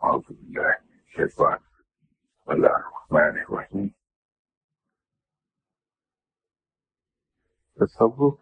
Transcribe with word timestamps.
أعوذ 0.00 0.26
بالله 0.28 0.72
من 0.80 0.98
الشيطان 0.98 1.58
الله 2.48 2.76
الرحمن 2.76 3.38
الرحيم 3.38 3.88
تصوف 7.78 8.38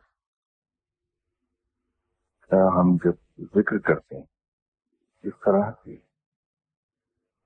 کا 2.51 2.57
ہم 2.77 2.97
جب 3.05 3.17
ذکر 3.55 3.79
کرتے 3.79 4.17
ہیں، 4.17 4.25
اس 5.25 5.35
طرح 5.45 5.71
سے 5.85 5.97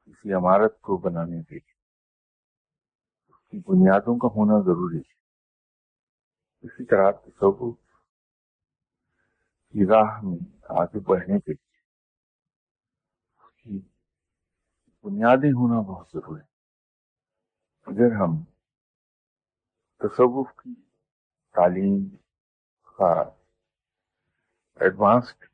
کسی 0.07 0.33
عمارت 0.33 0.81
کو 0.81 0.97
بنانے 0.97 1.43
کے 1.43 1.55
لیے، 1.55 1.75
اس 3.29 3.51
کی 3.51 3.59
بنیادوں 3.59 4.17
کا 4.19 4.29
ہونا 4.37 4.61
ضروری 4.65 4.99
ہے۔ 4.99 5.15
اسی 6.65 6.85
طرح 6.85 7.11
تصوف 7.11 7.79
کی 9.75 9.87
راہ 9.87 10.21
میں 10.23 10.39
آگے 10.81 11.01
بڑھنے 11.01 11.39
کے 11.41 11.53
لیے 11.53 11.72
کی 13.65 13.79
بنیادیں 15.05 15.51
ہونا 15.51 15.81
بہت 15.81 16.09
ضروری 16.13 16.41
ہے۔ 16.41 16.47
اگر 17.87 18.15
ہم 18.15 18.33
تصوف 20.01 20.49
کی 20.57 20.75
تعلیم 21.55 22.17
کا 22.99 23.13
ایڈوانسڈ 24.81 25.45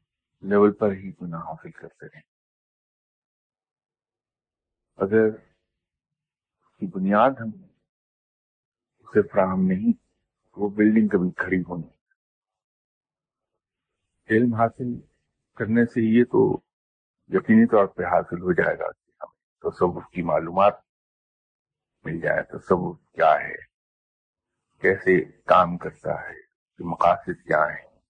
لیول 0.42 0.72
پر 0.72 0.92
ہی 0.92 1.10
گناہ 1.22 1.40
حاصل 1.40 1.70
کرتے 1.70 2.06
رہیں 2.06 2.22
اگر 4.98 5.26
اس 5.28 6.78
کی 6.80 6.86
بنیاد 6.86 7.30
ہم 7.30 7.50
اسے 8.98 9.22
فراہم 9.28 9.66
نہیں، 9.66 9.92
وہ 10.56 10.68
بلڈنگ 10.68 11.08
کبھی 11.08 11.30
کھڑی 11.36 11.60
ہونی 11.68 11.88
علم 14.28 14.54
حاصل 14.54 14.98
کرنے 15.58 15.84
سے 15.84 16.00
یہ 16.18 16.24
تو 16.24 16.67
یقینی 17.28 17.66
طور 17.66 17.86
پہ 17.86 18.02
حاصل 18.02 18.42
ہو 18.42 18.52
جائے 18.52 18.78
گا 18.78 18.92
کہ 18.92 19.10
ہمیں 19.22 19.70
تصوف 19.70 20.02
کی 20.12 20.22
معلومات 20.22 20.74
مل 22.04 22.20
جائے 22.20 22.42
تصوف 22.42 22.98
کیا 23.12 23.34
ہے؟ 23.40 23.54
کیسے 24.80 25.24
کام 25.24 25.78
کرتا 25.78 26.22
ہے؟ 26.22 26.48
مقاصد 26.78 27.46
کیا 27.46 27.64
ہیں؟ 27.64 28.00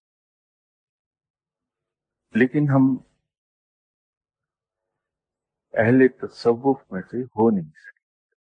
لیکن 2.34 2.66
ہم 2.70 2.96
اہل 5.72 6.08
تصوف 6.08 6.92
میں 6.92 7.02
سے 7.02 7.22
ہو 7.22 7.50
نہیں 7.50 7.70
سکتے۔ 7.70 8.34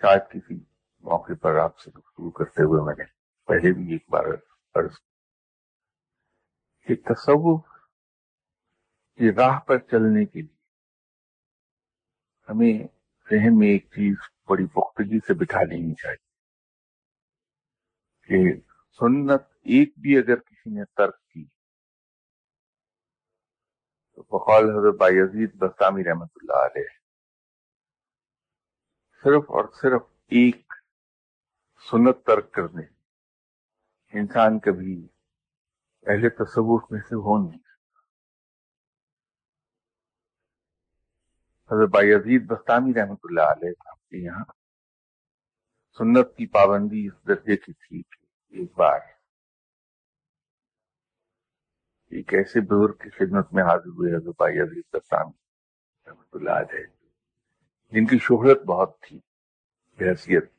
شاید 0.00 0.22
کسی 0.30 0.54
موقع 0.98 1.32
پر 1.42 1.54
آپ 1.54 1.78
سے 1.78 1.90
گفتگو 1.90 2.30
کرتے 2.30 2.62
ہوئے 2.62 2.82
میں 2.82 2.94
نے 2.98 3.04
پہلے 3.44 3.72
بھی 3.72 3.92
ایک 3.92 4.04
بار 4.08 4.24
عرض 4.74 4.94
کہ 6.86 6.94
تصوف 6.94 7.77
کی 9.18 9.32
راہ 9.32 9.58
پر 9.58 9.78
چلنے 9.78 10.24
کے 10.24 10.40
لیے۔ 10.40 10.56
ہمیں 12.48 12.86
ذہن 13.30 13.58
میں 13.58 13.68
ایک 13.68 13.84
چیز 13.84 14.16
بڑی 14.48 14.66
پختگی 14.66 15.18
سے 15.26 15.34
بٹھا 15.34 15.62
لینی 15.62 15.94
چاہیے 15.94 16.26
کہ 18.28 18.60
سنت 19.00 19.42
ایک 19.64 19.92
بھی 19.98 20.16
اگر 20.18 20.36
کسی 20.36 20.70
نے 20.70 20.84
ترک 20.84 21.16
کی، 21.28 21.44
تو 24.12 24.22
بقول 24.22 24.70
حضرت 24.70 24.94
بایزید 24.94 25.54
بستامی 25.54 26.04
رحمت 26.04 26.30
اللہ 26.36 26.64
علیہ، 26.64 26.88
صرف 29.24 29.50
اور 29.50 29.64
صرف 29.80 30.02
ایک 30.30 30.74
سنت 31.90 32.16
ترک 32.26 32.52
کر 32.52 32.66
دیں 32.66 32.86
انسان 34.12 34.58
کبھی 34.58 35.08
اہل 36.06 36.28
تصوف 36.28 36.90
میں 36.90 37.00
سے 37.00 37.14
ہو 37.14 37.38
نہیں 37.38 37.58
حضرت 41.70 41.88
بایزید 41.88 42.46
بستامی 42.46 42.94
رحمت 42.94 43.18
اللہ 43.24 43.40
علیہ 43.40 43.72
صاحب 43.72 44.08
کے 44.10 44.18
یہاں 44.18 44.44
سنت 45.98 46.36
کی 46.36 46.46
پابندی 46.46 47.06
اس 47.06 47.28
درجے 47.28 47.56
کی 47.56 47.72
تھی 47.72 48.02
کہ 48.02 48.58
ایک 48.58 48.72
بار 48.76 48.98
ایک 52.12 52.34
ایسے 52.34 52.60
بزرگ 52.60 52.92
کی 52.92 53.10
خدمت 53.10 53.52
میں 53.52 53.62
حاضر 53.62 53.88
ہوئے 53.88 54.14
حضرت 54.16 54.34
بایزید 54.38 54.84
بستامی 54.92 56.10
رحمت 56.10 56.34
اللہ 56.34 56.50
علیہ، 56.50 56.86
جن 57.92 58.06
کی 58.06 58.18
شہرت 58.18 58.62
بہت 58.62 59.00
تھی، 59.00 59.20
بحثیت، 59.98 60.50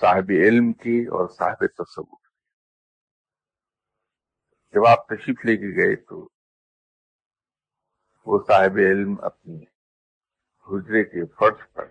صاحب 0.00 0.30
علم 0.46 0.72
کی 0.72 1.06
اور 1.06 1.28
صاحب 1.28 1.66
تصور 1.78 2.20
جب 4.74 4.86
آپ 4.86 5.06
تشریف 5.08 5.44
لے 5.44 5.56
کے 5.56 5.76
گئے 5.76 5.96
تو 5.96 6.28
وہ 8.26 8.38
صاحب 8.48 8.76
علم 8.76 9.14
اپنی 9.22 9.64
حجرے 10.68 11.04
کے 11.04 11.26
فرش 11.26 11.72
پر 11.72 11.86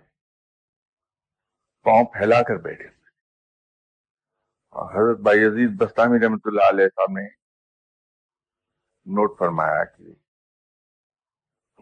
پاؤں 1.82 2.04
پھیلا 2.04 2.42
کر 2.42 2.56
بیٹھے 2.56 2.88
اور 4.68 4.90
حضرت 4.90 5.20
بائی 5.20 5.44
عزیز 5.44 5.70
بستانی 5.78 6.24
رحمت 6.24 6.40
اللہ 6.44 6.68
علیہ 6.68 6.88
صاحب 6.88 7.10
نے 7.10 7.26
نوٹ 9.06 9.38
فرمایا 9.38 9.84
کہ 9.84 10.12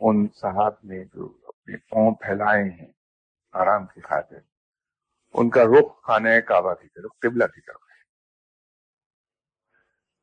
ان 0.01 0.29
صاحب 0.29 0.75
نے 0.85 1.05
جو 1.05 1.39
اپنے 1.47 1.77
پاؤں 1.77 2.15
پھیلائے 2.15 2.65
ہیں 2.65 2.93
آرام 3.53 3.87
کی 3.87 4.01
خاطر، 4.01 4.39
ان 5.35 5.51
کا 5.51 5.65
رخ 5.65 6.03
خانہ 6.03 6.29
کعبہ 6.49 6.75
کی 6.75 6.89
طرف، 6.89 7.11
قبلہ 7.19 7.45
کی 7.45 7.61
طرف 7.61 7.83
ہے۔ 7.83 7.99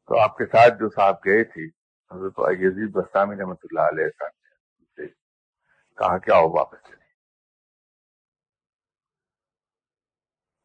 تو 0.07 0.19
آپ 0.19 0.37
کے 0.37 0.45
ساتھ 0.45 0.73
جو 0.79 0.89
صاحب 0.89 1.15
گئے 1.25 1.43
تھے 1.43 1.76
حضرت 2.11 2.39
عزیز 2.39 2.89
بستانی 2.91 3.35
رحمت 3.39 3.59
اللہ 3.63 3.79
علیہ 3.79 4.09
صاحب 4.19 4.31
نے 4.43 5.07
جی۔ 5.07 5.13
کہا 5.97 6.17
کیا 6.17 6.35
ہو 6.35 6.57
واپس؟ 6.57 6.87
چلے 6.87 7.05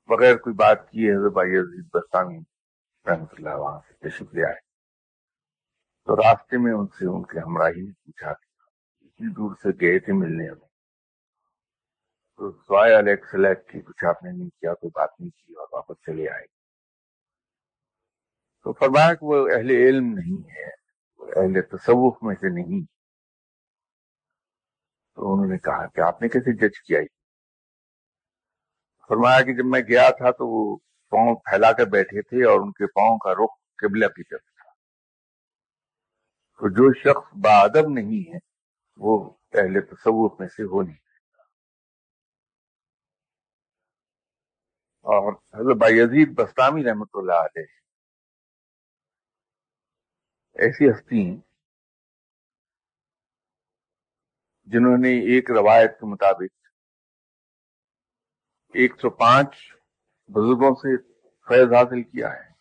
بغیر 0.06 0.36
کوئی 0.36 0.54
بات 0.54 0.90
کیے 0.90 1.12
حضرت 1.12 1.36
عزیز 1.36 1.84
بستانی 1.94 2.38
رحمت 3.10 3.28
اللہ 3.32 3.54
وہاں 3.54 3.80
سے۔ 3.88 3.94
تشریف 3.94 4.34
لے 4.34 4.44
آئے۔ 4.44 4.60
تو 6.04 6.16
راستے 6.16 6.58
میں 6.58 6.72
ان 6.72 6.86
سے 6.86 7.06
ان 7.06 7.22
کے 7.22 7.38
ہمراہی 7.38 7.80
نے 7.80 7.92
پوچھا۔ 7.92 8.30
اتنی 9.00 9.32
دور 9.32 9.54
سے 9.62 9.68
گئے 9.68 9.98
تھے 9.98 10.12
ملنے 10.12 10.48
ہمیں۔ 10.48 10.68
تو 12.36 12.52
سوائے 12.52 12.94
الیکس 12.94 13.30
کی 13.70 13.80
کچھ 13.80 14.04
آپ 14.04 14.22
نے 14.22 14.30
نہیں 14.30 14.48
کیا، 14.48 14.74
کوئی 14.74 14.90
بات 14.94 15.10
نہیں 15.20 15.30
کی 15.30 15.52
اور 15.52 15.66
واپس 15.72 16.02
چلے 16.06 16.30
آئے۔ 16.30 16.46
تو 18.62 18.72
فرمایا 18.72 19.14
کہ 19.14 19.24
وہ 19.24 19.48
اہل 19.48 19.70
علم 19.70 20.04
نہیں 20.04 20.50
ہے 20.50 20.81
اہل 21.22 21.62
تصوف 21.62 22.22
میں 22.22 22.34
سے 22.34 22.48
نہیں۔ 22.48 22.86
تو 25.16 25.34
انہوں 25.34 25.46
نے 25.46 25.58
کہا 25.58 25.86
کہ 25.86 26.00
آپ 26.00 26.22
نے 26.22 26.28
کیسے 26.28 26.52
جج 26.52 26.80
کیا 26.80 27.00
فرمایا 29.08 29.40
کہ 29.40 29.54
جب 29.54 29.66
میں 29.66 29.80
گیا 29.80 30.10
تھا 30.10 30.30
تو 30.30 30.48
وہ 30.48 30.76
پاؤں 31.12 31.34
پھیلا 31.34 31.72
کر 31.72 31.84
بیٹھے 31.86 32.22
تھے 32.22 32.44
اور 32.44 32.60
ان 32.60 32.72
کے 32.72 32.86
پاؤں 32.86 33.18
کا 33.18 33.32
رخ 33.34 33.50
قبلہ 33.76 34.06
کی 34.06 34.22
طرف 34.24 34.40
تھا۔ 34.40 34.70
تو 36.60 36.68
جو 36.68 36.92
شخص 36.94 37.34
بادب 37.36 37.88
نہیں 37.88 38.32
ہے، 38.32 38.38
وہ 38.96 39.30
اہل 39.52 39.80
تصوف 39.80 40.40
میں 40.40 40.48
سے 40.48 40.62
ہو 40.62 40.82
نہیں 40.82 40.96
اور 45.06 45.32
حضرت 45.32 45.76
بائی 45.76 46.00
عزیز 46.00 46.28
بستامی 46.34 46.84
رحمت 46.84 47.08
اللہ 47.14 47.32
علیہ 47.32 47.81
ایسی 50.62 50.90
ہستی 50.90 51.26
ہیں 51.26 51.36
جنہوں 54.64 54.98
نے 54.98 55.08
ایک 55.08 55.50
روایت 55.50 56.00
کے 56.00 56.06
مطابق 56.06 56.66
ایک 58.74 59.00
سو 59.00 59.10
پانچ 59.10 59.48
بزرگوں 60.28 60.74
سے 60.74 60.96
فیض 61.48 61.72
حاصل 61.72 62.02
کیا 62.02 62.32
ہے۔ 62.32 62.52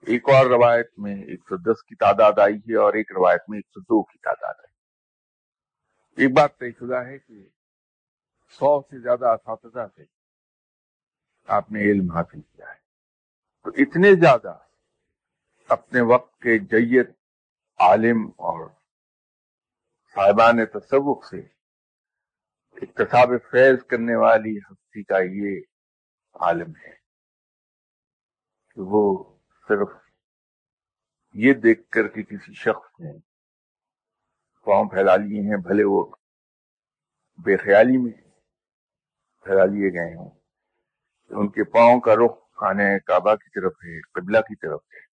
ایک 0.00 0.28
اور 0.28 0.46
روایت 0.46 0.90
میں 0.98 1.24
ایک 1.24 1.40
سو 1.48 1.56
دس 1.56 1.82
کی 1.82 1.94
تعداد 1.94 2.32
آئی 2.38 2.56
ہے 2.56 2.76
اور 2.76 2.94
ایک 2.94 3.12
روایت 3.12 3.40
میں 3.48 3.58
ایک 3.58 3.66
سو 3.66 3.80
دو 3.80 4.02
کی 4.02 4.18
تعداد 4.18 4.54
آئی۔ 4.58 4.74
ایک 6.24 6.36
بات 6.36 6.58
طے 6.58 6.70
شدہ 6.70 6.96
ہے 6.96 7.18
کہ 7.18 7.48
سو 8.50 8.80
سے 8.80 8.98
زیادہ 8.98 9.26
اساتذہ 9.26 9.86
سے 9.96 10.02
آپ 11.46 11.72
نے 11.72 11.80
علم 11.80 12.10
حاصل 12.10 12.40
کیا 12.40 12.68
ہے۔ 12.68 12.80
تو 13.64 13.70
اتنے 13.70 14.20
زیادہ 14.20 14.58
اپنے 15.68 16.00
وقت 16.00 16.42
کے 16.42 16.58
جیت 16.58 17.10
عالم 17.82 18.26
اور 18.26 18.70
صاحبان 20.14 20.66
تصوف 20.66 21.24
سے 21.24 21.40
اقتصاب 22.74 23.28
فیض 23.50 23.84
کرنے 23.84 24.16
والی 24.16 24.58
ہستی 24.58 25.02
کا 25.02 25.18
یہ 25.18 25.60
عالم 26.34 26.70
ہے 26.70 26.94
کہ 28.74 28.80
وہ 28.80 29.34
صرف 29.68 29.88
یہ 31.34 31.54
دیکھ 31.54 31.90
کر 31.90 32.08
کے 32.08 32.22
کسی 32.22 32.54
شخص 32.54 33.00
نے 33.00 33.12
پاؤں 34.64 34.88
پھیلا 34.88 35.16
لیے 35.16 35.40
ہیں، 35.40 35.56
بھلے 35.56 35.84
وہ 35.84 36.14
بے 37.38 37.56
خیالی 37.56 37.96
میں 37.96 38.12
پھیلا 39.44 39.64
لیے 39.64 39.92
گئے 39.92 40.14
ہوں۔ 40.14 40.30
ان 41.30 41.48
کے 41.48 41.64
پاؤں 41.64 42.00
کا 42.00 42.14
رخ 42.14 42.50
خانے 42.50 42.98
کعبہ 42.98 43.34
کی 43.34 43.60
طرف 43.60 43.72
ہے، 43.72 44.00
قبلہ 44.00 44.38
کی 44.38 44.54
طرف 44.56 44.80
ہے۔ 44.92 45.11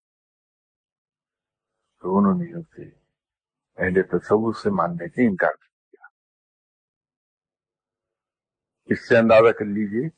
تو 2.01 2.17
انہوں 2.17 2.33
نے 2.33 2.59
اسے 2.59 2.83
اہل 3.77 4.01
تصور 4.03 4.53
سے 4.53 4.69
ماننے 4.69 5.07
سے 5.07 5.27
انکار 5.27 5.51
کر 5.51 5.67
دیا۔ 5.67 6.07
اس 8.85 9.07
سے 9.07 9.17
اندازہ 9.17 9.51
کر 9.51 9.65
لیجیے 9.65 10.09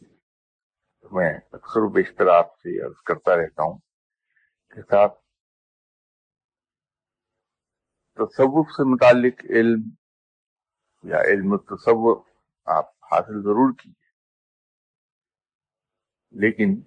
میں 1.12 1.34
اکثر 1.52 1.80
و 1.82 1.90
بیشتر 1.90 2.28
آپ 2.28 2.58
سے 2.60 2.86
عرض 2.86 3.02
کرتا 3.02 3.36
رہتا 3.36 3.64
ہوں 3.64 3.78
کہ 4.70 4.82
صاحب، 4.82 5.10
تصوف 8.18 8.68
سے 8.72 8.84
متعلق 8.94 9.46
علم 9.50 9.90
یا 11.04 11.18
علم 11.22 11.58
تصور 11.58 12.22
آپ 12.66 12.86
حاصل 13.12 13.42
ضرور 13.44 13.74
کیجیے 13.74 14.10
لیکن 16.32 16.82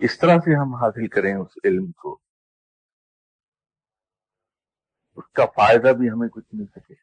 اس 0.00 0.18
طرح 0.18 0.36
سے 0.38 0.54
ہم 0.54 0.74
حاصل 0.74 1.08
کریں 1.08 1.34
اس 1.34 1.58
علم 1.64 1.92
کو 1.92 2.18
اس 5.02 5.18
کا 5.32 5.46
فائدہ 5.46 5.92
بھی 5.92 6.10
ہمیں 6.10 6.28
کچھ 6.28 6.46
مل 6.52 6.66
سکے۔ 6.66 6.94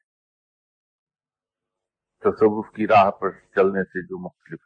تصوف 2.20 2.76
کی 2.76 2.88
راہ 2.88 3.12
پر 3.12 3.32
چلنے 3.32 3.84
سے 3.84 4.06
جو 4.06 4.18
مختلف 4.18 4.60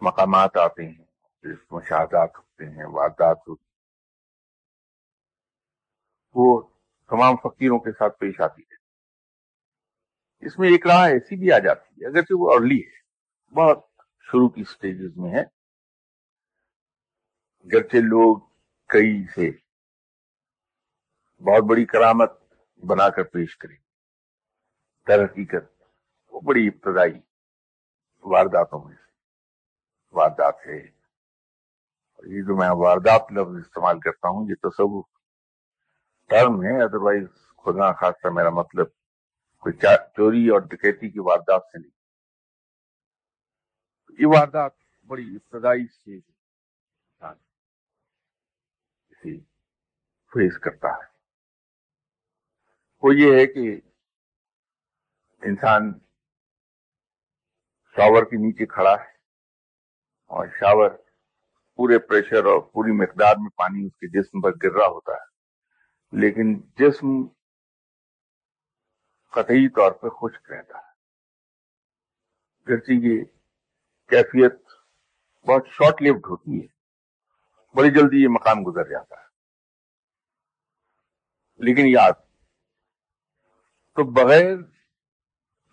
مقامات 0.00 0.56
آتے 0.56 0.88
ہیں 0.88 1.04
مشاہدات 1.70 2.38
ہوتے 2.38 2.64
ہیں، 2.64 2.84
واردات 2.84 3.38
ہوتے 3.48 3.64
ہیں، 3.64 3.70
وہ 6.34 6.68
تمام 7.10 7.36
فقیروں 7.36 7.78
کے 7.78 7.92
ساتھ 7.92 8.18
پیش 8.18 8.40
آتی 8.40 8.62
ہے۔ 8.62 8.74
اس 10.46 10.58
میں 10.58 10.68
ایک 10.68 10.86
راہ 10.86 11.08
ایسی 11.08 11.36
بھی 11.36 11.52
آ 11.52 11.58
جاتی 11.58 11.94
ہے، 11.94 12.06
اگرچہ 12.06 12.32
وہ 12.32 12.54
ارلی 12.54 12.80
ہے، 12.80 13.00
بہت 13.54 13.86
شروع 14.20 14.48
کی 14.48 14.64
سٹیجز 14.64 15.16
میں 15.16 15.30
ہے۔ 15.30 15.44
گرچہ 17.72 17.96
لوگ 17.96 18.38
کئی 18.86 19.26
سے 19.34 19.50
بہت 21.44 21.64
بڑی 21.64 21.84
کرامت 21.84 22.39
بنا 22.86 23.10
کر 23.10 23.22
پیش 23.22 23.56
کریں۔ 23.56 23.76
در 25.08 25.24
حقیقت 25.24 25.82
وہ 26.30 26.40
بڑی 26.40 26.68
ابتدائی 26.68 27.20
وارداتوں 28.22 28.84
میں 28.84 28.96
سے 28.96 29.12
واردات 30.12 30.54
ہے 30.66 31.00
یہ 32.24 32.42
جو 32.42 32.56
میں 32.56 32.70
واردات 32.70 33.32
لفظ 33.32 33.66
استعمال 33.66 34.00
کرتا 34.00 34.28
ہوں، 34.28 34.46
یہ 34.48 34.54
تصور 34.54 35.04
ٹرم 36.28 36.62
ہے 36.62 36.84
ادروائز 36.84 37.26
خدا 37.56 37.92
خاصہ 37.92 38.28
میرا 38.28 38.50
مطلب 38.50 38.86
کوئی 39.58 39.74
چوری 40.16 40.48
اور 40.48 40.60
ڈکیتی 40.60 41.10
کی 41.10 41.18
واردات 41.18 41.62
سے 41.72 41.78
نہیں۔ 41.78 41.96
یہ 44.18 44.26
واردات 44.26 44.72
بڑی 45.06 45.36
ابتدائی 45.36 45.86
سے 45.86 46.20
فیس 50.32 50.58
کرتا 50.58 50.88
ہے۔ 50.88 51.09
وہ 53.02 53.14
یہ 53.14 53.32
ہے 53.32 53.46
کہ 53.46 53.80
انسان 55.42 55.92
شاور 57.96 58.22
کے 58.22 58.36
نیچے 58.36 58.66
کھڑا 58.66 58.90
ہے 58.90 59.12
اور 60.26 60.46
شاور 60.46 60.90
پورے 61.74 61.98
پریشر 61.98 62.44
اور 62.44 62.60
پوری 62.60 62.92
مقدار 62.92 63.34
میں 63.38 63.50
پانی 63.50 63.86
اس 63.86 63.92
کے 63.92 64.08
جسم 64.08 64.40
پر 64.40 64.50
گر 64.62 64.72
رہا 64.72 64.86
ہوتا 64.86 65.12
ہے۔ 65.12 65.30
لیکن 66.12 66.60
جسم 66.60 67.26
قطعی 69.30 69.68
طور 69.68 69.92
پہ 69.92 70.08
خشک 70.08 70.52
رہتا 70.52 70.78
ہے۔ 70.78 70.90
گرچہ 72.68 72.92
یہ 72.92 73.24
کیفیت 74.08 74.54
بہت 75.46 75.66
شارٹ 75.68 76.02
لیوڈ 76.02 76.26
ہوتی 76.30 76.62
ہے، 76.62 76.66
بڑی 77.76 77.90
جلدی 77.90 78.22
یہ 78.22 78.28
مقام 78.28 78.56
گزر 78.66 78.88
جاتا 78.88 79.20
ہے۔ 79.20 79.26
لیکن 81.56 81.82
یاد 81.86 82.29
تو 84.00 84.04
بغیر 84.04 84.56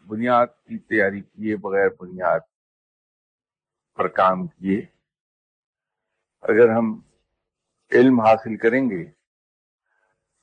بنیاد 0.07 0.47
کی 0.47 0.77
تیاری 0.79 1.21
کیے، 1.21 1.56
بغیر 1.56 1.89
بنیاد 2.00 2.39
پر 3.95 4.07
کام 4.07 4.47
کیے، 4.47 4.81
اگر 6.41 6.69
ہم 6.69 7.01
علم 7.91 8.19
حاصل 8.21 8.57
کریں 8.57 8.89
گے 8.89 9.12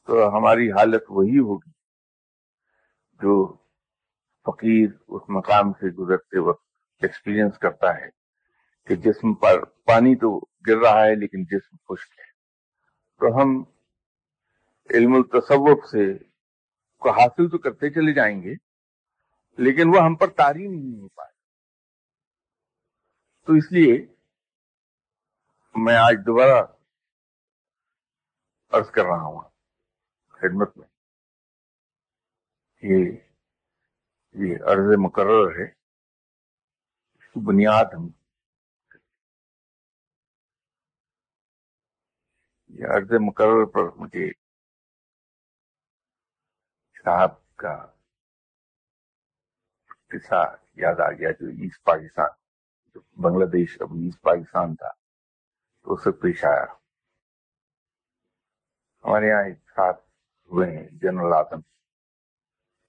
تو 0.07 0.37
ہماری 0.37 0.71
حالت 0.73 1.03
وہی 1.09 1.39
ہوگی 1.39 1.71
جو 3.21 3.57
فقیر 4.47 4.91
اس 5.09 5.23
مقام 5.29 5.73
سے 5.73 5.91
گزرتے 5.91 6.39
وقت 6.39 6.65
ایکسپیرینس 7.03 7.59
کرتا 7.59 7.97
ہے 7.99 8.09
کہ 8.87 8.97
جسم 8.97 9.35
پر 9.35 9.65
پانی 9.65 10.17
تو 10.17 10.41
گر 10.69 10.77
رہا 10.77 11.05
ہے 11.05 11.15
لیکن 11.15 11.45
جسم 11.45 11.77
خشک 11.77 12.19
ہے۔ 12.19 12.33
تو 13.21 13.43
ہم 13.43 13.65
علم 14.91 15.15
التصوف 15.15 15.85
سے 15.91 16.34
کو 17.05 17.11
حاصل 17.11 17.51
تو 17.51 17.59
کرتے 17.59 17.91
چلے 17.91 18.15
جائیں 18.15 18.43
گے، 18.43 18.55
لیکن 19.59 19.89
وہ 19.89 20.03
ہم 20.05 20.15
پر 20.17 20.27
تاری 20.27 20.69
نہیں 20.69 21.01
ہو 21.01 21.09
پائے۔ 21.09 21.33
تو 23.47 23.53
اس 23.53 23.73
لیے 23.73 24.07
میں 25.75 25.97
آج 25.97 26.15
دوبارہ 26.27 26.67
عرض 28.73 28.91
کر 28.91 29.03
رہا 29.03 29.25
ہوں 29.25 29.41
خدمت 30.29 30.77
میں۔ 30.77 30.89
یہ 32.83 33.13
یہ 34.35 34.57
عرض 34.57 34.99
مقرر 35.05 35.51
ہے۔ 35.59 35.65
اس 37.15 37.27
کی 37.29 37.41
بنیاد 37.47 37.85
ہم 37.95 38.09
یہ 42.69 42.87
عرض 42.87 43.13
مقرر 43.27 43.65
پر 43.65 43.85
مجھے 43.97 44.44
صاحب 47.05 47.57
کا 47.57 47.87
قصہ 50.09 50.57
یاد 50.75 51.01
آ 51.01 51.11
گیا 51.11 51.31
جو 51.31 51.47
ایسٹ 51.47 51.85
پاکستان، 51.85 52.31
جو 52.87 53.01
بنگلہ 53.01 53.45
دیش 53.45 53.83
اب 53.83 53.89
ایسٹ 53.93 54.23
پاکستان 54.23 54.75
تھا، 54.75 54.89
تو 55.83 55.93
اس 55.93 56.05
سے 56.05 56.11
پیش 56.11 56.45
آیا۔ 56.45 56.65
ہمارے 59.05 59.27
یہاں 59.29 59.45
ایک 59.45 59.71
ساتھ 59.71 60.01
ہوئے 60.53 60.79
ہیں، 60.79 60.89
جنرل 60.93 61.33
آدم 61.33 61.61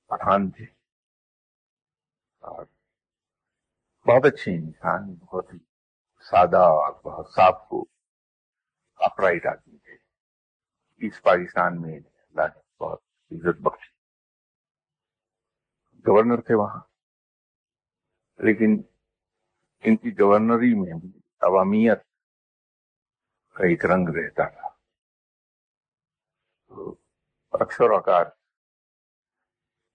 پٹھان 0.07 0.51
تھے۔ 0.51 0.65
اور 2.39 2.65
بہت 4.07 4.33
اچھے 4.33 4.55
انسان 4.55 5.13
بہت 5.13 5.53
ہی 5.53 5.59
سادہ 6.29 6.57
اور 6.57 6.93
بہت 6.93 7.29
صاف 7.29 7.69
کو 7.69 7.85
اپرائٹ 8.95 9.45
آدمی 9.45 9.77
تھے۔ 9.77 9.93
ایسٹ 10.97 11.23
پاکستان 11.23 11.81
میں 11.81 11.99
اللہ 11.99 12.41
نے 12.41 12.61
بہت 12.79 13.01
عزت 13.31 13.61
بخشی۔ 13.61 13.94
گورنر 16.07 16.41
تھے 16.41 16.55
وہاں۔ 16.55 16.79
لیکن 18.37 18.81
ان 19.79 19.95
کی 19.95 20.19
گورنری 20.19 20.79
میں 20.79 20.93
عوامیت 21.41 22.03
کا 23.53 23.63
ایک 23.63 23.85
رنگ 23.85 24.09
رہتا 24.09 24.49
تھا۔ 24.49 24.67
اکثر 27.51 27.89
اوقات 27.89 28.27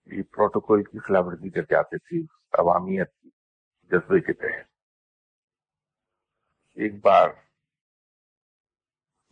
یہ 0.06 0.22
پروٹوکول 0.22 0.84
کی 0.84 0.98
خلاف 0.98 1.24
ورزی 1.26 1.50
کر 1.50 1.62
جاتے 1.62 1.98
تھے، 1.98 2.20
عوامیت 2.58 3.10
کی 3.20 3.30
جذبے 3.82 4.20
کے 4.20 4.32
تحت۔ 4.32 4.70
ایک 6.74 7.04
بار 7.04 7.28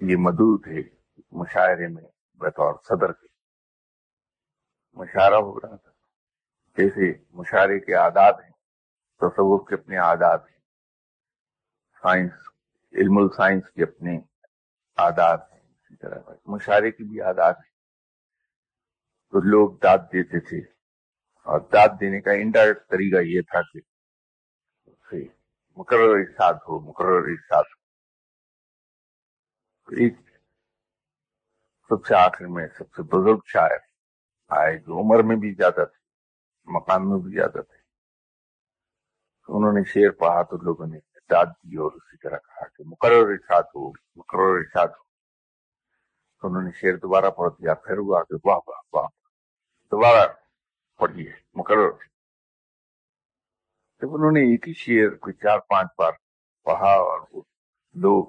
یہ 0.01 0.17
مدعو 0.19 0.59
تھے 0.59 0.97
مشاعرے 1.31 1.89
میں 1.89 2.05
بطور 2.35 2.75
صدر 2.83 3.13
کے۔ 3.13 3.27
مشاعرہ 4.93 5.35
ہو 5.35 5.61
رہا 5.61 5.77
تھا۔ 5.77 5.98
جیسے 6.79 7.25
مشاعرے 7.31 7.81
کے 7.81 7.95
آداد 7.95 8.33
ہیں 8.33 8.53
تصور 9.19 9.69
کے 9.69 9.75
اپنے 9.75 9.99
آداد 9.99 10.39
ہیں، 10.39 10.59
سائنس، 12.03 12.33
علم 12.93 13.19
السائنس 13.19 13.71
کے 13.71 13.83
اپنے 13.83 14.21
آداد 14.97 15.39
ہیں، 15.53 15.61
اسی 15.61 15.97
طرح 15.97 16.19
مشاعرے 16.47 16.91
کی 16.91 17.05
بھی 17.05 17.21
آداد 17.21 17.55
ہیں۔ 17.55 17.73
تو 19.31 19.41
لوگ 19.41 19.79
داد 19.79 19.99
دیتے 20.13 20.41
تھے 20.41 20.59
اور 21.45 21.61
داد 21.61 21.89
دینے 22.01 22.21
کا 22.21 22.33
انڈائریکٹ 22.33 22.91
طریقہ 22.91 23.23
یہ 23.23 23.41
تھا 23.41 23.61
کہ 23.63 25.29
مقرر 25.77 26.15
ارشاد 26.15 26.55
ہو، 26.55 26.81
مقرر 26.81 27.23
ارشاد 27.25 27.63
ہو۔ 27.63 27.79
ایک 30.03 30.15
سب 31.89 32.07
سے 32.07 32.15
آخر 32.15 32.45
میں 32.45 32.69
سب 32.69 32.95
سے 32.97 33.03
بزرگ 33.03 33.39
شاعر 33.47 33.79
آئے 34.49 34.79
جو 34.79 35.01
عمر 35.01 35.23
میں 35.23 35.37
بھی 35.37 35.55
زیادہ 35.55 35.85
تھے۔ 35.85 35.98
مقام 36.69 37.11
میں 37.11 37.19
بھی 37.19 37.33
زیادہ 37.33 37.61
تھے۔ 37.63 37.79
انہوں 39.49 39.73
نے 39.73 39.85
شیر 39.85 40.11
پڑھا 40.11 40.43
تو 40.43 40.57
لوگوں 40.57 40.87
نے 40.87 40.99
داد 41.31 41.47
دی 41.47 41.77
اور 41.77 41.93
اسی 41.93 42.17
طرح 42.17 42.39
کہا 42.39 42.69
کہ 42.69 42.85
مقرر 42.87 43.29
ارشاد 43.29 43.63
ہو، 43.63 43.91
مقرر 43.91 44.57
ارشاد 44.57 44.89
ہو۔ 44.89 45.03
تو 46.41 46.49
انہوں 46.49 46.63
نے 46.63 46.71
شیر 46.71 46.97
دوبارہ 46.97 47.31
پڑھ 47.31 47.51
دیا، 47.51 47.75
پھر 47.75 47.99
ہوا 47.99 48.25
کہ 48.25 48.35
واہ 48.45 48.59
واہ 48.67 48.81
واہ 48.93 49.07
دوبارہ 49.91 50.29
پڑھیے 50.99 51.33
مقرر۔ 51.55 51.91
جب 54.03 54.15
انہوں 54.15 54.33
نے 54.33 54.41
ایک 54.41 54.69
ہی 54.69 54.73
شیر 54.73 55.15
کوئی 55.15 55.35
چار، 55.35 55.59
پانچ 55.59 55.89
بار 55.99 56.13
پڑھا 56.65 56.91
اور 56.91 57.21
وہ 57.31 57.43
لوگ 57.95 58.25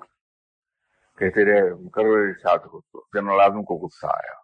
کہتے 1.18 1.46
رہے 1.46 1.74
مقرر 1.74 2.28
ارشاد 2.28 2.58
ہو 2.58 2.82
تو 2.82 3.06
جنرل 3.14 3.40
اعظم 3.42 3.64
کو 3.64 3.76
غصہ 3.76 4.06
آیا۔ 4.06 4.40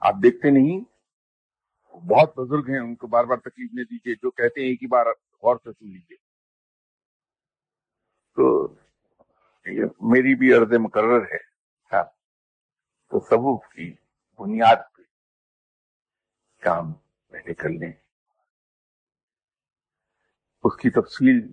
آپ 0.00 0.14
دیکھتے 0.22 0.50
نہیں 0.50 0.97
بہت 2.06 2.38
بزرگ 2.38 2.70
ہیں 2.70 2.80
ان 2.80 2.94
کو 2.96 3.06
بار 3.06 3.24
بار 3.24 3.36
تکلیف 3.36 3.70
نہیں 3.72 3.84
دیجیے 3.84 4.14
جو 4.14 4.30
کہتے 4.30 4.60
ہیں 4.60 4.68
ایک 4.68 4.82
ہی 4.82 4.86
بار 4.86 5.06
غور 5.42 5.56
سے 5.64 5.72
سن 5.72 5.92
لیجیے 5.92 6.16
تو 8.36 8.68
میری 10.00 10.34
بھی 10.34 10.52
عرض 10.54 10.72
مقرر 10.80 11.22
ہے 11.22 11.38
ہاں، 11.92 12.04
تو 13.08 13.20
تصوف 13.20 13.68
کی 13.68 13.94
بنیاد 14.38 14.76
پہ 14.96 15.02
کام 16.62 16.92
پہلے 17.32 17.54
کر 17.54 17.68
لیں۔ 17.68 17.92
اس 20.64 20.76
کی 20.76 20.90
تفصیل 20.90 21.52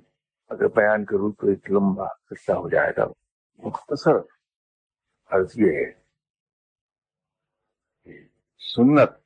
اگر 0.49 0.67
بیان 0.67 1.05
کروں 1.05 1.31
تو 1.33 1.47
ایک 1.47 1.71
لمبا 1.71 2.07
قصہ 2.29 2.51
ہو 2.51 2.69
جائے 2.69 2.91
گا۔ 2.97 3.05
مختصر 3.59 4.17
عرض 5.31 5.53
یہ 5.57 5.71
ہے 5.71 5.91
سنت 8.75 9.24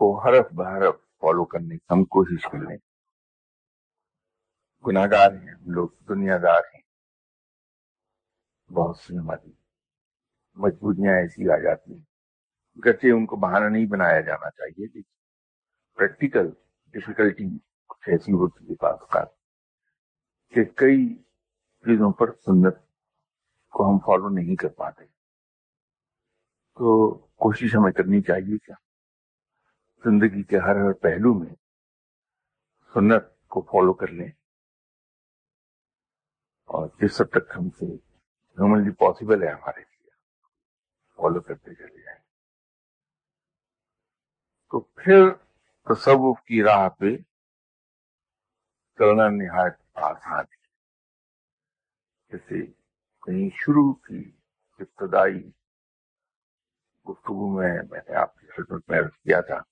کو 0.00 0.18
حرف 0.18 0.52
بحرف 0.52 0.94
فالو 1.20 1.44
کرنے 1.44 1.76
کی 1.76 1.86
ہم 1.90 2.04
کوشش 2.04 2.42
کر 2.42 2.58
لیں 2.58 2.76
گناہ 4.86 5.06
گار 5.10 5.32
ہیں 5.32 5.54
ہم 5.54 5.70
لوگ 5.70 5.88
دنیا 6.08 6.36
دار 6.36 6.60
ہیں۔ 6.74 6.80
بہت 8.72 8.96
سی 8.96 9.18
ہماری 9.18 9.52
مجبوریاں 10.54 11.14
ایسی 11.14 11.50
آ 11.50 11.56
جاتی 11.56 11.94
ہیں۔ 11.94 12.04
گرچہ 12.84 13.06
ان 13.06 13.26
کو 13.26 13.36
بہانہ 13.36 13.64
نہیں 13.64 13.86
بنایا 13.86 14.20
جانا 14.20 14.50
چاہیے، 14.50 14.86
لیکن 14.86 15.02
پریکٹیکل 15.94 16.50
ڈفیکلٹی 16.90 17.58
کچھ 17.88 18.08
ایسی 18.08 18.32
ہوتی 18.32 18.64
ہے 18.64 18.74
بعض 18.82 19.08
کا 19.08 19.24
کہ 20.48 20.64
کئی 20.64 21.14
چیزوں 21.84 22.12
پر 22.12 22.32
سنت 22.32 22.76
کو 23.70 23.92
ہم 23.92 23.98
فالو 23.98 24.28
نہیں 24.28 24.56
کر 24.56 24.68
پاتے۔ 24.68 25.04
تو 26.74 27.14
کوشش 27.14 27.74
ہمیں 27.74 27.92
کرنی 27.92 28.22
چاہیے 28.22 28.58
کیا 28.58 28.89
زندگی 30.04 30.42
کے 30.42 30.58
ہر 30.58 30.76
ہر 30.76 30.92
پہلو 30.92 31.34
میں 31.34 31.54
سنت 32.94 33.48
کو 33.48 33.60
فالو 33.60 33.92
کر 33.92 34.08
لیں۔ 34.08 34.28
اور 36.64 36.88
جس 36.88 37.20
حد 37.20 37.30
تک 37.30 37.50
ہم 37.56 37.70
سے 37.70 37.84
ہیومنلی 37.86 38.90
پاسبل 38.90 39.42
ہے 39.42 39.52
ہمارے 39.52 39.80
لیے۔ 39.80 40.10
فالو 41.16 41.40
کرتے 41.40 41.74
چلے 41.74 42.02
جائیں۔ 42.02 42.20
تو 44.70 44.80
پھر 44.80 45.30
تصوف 45.84 46.40
کی 46.40 46.62
راہ 46.62 46.88
پہ 46.88 47.16
چلنا 48.98 49.28
نہایت 49.28 49.74
آسان 49.94 50.44
ہے۔ 50.44 50.60
جیسے 52.28 52.66
کہیں 53.22 53.50
شروع 53.54 53.92
کی 53.92 54.32
ابتدائی 54.78 55.50
گفتگو 57.10 57.58
میں 57.58 57.78
میں 57.90 58.00
نے 58.08 58.14
آپ 58.14 58.38
کی 58.38 58.46
خدمت 58.46 58.90
میں 58.90 58.98
عرض 58.98 59.18
کیا 59.22 59.40
تھا۔ 59.40 59.69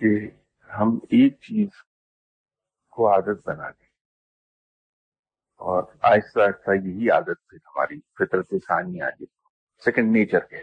کہ 0.00 0.30
ہم 0.66 0.98
ایک 1.02 1.40
چیز 1.40 1.68
کو 2.90 3.12
عادت 3.12 3.46
بنا 3.46 3.70
دیں۔ 3.70 3.88
اور 5.56 5.82
آہستہ 6.02 6.40
آہستہ 6.40 6.70
یہی 6.70 7.10
عادت 7.10 7.46
پھر 7.46 7.58
ہماری 7.66 8.00
فطرت 8.00 8.48
ثانی 8.50 9.00
آ 9.00 9.10
جائے 9.10 9.26
سیکنڈ 9.84 10.12
نیچر 10.12 10.38
ہے 10.52 10.62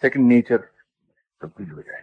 سیکنڈ 0.00 0.28
نیچر 0.28 0.56
تبدیل 1.38 1.72
ہو 1.72 1.80
جائے۔ 1.80 2.02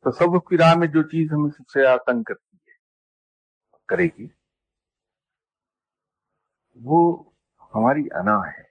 تصوف 0.00 0.42
کی 0.48 0.56
راہ 0.58 0.74
میں 0.78 0.86
جو 0.86 1.02
چیز 1.02 1.32
ہمیں 1.32 1.50
سب 1.50 1.68
سے 1.68 1.84
تنگ 2.06 2.22
کرتی 2.22 2.56
ہے، 2.56 2.76
کرے 3.86 4.04
گی، 4.04 4.28
وہ 6.74 7.30
ہماری 7.60 8.08
انا 8.14 8.50
ہے۔ 8.50 8.62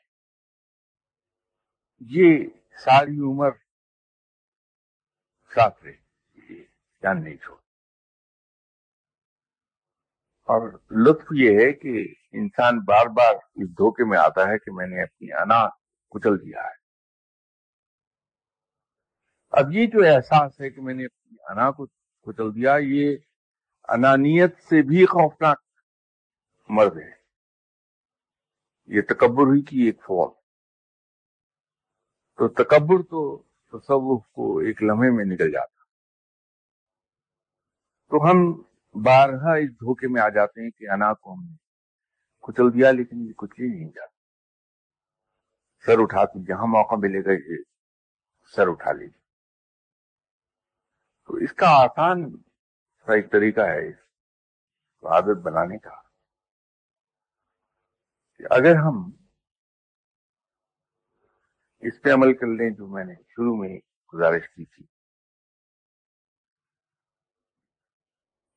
یہ 2.00 2.48
ساری 2.78 3.20
عمر 3.20 3.69
ساتھ 5.56 5.84
رہے۔ 5.84 6.10
جان 7.04 7.24
نہیں 7.24 7.38
چھوڑ۔ 7.38 7.58
اور 10.44 10.72
لطف 10.92 11.26
یہ 11.32 11.50
ہے 11.50 11.72
کہ 11.74 12.14
انسان 12.32 12.80
بار 12.80 13.06
بار 13.06 13.34
اس 13.34 13.70
دھوکے 13.70 14.04
میں 14.04 14.18
آتا 14.18 14.42
ہے 14.42 14.58
کہ 14.58 14.72
میں 14.72 14.88
نے 14.88 15.04
اپنی 15.04 15.34
انا 15.34 15.68
کچل 16.10 16.46
دیا 16.46 16.64
ہے۔ 16.64 16.80
اب 19.50 19.72
یہ 19.72 19.86
جو 19.86 20.00
احساس 20.00 20.62
ہے 20.62 20.70
کہ 20.70 20.82
میں 20.82 20.94
نے 20.94 21.06
اپنی 21.06 21.38
انا 21.50 21.72
کو 21.72 21.86
کچل 22.22 22.56
دیا، 22.56 22.76
یہ 22.80 23.18
انانیت 23.88 24.58
سے 24.60 24.82
بھی 24.82 25.06
خوفناک 25.06 25.62
مرض 26.70 26.98
ہے۔ 26.98 27.12
یہ 28.86 29.02
تکبر 29.02 29.44
ہی 29.44 29.62
کی 29.62 29.82
ایک 29.82 30.02
فوج۔ 30.04 30.32
تو 32.38 32.48
تکبر 32.48 33.04
تو 33.10 33.44
تصوف 33.74 34.28
کو 34.32 34.58
ایک 34.60 34.84
لمحے 34.84 35.10
میں 35.10 35.26
نکل 35.26 35.52
جاتا۔ 35.52 35.84
تو 38.12 38.32
ہم 38.32 38.64
بارہا 39.04 39.54
اس 39.54 39.72
دھوکے 39.72 40.08
میں 40.08 40.22
آ 40.22 40.30
جاتے 40.30 40.64
ہیں 40.64 40.70
کہ 40.70 40.90
انا 40.90 41.14
کو 41.14 41.34
ہم 41.34 41.44
نے 41.44 41.56
کچل 42.40 42.74
دیا 42.74 42.92
لیکن 42.92 43.28
یہ 43.28 43.34
کچھ 43.38 43.62
ہی 43.62 43.68
نہیں 43.68 43.90
جاتا۔ 43.90 44.18
سر 45.86 46.02
اٹھا 46.02 46.26
کے 46.26 46.46
جہاں 46.46 46.68
موقع 46.68 46.96
ملے 46.96 47.26
گا 47.26 47.32
یہ 47.32 47.64
سر 48.56 48.68
اٹھا 48.68 48.92
لیجیے 48.92 49.20
تو 51.30 51.36
اس 51.36 51.54
کا 51.54 51.68
آسان 51.70 52.38
سا 53.06 53.14
ایک 53.14 53.32
طریقہ 53.32 53.62
ہے 53.62 53.88
اس 53.90 53.96
عادت 55.04 55.38
بنانے 55.44 55.78
کا 55.78 56.02
کہ 58.38 58.44
اگر 58.50 58.76
ہم 58.76 59.19
اس 61.80 62.02
پہ 62.02 62.10
عمل 62.10 62.34
کر 62.34 62.48
لیں 62.48 62.70
جو 62.70 62.88
میں 62.88 63.06
نے 63.06 63.14
شروع 63.14 63.56
میں 63.56 63.80
گزارش 64.14 64.50
کی 64.50 64.66
تھی۔ 64.66 64.86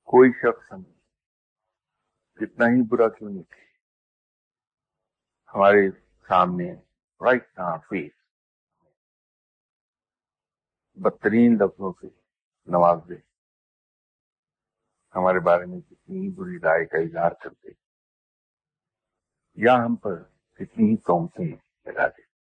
کوئی 0.05 0.31
شخص 0.33 0.73
ہم 0.73 0.83
کتنا 2.35 2.67
ہی 2.67 2.83
برا 2.89 3.09
کیوں 3.09 3.31
نہیں 3.31 3.43
تھے 3.43 3.63
ہمارے 5.55 5.91
سامنے 6.29 6.73
رائٹ 7.25 7.59
ہاں، 7.59 7.79
فیس 7.79 8.13
بدترین 10.95 11.55
لفظوں 11.55 11.93
سے 12.01 12.07
نواز 12.67 12.99
دے۔ 13.09 13.15
ہمارے 15.15 15.41
بارے 15.41 15.67
میں 15.67 15.81
کتنی 15.81 16.31
بری 16.31 16.59
رائے 16.61 16.87
کا 16.87 16.99
اظہار 16.99 17.31
کر 17.31 17.51
دے۔ 17.51 17.71
یا 19.55 19.75
ہم 19.75 19.97
پر 19.97 20.23
کتنی 20.55 20.91
ہی 20.91 20.97
قومتیں 20.97 21.57
لگا 21.85 22.09
دے۔ 22.09 22.32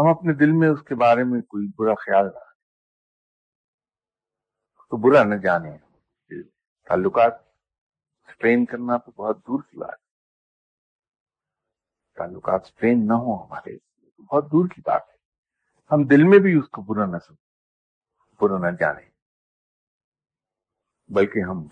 ہم 0.00 0.08
اپنے 0.08 0.32
دل 0.32 0.50
میں 0.52 0.68
اس 0.68 0.82
کے 0.88 0.94
بارے 0.94 1.24
میں 1.24 1.40
کوئی 1.42 1.68
برا 1.78 1.94
خیال 1.94 2.26
نہ 2.26 2.44
تو 4.88 4.96
برا 4.96 5.24
نہ 5.24 5.34
جانے 5.34 5.78
تعلقات 6.84 7.32
اسٹرین 8.28 8.64
کرنا 8.64 8.96
تو 8.96 9.10
بہت 9.10 9.38
دور 9.38 9.62
کی 9.62 9.76
بات 9.76 9.98
تعلقات 12.14 12.60
اسٹرین 12.64 13.08
نہ 13.08 13.12
ہو 13.12 13.44
ہمارے 13.44 13.76
بہت 14.22 14.44
دور 14.44 14.68
کی 14.68 14.80
بات 14.80 15.02
ہے۔ 15.08 15.16
ہم 15.90 16.04
دل 16.04 16.22
میں 16.22 16.38
بھی 16.38 16.58
اس 16.58 16.68
کو 16.68 16.82
برا 16.82 17.06
نہ 17.06 17.18
سمجھ 17.18 18.42
برا 18.42 18.70
نہ 18.70 18.76
جانے 18.76 19.08
بلکہ 21.08 21.38
ہم 21.38 21.66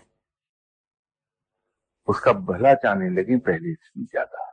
اس 2.07 2.21
کا 2.21 2.31
بھلا 2.31 2.75
چاہنے 2.75 3.09
لگے 3.09 3.39
پہلے 3.39 3.75
سے 3.75 4.03
زیادہ۔ 4.03 4.49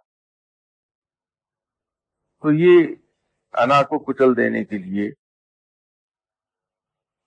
تو 2.43 2.53
یہ 2.53 2.95
انا 3.55 3.83
کو 3.83 3.99
کچل 3.99 4.37
دینے 4.37 4.65
کے 4.65 4.79
لیے 4.79 5.09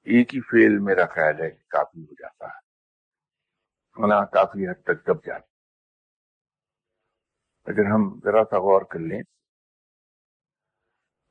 ایک 0.08 0.36
ہی 0.36 0.42
فیل 0.42 0.78
میرا 0.80 1.06
خیال 1.06 1.42
ہے 1.42 1.50
کافی 1.68 2.02
ہو 2.02 2.14
جاتا 2.14 2.48
ہے۔ 2.48 2.60
انا 3.98 4.26
کافی 4.26 4.68
حد 4.68 4.84
تک 4.84 5.06
دب 5.08 5.26
جاتی 5.26 5.48
اگر 7.68 7.86
ہم 7.86 8.20
ذرا 8.24 8.44
سا 8.44 8.58
غور 8.58 8.82
کر 8.82 9.00
لیں، 9.00 9.22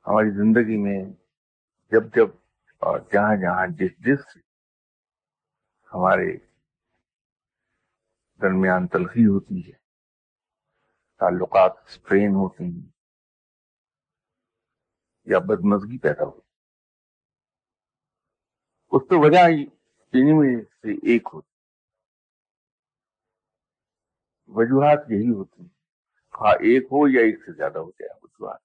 ہماری 0.05 0.29
زندگی 0.29 0.77
میں 0.77 0.99
جب 1.91 2.03
جب 2.15 2.29
اور 2.81 2.99
جہاں 3.11 3.35
جہاں 3.35 3.67
جس 3.67 3.97
جس 4.05 4.37
ہمارے 5.91 6.37
درمیان 8.39 8.87
تلخی 8.87 9.25
ہوتی 9.25 9.67
ہے، 9.67 9.77
تعلقات 11.21 11.73
اسٹرین 11.87 12.35
ہوتے 12.35 12.63
ہیں 12.63 12.98
یا 15.29 15.39
بدمزگی 15.39 15.97
پیدا 15.97 16.25
ہوتی 16.25 16.47
اس 18.91 19.07
پہ 19.09 19.15
وجہ 19.15 19.47
میں 20.13 20.61
سے 20.63 20.91
ایک 20.91 21.29
ہوتی 21.33 21.49
وجوہات 24.47 25.11
یہی 25.11 25.29
ہوتی 25.29 25.61
ہیں 25.61 25.69
ہاں 26.41 26.53
ایک 26.53 26.83
ہو 26.83 27.07
یا 27.07 27.21
ایک 27.21 27.43
سے 27.45 27.51
زیادہ 27.51 27.77
ہو 27.77 27.89
جائے، 27.89 28.19
وجوہات۔ 28.23 28.59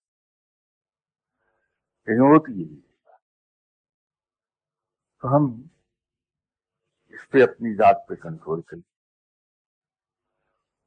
لیکن 2.09 2.21
ہوتی 2.21 2.53
یہی 2.53 2.81
تو 5.23 5.37
ہم 5.37 5.63
اس 7.09 7.31
پہ 7.31 7.43
اپنی 7.43 7.75
ذات 7.75 8.09
پہ 8.09 8.15
کنٹرول 8.15 8.63
کر 8.63 8.77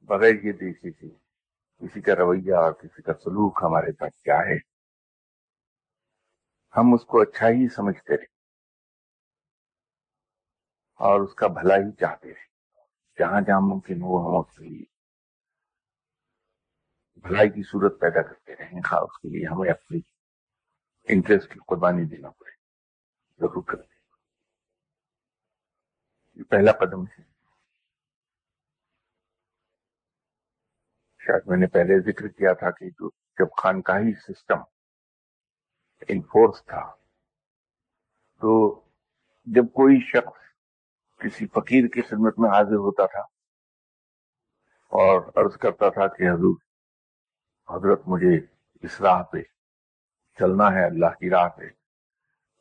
بغیر 0.02 0.44
یہ 0.44 0.52
دیکھے 0.52 0.90
کہ 0.90 1.08
کسی 1.80 2.00
کا 2.00 2.14
رویہ 2.14 2.54
اور 2.54 2.72
کسی 2.72 3.02
کا 3.02 3.12
سلوک 3.14 3.60
ہمارے 3.62 3.92
پاس 3.92 4.22
کیا 4.22 4.38
ہے۔ 4.38 4.67
ہم 6.76 6.94
اس 6.94 7.04
کو 7.04 7.20
اچھا 7.20 7.46
ہی 7.46 7.68
سمجھتے 7.68 8.16
رہے 8.16 8.24
اور 10.94 11.20
اس 11.20 11.34
کا 11.34 11.46
بھلا 11.46 11.74
ہی 11.74 11.92
چاہتے 11.92 12.28
رہے۔ 12.28 12.48
جہاں 13.18 13.40
جہاں 13.40 13.60
ممکن 13.60 14.02
ہو، 14.02 14.28
ہم 14.28 14.46
اس 14.48 14.56
کے 14.56 14.64
لیے 14.64 14.84
بھلائی 17.20 17.50
کی 17.50 17.62
صورت 17.62 18.00
پیدا 18.00 18.22
کرتے 18.22 18.56
رہیں۔ 18.56 18.80
خواہ 18.82 19.02
اس 19.02 19.18
کے 19.18 19.28
لیے 19.28 19.46
ہمیں 19.46 19.70
اپنی 19.70 20.00
انٹرسٹ 21.04 21.52
کی 21.52 21.58
قربانی 21.66 22.04
دینا 22.04 22.30
پڑے۔ 22.30 22.50
ضرور 23.38 23.62
کرتے 23.62 23.94
یہ 26.34 26.44
پہلا 26.44 26.72
قدم 26.72 27.02
ہے۔ 27.02 27.22
شاید 31.18 31.42
میں 31.46 31.56
نے 31.56 31.66
پہلے 31.66 32.12
ذکر 32.12 32.28
کیا 32.28 32.52
تھا 32.52 32.70
کہ 32.70 32.90
جو 32.90 33.10
جب 33.10 33.46
خانقاہی 33.62 34.14
سسٹم 34.14 34.77
انفورس 36.08 36.64
تھا۔ 36.64 36.94
تو 38.40 38.80
جب 39.46 39.64
کوئی 39.64 40.00
شخص 40.00 40.38
کسی 41.18 41.46
فقیر 41.46 41.86
کی 41.86 42.02
خدمت 42.02 42.38
میں 42.38 42.50
حاضر 42.50 42.76
ہوتا 42.76 43.06
تھا 43.06 43.20
اور 44.92 45.20
عرض 45.36 45.56
کرتا 45.56 45.88
تھا 45.88 46.06
کہ 46.06 46.22
حضور، 46.22 46.56
حضرت 47.68 48.02
مجھے 48.06 48.36
اس 48.82 49.00
راہ 49.00 49.22
پہ 49.22 49.42
چلنا 50.38 50.72
ہے، 50.72 50.84
اللہ 50.86 51.18
کی 51.20 51.30
راہ 51.30 51.48
پہ، 51.48 51.66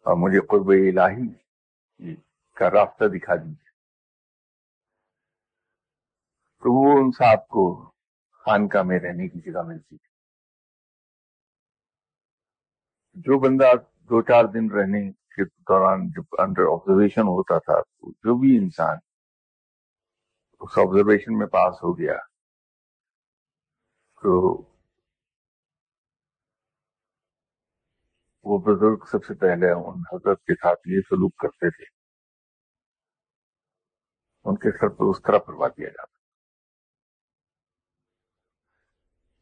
اور 0.05 0.15
مجھے 0.17 0.39
قرب 0.39 0.69
الہی 0.69 2.13
کا 2.53 2.69
راستہ 2.71 3.05
دکھا 3.05 3.35
دیجیے 3.35 3.67
تو 6.61 6.73
وہ 6.73 6.99
ان 6.99 7.11
صاحب 7.11 7.47
کو 7.47 7.91
خانقاہ 8.45 8.83
میں 8.83 8.99
رہنے 8.99 9.27
کی 9.27 9.39
جگہ 9.41 9.61
ملتی۔ 9.61 9.97
تھی 9.97 10.16
جو 13.25 13.39
بندہ 13.39 13.71
دو 14.09 14.21
چار 14.21 14.45
دن 14.45 14.69
رہنے 14.71 15.01
کے 15.35 15.43
دوران 15.45 16.07
جب 16.07 16.35
انڈر 16.39 16.71
آبزرویشن 16.71 17.27
ہوتا 17.27 17.57
تھا، 17.57 17.79
جو 18.25 18.37
بھی 18.39 18.57
انسان 18.57 18.97
اس 20.61 20.77
آبزرویشن 20.77 21.37
میں 21.37 21.47
پاس 21.47 21.83
ہو 21.83 21.97
گیا، 21.99 22.17
تو 24.21 24.31
وہ 28.45 28.57
بزرگ 28.57 29.05
سب 29.11 29.25
سے 29.25 29.33
پہلے 29.33 29.71
ان 29.71 30.01
حضرت 30.13 30.43
کے 30.43 30.55
ساتھ 30.55 30.87
یہ 30.87 31.01
سلوک 31.09 31.35
کرتے 31.35 31.69
تھے۔ 31.69 31.85
ان 34.45 34.55
کے 34.55 34.71
سر 34.71 34.89
پر 34.89 35.05
اس 35.05 35.21
طرح 35.21 35.37
پروا 35.37 35.67
دیا 35.67 35.89
جاتا 35.89 36.15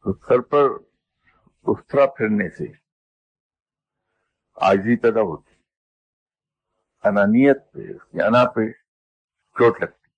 تو 0.06 0.14
سر 0.28 0.42
پر 0.42 0.70
اس 1.66 1.86
طرح 1.88 2.06
پھرنے 2.18 2.50
سے 2.50 2.85
آجی 4.56 4.98
پیدا 4.98 5.22
ہوتی 5.22 5.56
انانیت 7.04 7.58
پہ 7.72 7.80
اس 7.80 8.12
کی 8.12 8.22
انا 8.22 8.50
پہ 8.52 8.72
چوٹ 9.54 9.82
لگتی۔ 9.82 10.10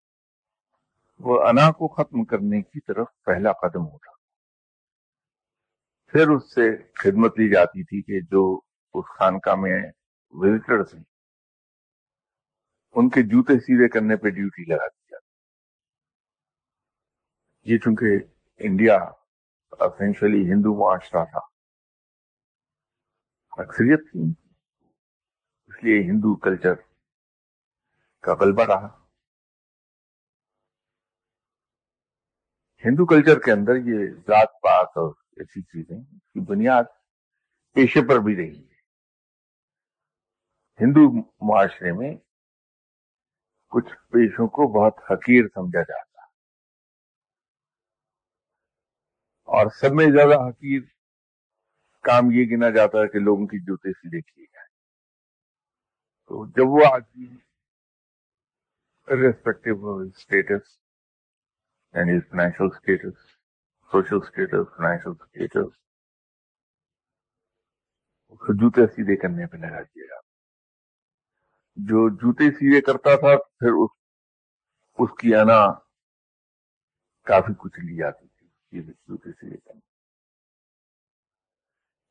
وہ 1.20 1.48
انا 1.48 1.72
کو 1.72 1.88
ختم 1.88 2.26
کرنے 2.26 2.62
کی 2.62 2.80
طرف 2.80 3.08
پہلا 3.26 3.52
قدم 3.52 3.86
ہوتا 3.86 4.12
پھر 6.12 6.28
اس 6.28 6.56
سے 6.56 6.78
خدمت 6.94 7.40
لی 7.40 7.50
جاتی 7.50 7.84
تھی 7.84 8.02
کہ 8.02 8.20
جو 8.22 8.62
اس 8.94 9.06
خانقاہ 9.20 9.56
میں 9.56 9.82
وزٹرز 10.32 10.94
ہیں، 10.94 11.04
ان 12.92 13.10
کے 13.10 13.22
جوتے 13.22 13.60
سیدھے 13.60 13.90
کرنے 13.90 14.16
پہ 14.16 14.30
ڈیوٹی 14.30 14.64
لگا 14.64 14.88
دی 14.88 15.06
جاتی۔ 15.12 15.28
یہ 17.74 17.78
چونکہ 17.78 18.06
انڈیا 18.58 18.96
اسینشلی 19.72 20.42
ہندو 20.42 20.80
معاشرہ 20.80 21.26
تھا۔ 21.26 21.57
اکثریت 23.58 24.12
تھی 24.12 24.20
اس 25.68 25.84
لیے 25.84 26.02
ہندو 26.02 26.36
کلچر 26.36 26.74
کا 28.20 28.34
غلبہ 28.34 28.64
رہا۔ 28.64 29.08
ہندو 32.86 33.06
کلچر 33.06 33.40
کے 33.40 33.52
اندر 33.52 33.76
یہ 33.76 34.14
ذات 34.14 34.48
پات 34.62 34.88
اور 34.88 35.14
ایسی 35.38 35.62
چیزیں 35.62 35.98
کی 36.04 36.40
بنیاد 36.40 36.84
پیشے 37.74 38.08
پر 38.08 38.20
بھی 38.20 38.36
رہی۔ 38.36 38.68
ہے 38.68 38.74
ہندو 40.82 41.22
معاشرے 41.22 41.92
میں 41.92 42.16
کچھ 43.70 43.94
پیشوں 43.94 44.48
کو 44.48 44.68
بہت 44.68 45.12
حقیر 45.12 45.44
سمجھا 45.54 45.82
جاتا۔ 45.82 46.22
اور 49.44 49.68
سب 49.70 49.92
میں 49.92 50.06
زیادہ 50.06 50.50
حقیر 50.50 50.97
کام 52.02 52.32
یہ 52.32 52.46
گنا 52.52 52.70
جاتا 52.70 52.98
ہے 52.98 53.08
کہ 53.08 53.20
لوگوں 53.20 53.48
کی 53.48 53.60
جوتے 53.60 53.92
سیدھے 53.92 54.22
کیے 54.22 54.46
جائیں۔ 54.46 54.68
تو 56.26 56.46
جب 56.46 56.64
وہ 56.68 56.82
آدمی 56.94 57.26
ریسپیکٹو 59.08 60.00
اسٹیٹس 60.00 60.80
یعنی 61.94 62.20
financial 62.20 62.66
status 62.66 63.18
social 63.92 64.16
status 64.16 64.78
financial 64.78 65.10
status 65.10 65.88
جوتے 68.50 68.88
سیدھے 68.88 69.16
کرنے 69.16 69.48
پہ 69.48 69.58
لگا 69.58 69.82
دیا۔ 69.82 70.16
جاتا 70.16 70.22
جو 71.76 72.10
جوتے 72.10 72.52
سیدھے 72.52 72.82
کرتا 72.82 73.16
تھا، 73.16 73.38
پھر 73.38 73.68
اس 73.68 73.90
اس 74.98 75.10
کی 75.20 75.36
انا 75.36 75.74
کافی 77.24 77.54
کچھ 77.58 77.80
لی 77.80 77.98
جاتی 77.98 78.28
تھی۔ 78.28 78.48
جوتے 78.82 79.32
سیدھے 79.32 79.58
کرنے۔ 79.58 79.97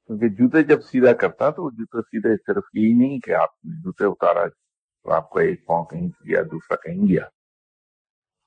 کیونکہ 0.07 0.29
جوتے 0.29 0.63
جب 0.63 0.81
سیدھا 0.83 1.13
کرتا 1.13 1.51
تو 1.51 1.71
جوتے 1.71 2.03
سیدھے 2.03 2.37
صرف 2.37 2.65
یہی 2.75 2.93
نہیں 2.93 3.19
کہ 3.19 3.35
آپ 3.35 3.65
نے 3.65 3.83
جوتے 3.83 4.05
اتارا، 4.05 4.47
تو 5.03 5.13
آپ 5.13 5.31
کا 5.31 5.41
ایک 5.41 5.67
پاؤں 5.67 5.85
کہیں 5.85 6.09
گیا، 6.09 6.43
دوسرا 6.43 6.77
کہیں 6.77 7.09
گیا۔ 7.09 7.27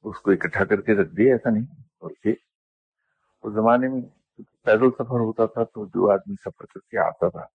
اس 0.04 0.20
کو 0.20 0.32
اکٹھا 0.32 0.66
کر 0.66 0.82
کے 0.82 0.94
رکھ 0.94 1.16
دیا، 1.16 1.34
ایسا 1.34 1.50
نہیں۔ 1.50 1.82
بلکہ 2.02 2.36
اس 3.42 3.54
زمانے 3.54 3.88
میں 3.88 4.02
پیدل 4.64 4.92
سفر 4.92 5.20
ہوتا 5.20 5.46
تھا 5.46 5.64
تو 5.64 5.86
جو 5.86 6.12
آدمی 6.12 6.36
سفر 6.36 6.66
کر 6.66 6.80
کے 6.80 6.98
آتا 6.98 7.30
تھا، 7.30 7.46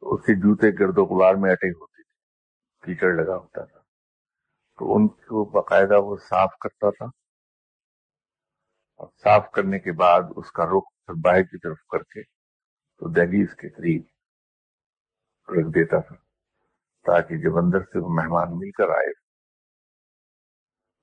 تو 0.00 0.14
اس 0.14 0.20
کے 0.26 0.34
جوتے 0.34 0.66
گرد 0.80 0.98
و 0.98 1.04
غبار 1.04 1.34
میں 1.34 1.52
اٹے 1.52 1.70
ہوتے 1.70 2.02
تھے، 2.02 2.12
کیچڑ 2.86 3.24
لگا 3.24 3.36
ہوتا 3.36 3.64
تھا۔ 3.64 3.78
تو 4.78 4.96
ان 4.96 5.08
کو 5.08 5.44
باقاعدہ 5.44 5.98
وہ 6.00 6.16
صاف 6.16 6.58
کرتا 6.60 6.90
تھا۔ 6.90 7.06
اور 8.96 9.08
صاف 9.24 9.50
کرنے 9.50 9.78
کے 9.78 9.92
بعد 9.92 10.22
اس 10.36 10.52
کا 10.52 10.64
رخ 10.66 11.10
باہر 11.24 11.42
کی 11.42 11.58
طرف 11.58 11.78
کر 11.92 11.98
کے 11.98 12.41
تو 13.02 13.08
دہلیز 13.08 13.54
کے 13.56 13.68
قریب 13.68 14.02
رکھ 15.48 15.68
دیتا 15.68 15.98
تھا 16.00 16.14
تاکہ 17.06 17.38
جب 17.38 17.56
اندر 17.58 17.82
سے 17.82 17.98
وہ 17.98 18.08
مہمان 18.08 18.52
مل 18.58 18.70
کر 18.70 18.90
آئے 18.96 19.12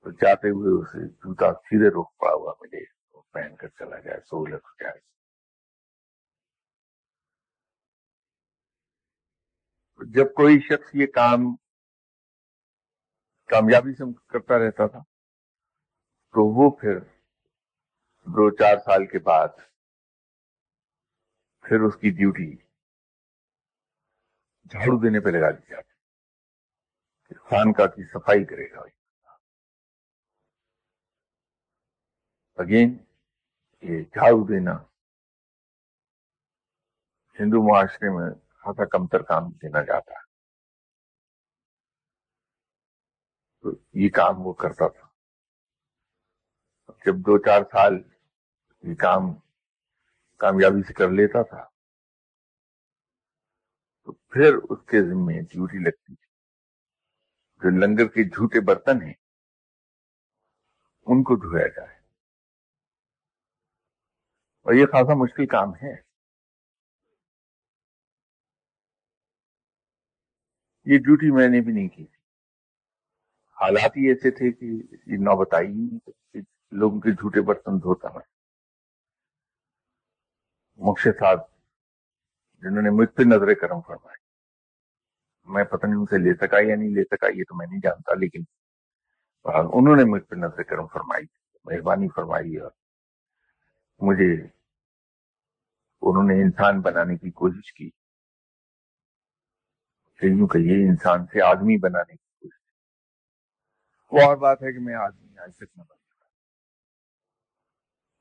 تو 0.06 0.10
جاتے 0.16 0.50
ہوئے 0.50 0.72
اسے 0.72 1.06
جوتا 1.06 1.52
سیدھے 1.60 1.88
رخ 1.90 2.08
پڑا 2.16 2.32
ہوا 2.32 2.54
ملے 2.60 2.82
وہ 3.14 3.22
پہن 3.32 3.56
کر 3.56 3.68
چلا 3.68 3.98
جائے 3.98 4.20
سہولت 4.20 4.64
ہو 4.64 4.74
جائے 4.80 4.98
جب 10.00 10.34
کوئی 10.34 10.60
شخص 10.60 10.94
یہ 10.94 11.06
کام 11.14 11.54
کامیابی 13.50 13.94
سے 13.94 14.12
کرتا 14.26 14.58
رہتا 14.58 14.86
تھا 14.86 15.02
تو 16.34 16.46
وہ 16.54 16.70
پھر 16.80 16.98
دو 18.26 18.50
چار 18.56 18.76
سال 18.84 19.06
کے 19.06 19.18
بعد 19.24 19.60
پھر 21.70 21.80
اس 21.80 21.94
کی 21.96 22.10
ڈیوٹی 22.10 22.56
جھاڑو 24.70 25.00
دینے 25.00 25.20
پہ 25.20 25.28
لگا 25.28 25.50
دی 25.50 25.66
جاتی 25.70 27.34
خانقاہ 27.34 27.86
کی 27.86 28.04
صفائی 28.04 28.44
کرے 28.44 28.72
گا۔ 28.72 28.80
اگین 32.54 33.04
یہ 33.82 34.04
جھاڑو 34.04 34.46
دینا 34.46 34.72
ہندو 37.40 37.68
معاشرے 37.68 38.08
میں 38.10 38.34
خاصا 38.48 38.84
کمتر 38.84 39.22
کام 39.22 39.52
دینا 39.62 39.82
جاتا 39.82 40.12
ہے۔ 40.12 40.24
تو 43.60 43.70
یہ 43.92 44.10
کام 44.10 44.46
وہ 44.46 44.52
کرتا 44.52 44.88
تھا۔ 44.88 45.08
جب 47.06 47.14
دو 47.14 47.38
چار 47.38 47.62
سال 47.72 47.92
یہ 48.82 48.94
کام 48.94 49.49
کامیابی 50.40 50.82
سے 50.82 50.92
کر 50.92 51.08
لیتا 51.08 51.42
تھا۔ 51.42 51.68
تو 54.04 54.12
پھر 54.12 54.54
اس 54.70 54.78
کے 54.86 55.02
ذمے 55.02 55.42
ڈیوٹی 55.42 55.78
لگتی۔ 55.78 56.14
تھی 56.14 56.26
جو 57.56 57.70
لنگر 57.70 58.08
کے 58.08 58.24
جھوٹے 58.24 58.60
برتن 58.60 59.02
ہیں، 59.02 59.14
ان 61.06 61.22
کو 61.22 61.36
دھویا 61.36 61.66
جائے۔ 61.66 62.00
اور 64.62 64.74
یہ 64.74 64.86
خاصا 64.86 65.14
مشکل 65.14 65.46
کام 65.46 65.74
ہے۔ 65.74 66.10
یہ 70.84 70.98
ڈیوٹی 70.98 71.30
میں 71.30 71.48
نے 71.48 71.60
بھی 71.60 71.72
نہیں 71.72 71.88
کی۔ 71.88 72.06
حالات 73.60 73.96
ہی 73.96 74.08
ایسے 74.08 74.30
تھے 74.30 74.52
کہ 74.52 74.64
یہ 75.06 75.16
نوبت 75.16 75.54
آئی 75.54 75.68
نہیں 75.68 75.98
لوگوں 76.70 77.00
کے 77.00 77.10
جھوٹے 77.10 77.40
برتن 77.40 77.78
دھوتا 77.78 78.08
میں۔ 78.08 78.39
مقصد 80.80 81.18
صاحب، 81.18 81.38
جنہوں 82.62 82.82
نے 82.82 82.90
مجھ 82.90 83.08
پہ 83.08 83.22
نظر 83.22 83.54
کرم 83.54 83.80
فرمائی 83.80 84.18
میں 85.54 85.64
پتہ 85.64 85.86
نہیں 85.86 85.96
ان 85.96 86.06
سے 86.06 86.18
لے 86.18 86.34
سکا 86.34 86.56
یا 86.60 86.76
نہیں 86.76 86.88
لے 86.88 87.04
سکا 87.04 87.26
یہ 87.28 87.42
تو 87.48 87.56
میں 87.56 87.66
نہیں 87.66 87.80
جانتا، 87.82 88.14
لیکن 88.14 88.40
انہوں 89.44 89.96
نے 89.96 90.04
مجھ 90.04 90.22
پہ 90.22 90.34
نظر 90.34 90.62
کرم 90.62 90.86
فرمائی، 90.86 91.24
مہربانی 91.64 92.08
فرمائی 92.08 92.56
اور 92.56 92.70
مجھے 94.00 94.34
انہوں 96.02 96.24
نے 96.24 96.42
انسان 96.42 96.80
بنانے 96.80 97.16
کی 97.16 97.30
کوشش 97.30 97.72
کی۔ 97.72 97.90
یوں 100.22 100.48
کہ 100.48 100.58
یہ 100.58 100.88
انسان 100.88 101.26
سے 101.26 101.42
آدمی 101.42 101.78
بنانے 101.78 102.12
کی 102.12 102.28
کوشش۔ 102.40 102.58
کی 104.10 104.16
وہ 104.16 104.22
اور 104.22 104.36
بات 104.36 104.62
ہے 104.62 104.72
کہ 104.72 104.78
میں 104.78 104.94
آدمی 104.94 105.36
ہاں، 105.36 105.44
آج 105.44 105.56
تک 105.56 105.76
نہ 105.76 105.82
بن 105.82 105.96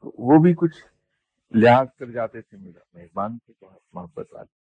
وہ 0.03 0.43
بھی 0.43 0.53
کچھ 0.53 0.85
لحاظ 1.51 1.87
کر 1.99 2.05
جاتے 2.05 2.41
تھے، 2.41 2.57
میرا 2.57 2.79
مہربان 2.93 3.37
سے 3.37 3.53
بہت 3.61 3.81
محبت 3.93 4.33
والے 4.33 4.59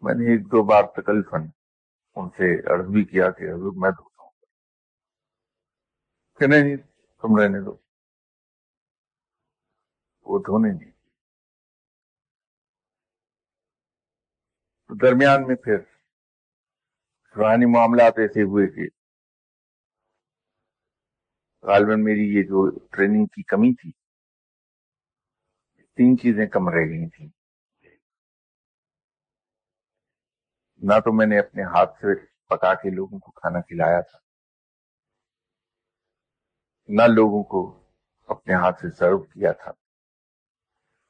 میں 0.00 0.14
نے 0.14 0.32
ایک 0.32 0.46
دو 0.46 0.64
بار 0.64 0.82
تکلفن 0.82 1.48
ان 2.14 2.28
سے 2.28 2.74
عرض 2.74 2.86
بھی 2.86 3.04
کیا 3.04 3.30
کہ 3.30 3.44
حضور، 3.44 3.72
میں 3.76 3.90
دھوتا 3.90 4.22
ہوں۔ 4.22 4.30
کہ 6.38 6.46
نہیں، 6.46 6.76
تم 7.22 7.40
رہنے 7.40 7.60
دو۔ 7.64 7.76
وہ 10.22 10.38
دھونے 10.38 10.72
نہیں۔ 10.72 10.90
تو 14.88 14.94
درمیان 14.94 15.46
میں 15.46 15.56
پھر 15.56 15.76
روحانی 17.36 17.66
معاملات 17.66 18.12
ایسے 18.18 18.42
ہوئے 18.42 18.66
کہ 18.66 18.88
غالباً 21.62 22.04
میری 22.04 22.36
یہ 22.36 22.42
جو 22.42 22.78
ٹریننگ 22.78 23.26
کی 23.26 23.42
کمی 23.42 23.74
تھی 23.74 24.05
تین 25.98 26.16
چیزیں 26.18 26.46
کم 26.46 26.68
رہ 26.68 26.84
گئی 26.90 27.08
تھیں۔ 27.10 27.28
نہ 30.82 30.98
تو 31.04 31.12
میں 31.12 31.26
نے 31.26 31.38
اپنے 31.38 31.62
ہاتھ 31.74 31.98
سے 32.00 32.14
پکا 32.50 32.72
کے 32.82 32.90
لوگوں 32.90 33.18
کو 33.18 33.30
کھانا 33.30 33.60
کھلایا 33.60 34.00
تھا، 34.00 34.18
نہ 36.88 37.02
لوگوں 37.08 37.42
کو 37.52 37.62
اپنے 38.28 38.54
ہاتھ 38.54 38.80
سے 38.80 38.90
سرو 38.98 39.18
کیا 39.22 39.52
تھا، 39.62 39.72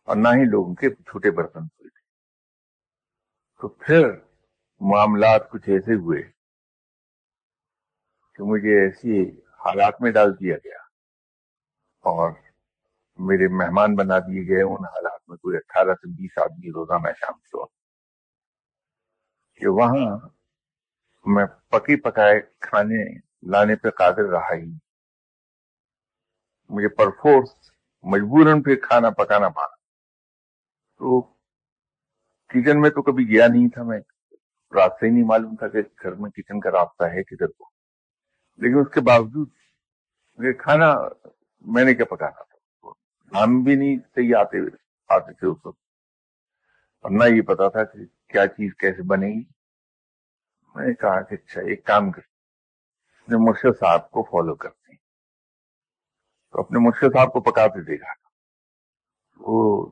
اور 0.09 0.17
نہ 0.17 0.29
ہی 0.37 0.45
لوگوں 0.51 0.75
کے 0.75 0.91
چھوٹے 0.95 1.31
برتن 1.31 1.63
ہوئے 1.63 1.89
تھے 1.89 2.05
تو 3.61 3.69
پھر 3.69 4.09
معاملات 4.81 5.51
کچھ 5.51 5.69
ایسے 5.69 5.95
ہوئے 5.97 6.23
کہ 8.39 8.45
مجھے 8.45 8.81
ایسی 8.81 9.23
حالات 9.65 10.01
میں 10.03 10.11
ڈال 10.13 10.33
دیا 10.41 10.57
گیا 10.65 10.81
اور 12.05 12.31
میرے 13.19 13.49
مہمان 13.49 13.95
بنا 13.95 14.19
دیے 14.19 14.49
گئے 14.49 14.63
ان 14.63 14.85
حالات 14.85 15.29
میں 15.29 15.37
کوئی 15.37 15.57
اٹھارہ 15.57 15.95
سے 15.95 16.09
بیس 16.09 16.39
آدمی 16.39 16.71
روزہ 16.71 16.99
میں 17.03 17.13
شام 17.13 17.39
سے 17.39 17.65
کہ 19.55 19.67
وہاں 19.67 20.29
میں 21.27 21.47
پکی 21.69 22.01
پکائے 22.01 22.41
کھانے 22.61 23.19
لانے 23.43 23.77
پہ 23.77 23.91
قادر 23.91 24.29
رہا 24.29 24.55
ہی 24.55 24.73
مجھے 26.69 26.89
پرفورس 26.89 27.71
مجبوراً 28.03 28.63
پھر 28.63 28.75
کھانا 28.83 29.11
پکانا 29.11 29.49
پڑا۔ 29.49 29.67
تو 30.99 31.21
کچن 32.49 32.81
میں 32.81 32.91
تو 32.91 33.03
کبھی 33.03 33.25
گیا 33.29 33.47
نہیں 33.47 33.69
تھا 33.69 33.83
میں۔ 33.83 34.01
رات 34.75 34.93
سے 35.01 35.07
ہی 35.07 35.11
نہیں 35.11 35.25
معلوم 35.25 35.57
تھا 35.57 35.69
کہ 35.69 35.79
گھر 36.03 36.13
میں 36.13 36.31
کچن 36.31 36.61
کا 36.61 36.71
رابطہ 36.71 37.05
ہے 37.05 37.23
کدھر۔ 37.23 37.47
کو 37.47 37.71
لیکن 38.57 38.79
اس 38.79 38.95
کے 38.95 39.01
باوجود 39.01 39.49
کھانا 40.59 40.95
میں 41.61 41.85
نے 41.85 41.95
کیا 41.95 42.05
پکانا 42.05 42.43
تھا۔ 42.43 42.56
ہم 43.35 43.63
بھی 43.63 43.75
نہیں 43.75 43.97
صحیح 44.15 44.35
آتے 44.37 44.59
آتے 45.09 45.33
تھے 45.33 45.47
اس 45.47 45.67
وقت۔ 45.67 45.79
اور 47.01 47.11
نہ 47.11 47.37
یہ 47.37 47.43
پتا 47.43 47.69
تھا 47.69 47.85
کہ 47.85 47.99
کیا 48.29 48.47
چیز 48.47 48.75
کیسے 48.75 49.03
بنے 49.03 49.27
گی۔ 49.27 49.45
میں 50.75 50.87
نے 50.87 50.95
کہا 50.95 51.23
کہ 51.23 51.35
اچھا 51.35 51.61
ایک 51.61 51.87
کام 51.87 52.11
کر 52.11 52.23
مرشد 53.29 53.81
صاحب 53.81 54.11
کو 54.11 54.23
فالو 54.23 54.55
کرتے 54.55 54.93
ہیں۔ 54.93 54.99
تو 56.53 56.61
اپنے 56.61 56.79
مرشد 56.79 57.13
صاحب 57.13 57.33
کو 57.33 57.41
پکاتے 57.41 57.83
دیکھا۔ 57.83 58.13
وہ 59.37 59.91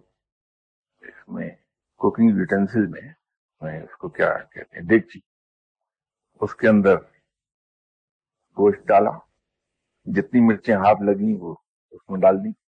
اس 1.01 1.29
میں 1.29 1.51
کوکنگ 1.97 2.31
یوٹینسل 2.39 2.87
میں 2.87 3.13
میں 3.61 3.83
اس 3.83 3.97
کو 3.97 4.09
کیا 4.09 4.39
کہتے 4.39 4.79
ہیں 4.79 4.87
دیکھچی 4.87 5.21
اس 6.41 6.55
کے 6.55 6.69
اندر 6.69 6.97
گوشت 8.57 8.87
ڈالا۔ 8.87 9.11
جتنی 10.05 10.41
مرچیں 10.41 10.75
ہاتھ 10.75 11.03
لگی 11.03 11.37
وہ 11.41 11.55
اس 11.91 12.01
میں 12.09 12.21
ڈال 12.21 12.45
دی۔ 12.45 12.64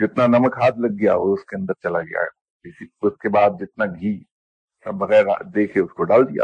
جتنا 0.00 0.26
نمک 0.26 0.54
ہاتھ 0.62 0.78
لگ 0.78 1.02
گیا 1.02 1.14
وہ 1.14 1.34
اس 1.34 1.44
کے 1.44 1.56
اندر 1.56 1.72
چلا 1.74 2.00
گیا۔ 2.00 2.20
اس 3.02 3.18
کے 3.18 3.28
بعد 3.28 3.50
جتنا 3.60 3.84
گھی 3.84 4.24
سب 4.84 4.94
بغیر 4.94 5.24
دیکھے 5.54 5.80
اس 5.80 5.90
کو 5.90 6.04
ڈال 6.04 6.28
دیا۔ 6.28 6.42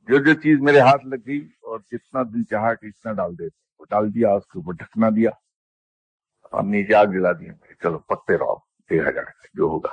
جو 0.00 0.24
جو 0.24 0.34
چیز 0.34 0.58
میرے 0.60 0.78
ہاتھ 0.80 1.06
لگ 1.06 1.16
گئی 1.26 1.38
اور 1.38 1.80
جتنا 1.80 2.22
دل 2.22 2.44
چاہا 2.44 2.74
کہ 2.74 2.86
اتنا 2.86 3.12
ڈال 3.12 3.38
دے۔ 3.38 3.44
وہ 3.78 3.84
ڈال 3.90 4.14
دیا، 4.14 4.32
اس 4.32 4.46
کے 4.46 4.58
اوپر 4.58 4.72
ڈھکنا 4.72 5.08
دیا۔ 5.08 5.30
اور 6.42 6.62
نیچے 6.62 6.94
آگ 6.94 7.06
جلا 7.06 7.32
دیا 7.32 7.52
چلو 7.82 7.98
پکتے 7.98 8.38
رہو۔ 8.38 8.56
دیکھا 8.90 9.10
جائے 9.10 9.48
جو 9.54 9.64
ہوگا۔ 9.64 9.88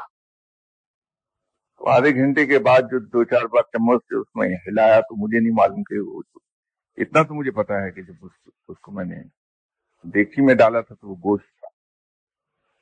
آدھے 1.87 2.15
گھنٹے 2.15 2.45
کے 2.45 2.59
بعد 2.59 2.81
جو 2.81 2.99
دو 2.99 3.23
چار 3.23 3.45
بار 3.45 3.61
چمچ 3.61 4.03
سے 4.03 4.15
اس 4.15 4.27
میں 4.35 4.55
ہلایا 4.67 4.99
تو 4.99 5.27
مجھے 5.27 5.39
نہیں 5.39 5.53
معلوم 5.53 5.83
کہ 5.83 5.99
وہ 5.99 6.21
اتنا 6.97 7.23
تو 7.23 7.33
مجھے 7.33 7.51
پتا 7.51 7.83
ہے 7.83 7.91
کہ 7.91 8.01
جب 8.01 8.13
اس 8.67 8.79
کو 8.79 8.91
میں 8.91 9.05
نے 9.05 9.15
دیکھی 10.03 10.45
میں 10.45 10.55
ڈالا 10.55 10.81
تھا 10.81 10.95
تو 10.95 11.09
وہ 11.09 11.15
گوشت 11.15 11.59
تھا۔ 11.59 11.67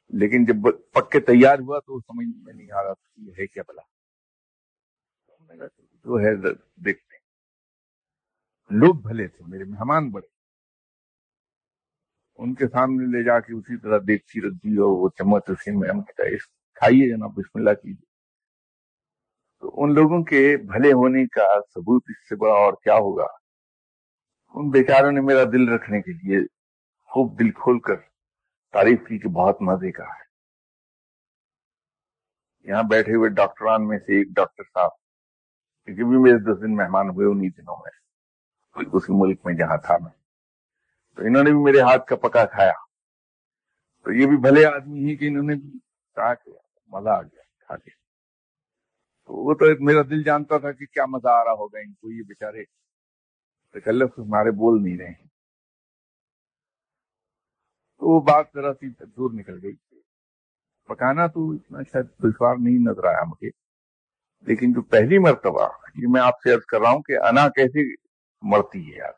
لیکن 0.10 0.45
جب 0.45 0.55
پک 0.93 1.12
کے 1.12 1.19
تیار 1.19 1.60
ہوا 1.60 1.79
تو 1.79 1.99
سمجھ 1.99 2.38
میں 2.43 2.53
نہیں 2.53 2.71
آ 2.71 2.84
رہا 2.84 2.93
تھا 2.93 3.23
یہ 3.23 3.32
ہے 3.38 3.47
کیا 3.47 3.63
بلا 3.67 3.82
جو 5.93 6.19
ہے، 6.19 6.36
دیکھتے 6.75 7.10
لوگ 8.69 8.95
بھلے 8.95 9.27
تھے، 9.27 9.45
میرے 9.47 9.63
مہمان 9.63 10.12
بڑے۔ 10.12 10.27
ان 12.38 12.55
کے 12.55 12.67
سامنے 12.67 13.05
لے 13.05 13.23
جا 13.23 13.39
کے 13.39 13.53
اسی 13.53 13.77
طرح 13.77 13.99
دیکھتی 14.08 14.41
رکھ 14.41 14.55
دی 14.55 14.77
اور 14.77 15.01
وہ 15.01 15.10
چمچ 15.10 15.43
اسی 15.47 15.71
میں 15.71 15.89
ہم 15.89 16.01
کھائیے 16.01 17.10
جناب، 17.10 17.32
بسم 17.32 17.60
اللہ 17.60 17.69
کیجیے۔ 17.69 18.10
تو 19.60 19.84
ان 19.84 19.93
لوگوں 19.93 20.23
کے 20.23 20.58
بھلے 20.58 20.93
ہونے 20.93 21.27
کا 21.27 21.62
ثبوت 21.73 22.03
اس 22.10 22.29
سے 22.29 22.36
بڑا 22.36 22.53
اور 22.53 22.73
کیا 22.73 22.95
ہوگا؟ 22.95 23.25
ان 24.53 24.69
بیچاروں 24.69 25.12
نے 25.12 25.21
میرا 25.21 25.43
دل 25.43 25.69
رکھنے 25.69 26.01
کے 26.01 26.12
لیے 26.12 26.59
خوب 27.10 27.39
دل 27.39 27.52
کھول 27.52 27.80
کر 27.80 27.95
تعریف 28.72 29.08
کی 29.08 29.19
کہ 29.19 29.30
بہت 29.30 29.62
مزے 29.62 29.91
کا 29.91 30.04
ہے۔ 30.04 30.30
یہاں 32.60 32.84
بیٹھے 32.84 33.15
ہوئے 33.15 33.30
ڈاکٹران 33.30 33.88
میں 33.88 34.00
سے 34.00 34.17
ایک 34.17 34.28
ڈاکٹر 34.36 34.63
صاحب، 34.63 34.89
کیونکہ 35.86 36.04
بھی 36.04 36.17
میرے 36.17 36.38
دس 36.38 36.62
دن 36.62 36.76
مہمان 36.76 37.10
ہوئے 37.10 37.28
انہیں 37.28 37.50
دنوں 37.50 37.76
میں 37.76 38.00
اسی 38.93 39.13
ملک 39.15 39.45
میں 39.45 39.54
جہاں 39.54 39.78
تھا 39.78 39.98
میں۔ 40.02 40.12
تو 41.15 41.22
انہوں 41.26 41.43
نے 41.43 41.50
بھی 41.50 41.63
میرے 41.63 41.82
ہاتھ 41.82 42.08
کا 42.08 42.15
پکا 42.15 42.45
کھایا۔ 42.45 42.74
تو 44.04 44.12
یہ 44.12 44.28
بھی 44.28 44.38
بھلے 44.38 44.65
آدمی 44.65 45.00
ہی 45.00 45.17
کہ 45.17 45.28
انہوں 45.28 45.43
نے 45.43 45.56
بھی 45.56 45.80
کہا 46.15 46.34
کہ 46.34 46.52
مزہ 46.88 47.10
آ 47.10 47.22
گیا 47.22 47.41
کھا 47.60 47.78
کے۔ 47.78 47.89
تو 49.26 49.34
وہ 49.34 49.54
تو 49.54 49.65
میرا 49.80 50.02
دل 50.02 50.24
جانتا 50.24 50.58
تھا 50.58 50.72
کہ 50.72 50.86
کیا 50.86 51.06
مزہ 51.06 51.28
آ 51.28 51.43
رہا 51.43 51.52
ہوگا 51.52 51.80
ان 51.80 51.93
کو، 51.93 52.12
یہ 52.12 52.22
بےچارے 52.28 52.63
تکلف 53.74 54.19
ہمارے 54.19 54.52
بول 54.52 54.84
نہیں 54.84 54.98
رہے۔ 54.98 55.08
ہیں 55.08 55.29
تو 57.99 58.07
وہ 58.07 58.19
بات 58.21 58.45
ذرا 58.53 58.73
سی 58.73 58.89
دور 58.89 59.31
نکل 59.33 59.59
گئی۔ 59.63 59.75
پکانا 60.88 61.27
تو 61.27 61.51
اتنا 61.51 61.79
شاید 61.83 62.05
دشوار 62.23 62.55
نہیں 62.59 62.91
نظر 62.91 63.03
آیا 63.03 63.23
مجھے، 63.23 63.49
لیکن 64.41 64.73
جو 64.73 64.81
پہلی 64.81 65.17
مرتبہ 65.19 65.67
یہ 65.95 66.07
میں 66.09 66.21
آپ 66.21 66.41
سے 66.43 66.53
عرض 66.53 66.65
کر 66.65 66.79
رہا 66.79 66.91
ہوں 66.91 67.01
کہ 67.01 67.17
انا 67.17 67.47
کیسے 67.49 67.81
مرتی 68.41 68.91
ہے 68.91 68.97
یار۔ 68.97 69.12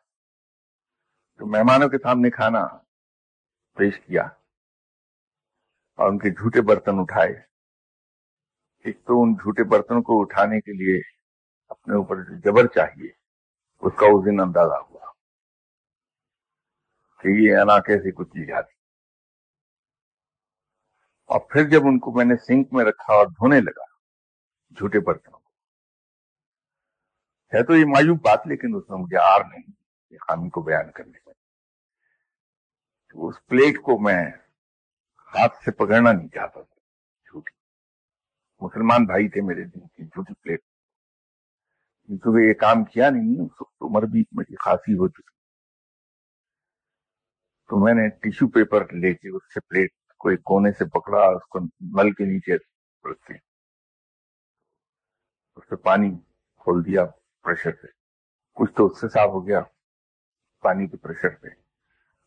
تو 1.38 1.46
مہمانوں 1.46 1.88
کے 1.88 1.98
سامنے 2.02 2.30
کھانا 2.30 2.66
پیش 3.76 4.00
کیا 4.00 4.22
اور 5.98 6.08
ان 6.08 6.18
کے 6.18 6.30
جھوٹے 6.30 6.60
برتن 6.60 6.98
اٹھائے۔ 7.00 7.32
ایک 8.84 9.04
تو 9.04 9.22
ان 9.22 9.34
جھوٹے 9.34 9.64
برتنوں 9.64 10.02
کو 10.02 10.20
اٹھانے 10.20 10.60
کے 10.60 10.72
لیے 10.72 11.00
اپنے 11.68 11.94
اوپر 11.94 12.16
جو 12.16 12.34
جبر 12.40 12.66
چاہیے، 12.66 13.10
اس 13.82 13.92
کا 13.96 14.06
اس 14.06 14.24
دن 14.26 14.40
اندازہ 14.40 14.82
ہوا۔ 14.90 15.11
یہ 17.28 17.56
انا 17.56 17.78
کیسے 17.78 18.12
کچھ 18.12 18.28
چیز 18.28 18.50
آتی 18.50 18.72
اور 21.26 21.40
پھر 21.40 21.68
جب 21.68 21.80
ان 21.84 21.98
کو 21.98 22.12
میں 22.12 22.24
نے 22.24 22.36
سنک 22.36 22.68
میں 22.72 22.84
رکھا 22.84 23.14
اور 23.14 23.26
دھونے 23.26 23.60
لگا، 23.60 23.84
جھوٹے 24.70 25.00
برتنوں 25.00 25.38
کو۔ 25.40 25.50
ہے 27.54 27.64
تو 27.64 27.76
یہ 27.76 27.84
مایوب 27.84 28.18
بات، 28.20 28.46
لیکن 28.46 28.74
اس 28.74 28.90
میں 28.90 28.98
مجھے 28.98 29.16
آر 29.16 29.40
نہیں، 29.40 29.70
یہ 30.10 30.18
خامی 30.18 30.50
کو 30.50 30.62
بیان 30.62 30.90
کرنے 30.90 31.18
میں۔ 31.26 31.34
اس 33.14 33.46
پلیٹ 33.46 33.82
کو 33.82 33.98
میں 33.98 34.26
ہاتھ 35.34 35.64
سے 35.64 35.70
پکڑنا 35.70 36.12
نہیں 36.12 36.28
چاہتا 36.28 36.62
تھا، 36.62 36.80
جھوٹی۔ 37.24 37.56
مسلمان 38.64 39.04
بھائی 39.04 39.28
تھے 39.28 39.40
میرے 39.40 39.64
دن 39.64 39.80
کی 39.80 40.04
جھوٹی 40.04 40.34
پلیٹ۔ 40.34 40.60
کیونکہ 42.06 42.48
یہ 42.48 42.54
کام 42.54 42.84
کیا 42.84 43.10
نہیں، 43.10 43.44
اس 43.44 43.60
وقت 43.60 43.82
عمر 43.82 44.02
بھی 44.02 44.24
میری 44.32 44.54
خاصی 44.56 44.94
ہو 44.94 45.08
چکی۔ 45.08 45.41
تو 47.72 47.84
میں 47.84 47.94
نے 47.94 48.08
ٹیشو 48.08 48.48
پیپر 48.48 48.92
لے 48.92 49.14
کے 49.14 49.28
اس 49.28 49.54
سے 49.54 49.60
پلیٹ 49.60 49.90
کو 50.18 50.28
ایک 50.28 50.42
کونے 50.42 50.72
سے 50.72 50.84
پکڑا 50.84 51.18
اس 51.18 51.46
کو 51.46 51.58
نل 51.80 52.10
کے 52.10 52.24
نیچے 52.24 52.54
رکھتے 53.10 53.34
اس 55.56 55.68
پہ 55.68 55.76
پانی 55.76 56.10
کھول 56.56 56.86
دیا 56.86 57.04
پریشر 57.42 57.70
سے۔ 57.72 57.86
کچھ 58.54 58.72
تو 58.72 58.86
اس 58.86 59.00
سے 59.00 59.08
صاف 59.08 59.28
ہو 59.28 59.46
گیا 59.46 59.60
پانی 60.62 60.86
کے 60.86 60.96
پریشر 60.96 61.28
پہ 61.28 61.48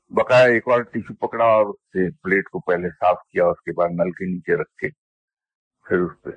بقایا 0.09 0.45
ایک 0.45 0.67
اور 0.67 0.81
ٹیشو 0.81 1.27
پکڑا 1.27 1.45
اور 1.45 1.65
اس 1.65 1.79
سے 1.79 2.11
پلیٹ 2.11 2.49
کو 2.49 2.59
پہلے 2.59 2.89
صاف 2.89 3.17
کیا 3.29 3.45
اس 3.45 3.61
کے 3.61 3.71
بعد 3.71 3.87
نل 3.87 4.11
کے 4.11 4.25
نیچے 4.25 4.55
رکھے 4.55 4.89
پھر 5.87 5.99
اس 5.99 6.21
پہ۔ 6.21 6.29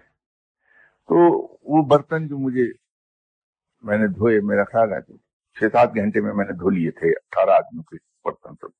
تو 1.08 1.16
وہ 1.62 1.84
برتن 1.84 2.28
جو 2.28 2.38
مجھے 2.38 2.64
میں 3.82 3.98
نے 3.98 4.06
دھوئے، 4.06 4.40
میرا 4.40 4.64
خیال 4.64 4.92
ہے 4.92 5.16
چھ 5.54 5.64
سات 5.72 5.90
گھنٹے 5.94 6.20
میں 6.20 6.32
میں 6.32 6.44
نے 6.44 6.52
دھو 6.52 6.70
لیے 6.70 6.90
تھے، 6.90 7.10
اٹھارہ 7.10 7.50
آدمیوں 7.50 7.82
کے 7.82 7.96
برتن 8.24 8.54
سب۔ 8.54 8.77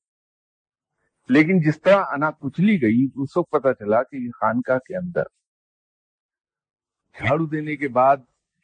لیکن 1.28 1.60
جس 1.60 1.80
طرح 1.82 2.04
انا 2.12 2.30
کچلی 2.30 2.80
گئی، 2.82 3.06
اس 3.14 3.36
وقت 3.36 3.50
پتا 3.50 3.72
چلا 3.74 4.02
کہ 4.02 4.16
یہ 4.16 4.30
خانقاہ 4.40 4.78
کے 4.78 4.96
اندر 4.96 5.22
جھاڑو 7.16 7.46
دینے 7.46 7.76
کے 7.76 7.88
بعد 7.88 8.16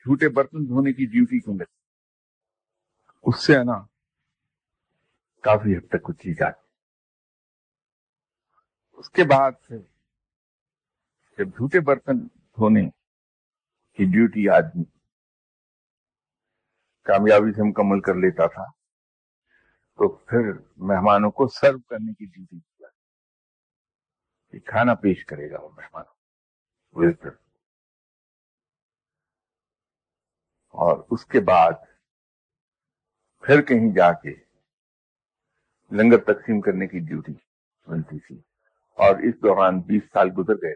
جھوٹے 0.07 0.29
برتن 0.29 0.69
دھونے 0.69 0.93
کی 0.93 1.07
ڈیوٹی 1.07 1.41
کیوں 1.41 1.57
لگتی 1.57 1.83
اس 3.25 3.47
سے 3.47 3.57
انا 3.57 3.79
کافی 5.45 5.77
حد 5.77 5.89
تک 5.89 6.03
کچھ 6.03 6.27
جاتی 6.29 6.63
اس 8.99 9.11
کے 9.11 9.25
بعد 9.25 9.53
پھر 9.69 9.79
جب 11.39 11.49
جھوٹے 11.49 11.81
برتن 11.81 12.19
دھونے 12.59 12.89
کی 13.99 14.05
ڈیوٹی 14.05 14.49
آدمی 14.49 14.85
کامیابی 17.07 17.53
سے 17.53 17.69
مکمل 17.69 18.01
کر 18.01 18.15
لیتا 18.15 18.47
تھا 18.47 18.65
تو 19.95 20.17
پھر 20.17 20.53
مہمانوں 20.77 21.31
کو 21.31 21.49
سرو 21.49 21.79
کرنے 21.79 22.13
کی 22.13 22.25
ڈیوٹی 22.25 22.75
کھانا 24.59 24.95
پیش 24.95 25.25
کرے 25.25 25.51
گا 25.51 25.61
وہ 25.61 25.69
مہمانوں 25.69 26.15
اور 30.69 31.05
اس 31.11 31.27
کے 31.27 31.41
بعد 31.41 31.73
پھر 33.41 33.63
کہیں 33.63 33.95
جا 33.95 34.13
کے 34.13 34.31
لنگر 35.93 36.19
تقسیم 36.19 36.61
کرنے 36.61 36.87
کی 36.87 36.99
ڈیوٹی 36.99 37.33
ملتی 37.87 38.19
تھی۔ 38.19 38.39
اور 38.93 39.15
اس 39.15 39.35
دوران 39.43 39.81
بیس 39.81 40.03
سال 40.13 40.29
گزر 40.39 40.55
گئے۔ 40.55 40.75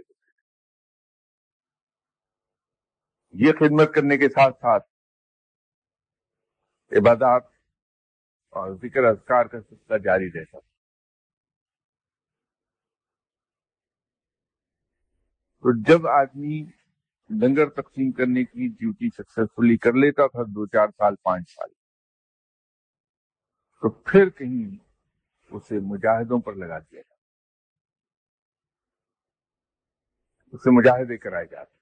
یہ 3.30 3.52
خدمت 3.52 3.94
کرنے 3.94 4.18
کے 4.18 4.28
ساتھ 4.28 4.56
ساتھ 4.56 4.86
عبادات 6.92 7.57
اور 8.58 8.74
ذکر 8.82 9.04
اذکار 9.04 9.46
کا 9.46 9.60
سلسلہ 9.60 9.98
جاری 10.04 10.30
رہتا 10.34 10.58
تو 15.64 15.72
جب 15.82 16.06
آدمی 16.08 16.62
لنگر 17.30 17.68
تقسیم 17.70 18.12
کرنے 18.12 18.44
کی 18.44 18.68
ڈیوٹی 18.80 19.08
سکسیسفلی 19.10 19.76
کر 19.78 19.92
لیتا 19.94 20.26
تھا، 20.26 20.42
دو 20.56 20.66
چار 20.66 20.88
سال، 20.98 21.14
پانچ 21.22 21.50
سال، 21.50 21.70
تو 23.82 23.90
پھر 23.90 24.30
کہیں 24.30 24.76
اسے 25.52 25.78
مجاہدوں 25.84 26.38
پر 26.40 26.54
لگا 26.54 26.78
دیا 26.78 27.00
جاتا 27.00 27.16
اسے 30.52 30.70
مجاہدے 30.70 31.16
کرائے 31.18 31.46
جاتے 31.46 31.76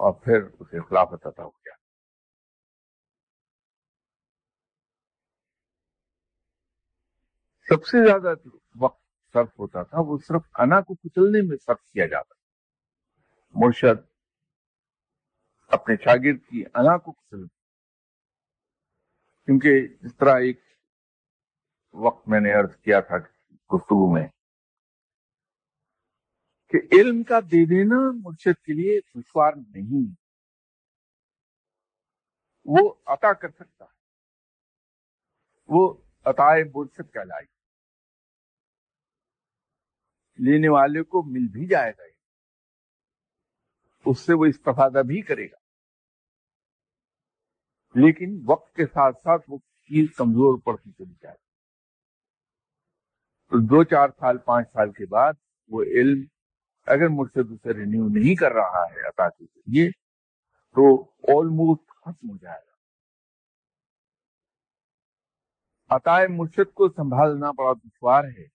اور 0.00 0.12
پھر 0.24 0.42
اسے 0.60 0.80
خلافت 0.88 1.26
عطا 1.26 1.44
ہو 1.44 1.50
گیا 1.50 1.74
سب 7.68 7.86
سے 7.86 8.06
زیادہ 8.06 8.34
وقت 8.80 9.02
صرف 9.32 9.58
ہوتا 9.58 9.82
تھا، 9.82 9.98
وہ 10.00 10.18
صرف 10.18 10.42
انا 10.58 10.80
کو 10.80 10.94
کچلنے 10.94 11.48
میں 11.48 11.56
صرف 11.56 11.90
کیا 11.92 12.06
جاتا 12.06 12.34
مرشد 13.54 14.02
اپنے 15.68 15.96
شاگرد 15.96 16.50
کی 16.50 16.64
انا 16.74 16.96
کو 16.96 17.12
کچل 17.12 17.46
کیونکہ 19.44 19.88
اس 20.06 20.16
طرح 20.16 20.34
ایک 20.34 20.60
وقت 21.92 22.28
میں 22.28 22.40
نے 22.40 22.52
عرض 22.52 22.76
کیا 22.76 23.00
تھا 23.00 23.18
گفتگو 23.74 24.14
میں 24.14 24.28
کہ 26.68 26.78
علم 26.92 27.22
کا 27.22 27.40
دے 27.40 27.64
دینا 27.66 27.96
مرشد 28.12 28.62
کے 28.64 28.72
لیے 28.72 29.00
دشوار 29.00 29.52
نہیں۔ 29.52 30.14
وہ 32.64 32.94
عطا 33.06 33.32
کر 33.32 33.48
سکتا 33.50 33.84
ہے۔ 33.84 33.90
وہ 35.66 35.94
عطائے 36.24 36.64
مرشد 36.64 37.12
کہلائی 37.12 37.53
لینے 40.38 40.68
والے 40.68 41.02
کو 41.02 41.22
مل 41.22 41.48
بھی 41.48 41.66
جائے 41.66 41.92
گا 41.98 42.02
اس 44.06 44.20
سے 44.20 44.32
وہ 44.34 44.44
استفادہ 44.44 45.02
بھی 45.06 45.22
کرے 45.22 45.46
گا۔ 45.46 45.56
لیکن 47.94 48.42
وقت 48.46 48.74
کے 48.74 48.86
ساتھ 48.86 49.16
ساتھ 49.16 49.42
وہ 49.48 49.58
چیز 49.58 50.16
کمزور 50.16 50.58
پڑتی 50.64 50.92
چلی 50.92 51.14
جائے۔ 51.22 51.36
تو 53.50 53.58
دو 53.58 53.84
چار 53.84 54.08
سال، 54.20 54.38
پانچ 54.38 54.72
سال 54.72 54.92
کے 54.92 55.06
بعد 55.06 55.32
وہ 55.68 55.82
علم 55.82 56.24
اگر 56.86 57.08
مجھ 57.08 57.32
سے 57.32 57.40
اسے 57.40 57.72
رینیو 57.72 58.08
نہیں 58.08 58.34
کر 58.34 58.52
رہا 58.52 58.84
ہے 58.92 59.08
عطا 59.08 59.28
کے 59.28 59.44
ذریعے 59.44 59.90
تو 60.76 61.02
آلموسٹ 61.40 61.88
ختم 61.88 62.30
ہو 62.30 62.36
جائے 62.36 62.60
گا۔ 62.66 62.74
عطائے 65.96 66.26
مرشد 66.28 66.74
کو 66.74 66.88
سنبھالنا 66.88 67.50
بڑا 67.50 67.72
دشوار 67.72 68.24
ہے۔ 68.24 68.53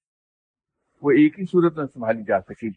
وہ 1.01 1.12
ایک 1.12 1.39
ہی 1.39 1.45
صورت 1.45 1.77
میں 1.77 1.85
سنبھالی 1.85 2.23
جا 2.23 2.39
سکے 2.41 2.69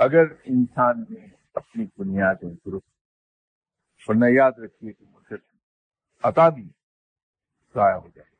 اگر 0.00 0.24
انسان 0.44 1.04
نے 1.10 1.26
اپنی 1.54 1.86
بنیادیں 1.98 2.48
درست 2.48 4.08
ورنہ 4.08 4.24
یاد 4.28 4.52
رکھیے 4.58 4.92
کہ 4.92 5.04
مرشد 5.04 5.42
عطا 6.24 6.48
بھی 6.48 6.68
ضائع 7.74 7.96
ہو 7.96 8.08
جائے 8.14 8.32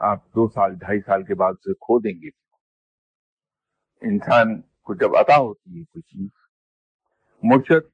آپ 0.00 0.24
دو 0.26 0.48
سال، 0.48 0.74
ڈھائی 0.74 1.00
سال 1.00 1.24
کے 1.24 1.34
بعد 1.34 1.52
اسے 1.52 1.74
کھو 1.74 1.98
دیں 1.98 2.20
گے۔ 2.22 2.28
انسان 4.02 4.60
کو 4.82 4.94
جب 4.94 5.16
عطا 5.16 5.36
ہوتی 5.36 5.78
ہے 5.78 5.84
کوئی 5.84 6.02
چیز، 6.02 6.28
مرشد، 7.42 7.88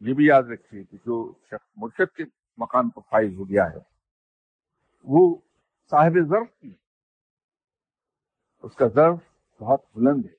یہ 0.00 0.14
بھی 0.14 0.26
یاد 0.26 0.42
رکھیے 0.42 0.84
کہ 0.84 0.96
جو 0.96 1.16
شخص 1.50 1.68
مرشد 1.76 2.14
کے 2.16 2.24
مقام 2.58 2.90
پر 2.90 3.02
فائز 3.10 3.34
ہو 3.36 3.48
گیا 3.48 3.70
ہے، 3.72 3.78
وہ 5.06 5.36
صاحب 5.90 6.18
ضرف 6.28 6.48
کی 6.60 6.74
اس 8.64 8.74
کا 8.74 8.88
ضرف 8.88 9.16
بہت 9.60 9.80
بلند 9.94 10.24
ہے۔ 10.24 10.34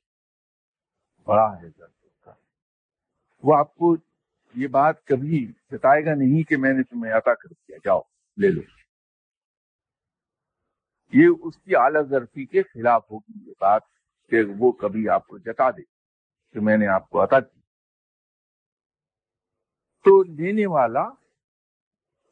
بڑا 1.23 1.61
ہے 1.61 1.69
ضرف 1.77 1.91
اس 2.03 2.19
کا۔ 2.21 2.33
وہ 3.43 3.57
آپ 3.57 3.75
کو 3.75 3.95
یہ 4.55 4.67
بات 4.67 5.05
کبھی 5.05 5.51
جتائے 5.71 6.05
گا 6.05 6.15
نہیں 6.15 6.49
کہ 6.49 6.57
میں 6.57 6.73
نے 6.73 6.83
تمہیں 6.83 7.13
عطا 7.13 7.33
کر 7.33 7.47
دیا۔ 7.53 7.77
جاؤ، 7.85 8.01
لے 8.37 8.49
لو۔ 8.49 8.61
یہ 11.13 11.27
اس 11.43 11.57
کی 11.57 11.75
اعلی 11.75 11.99
ضرفی 12.09 12.45
کے 12.45 12.63
خلاف 12.63 13.11
ہوگی۔ 13.11 13.49
یہ 13.49 13.53
بات 13.59 13.81
کہ 14.29 14.37
وہ 14.57 14.71
کبھی 14.71 15.09
آپ 15.09 15.27
کو 15.27 15.37
جتا 15.37 15.71
دے 15.71 15.81
کہ 16.53 16.59
میں 16.59 16.77
نے 16.77 16.87
آپ 16.87 17.09
کو 17.09 17.23
عطا 17.23 17.39
کی۔ 17.39 17.59
تو 20.03 20.23
لینے 20.23 20.65
والا 20.65 21.09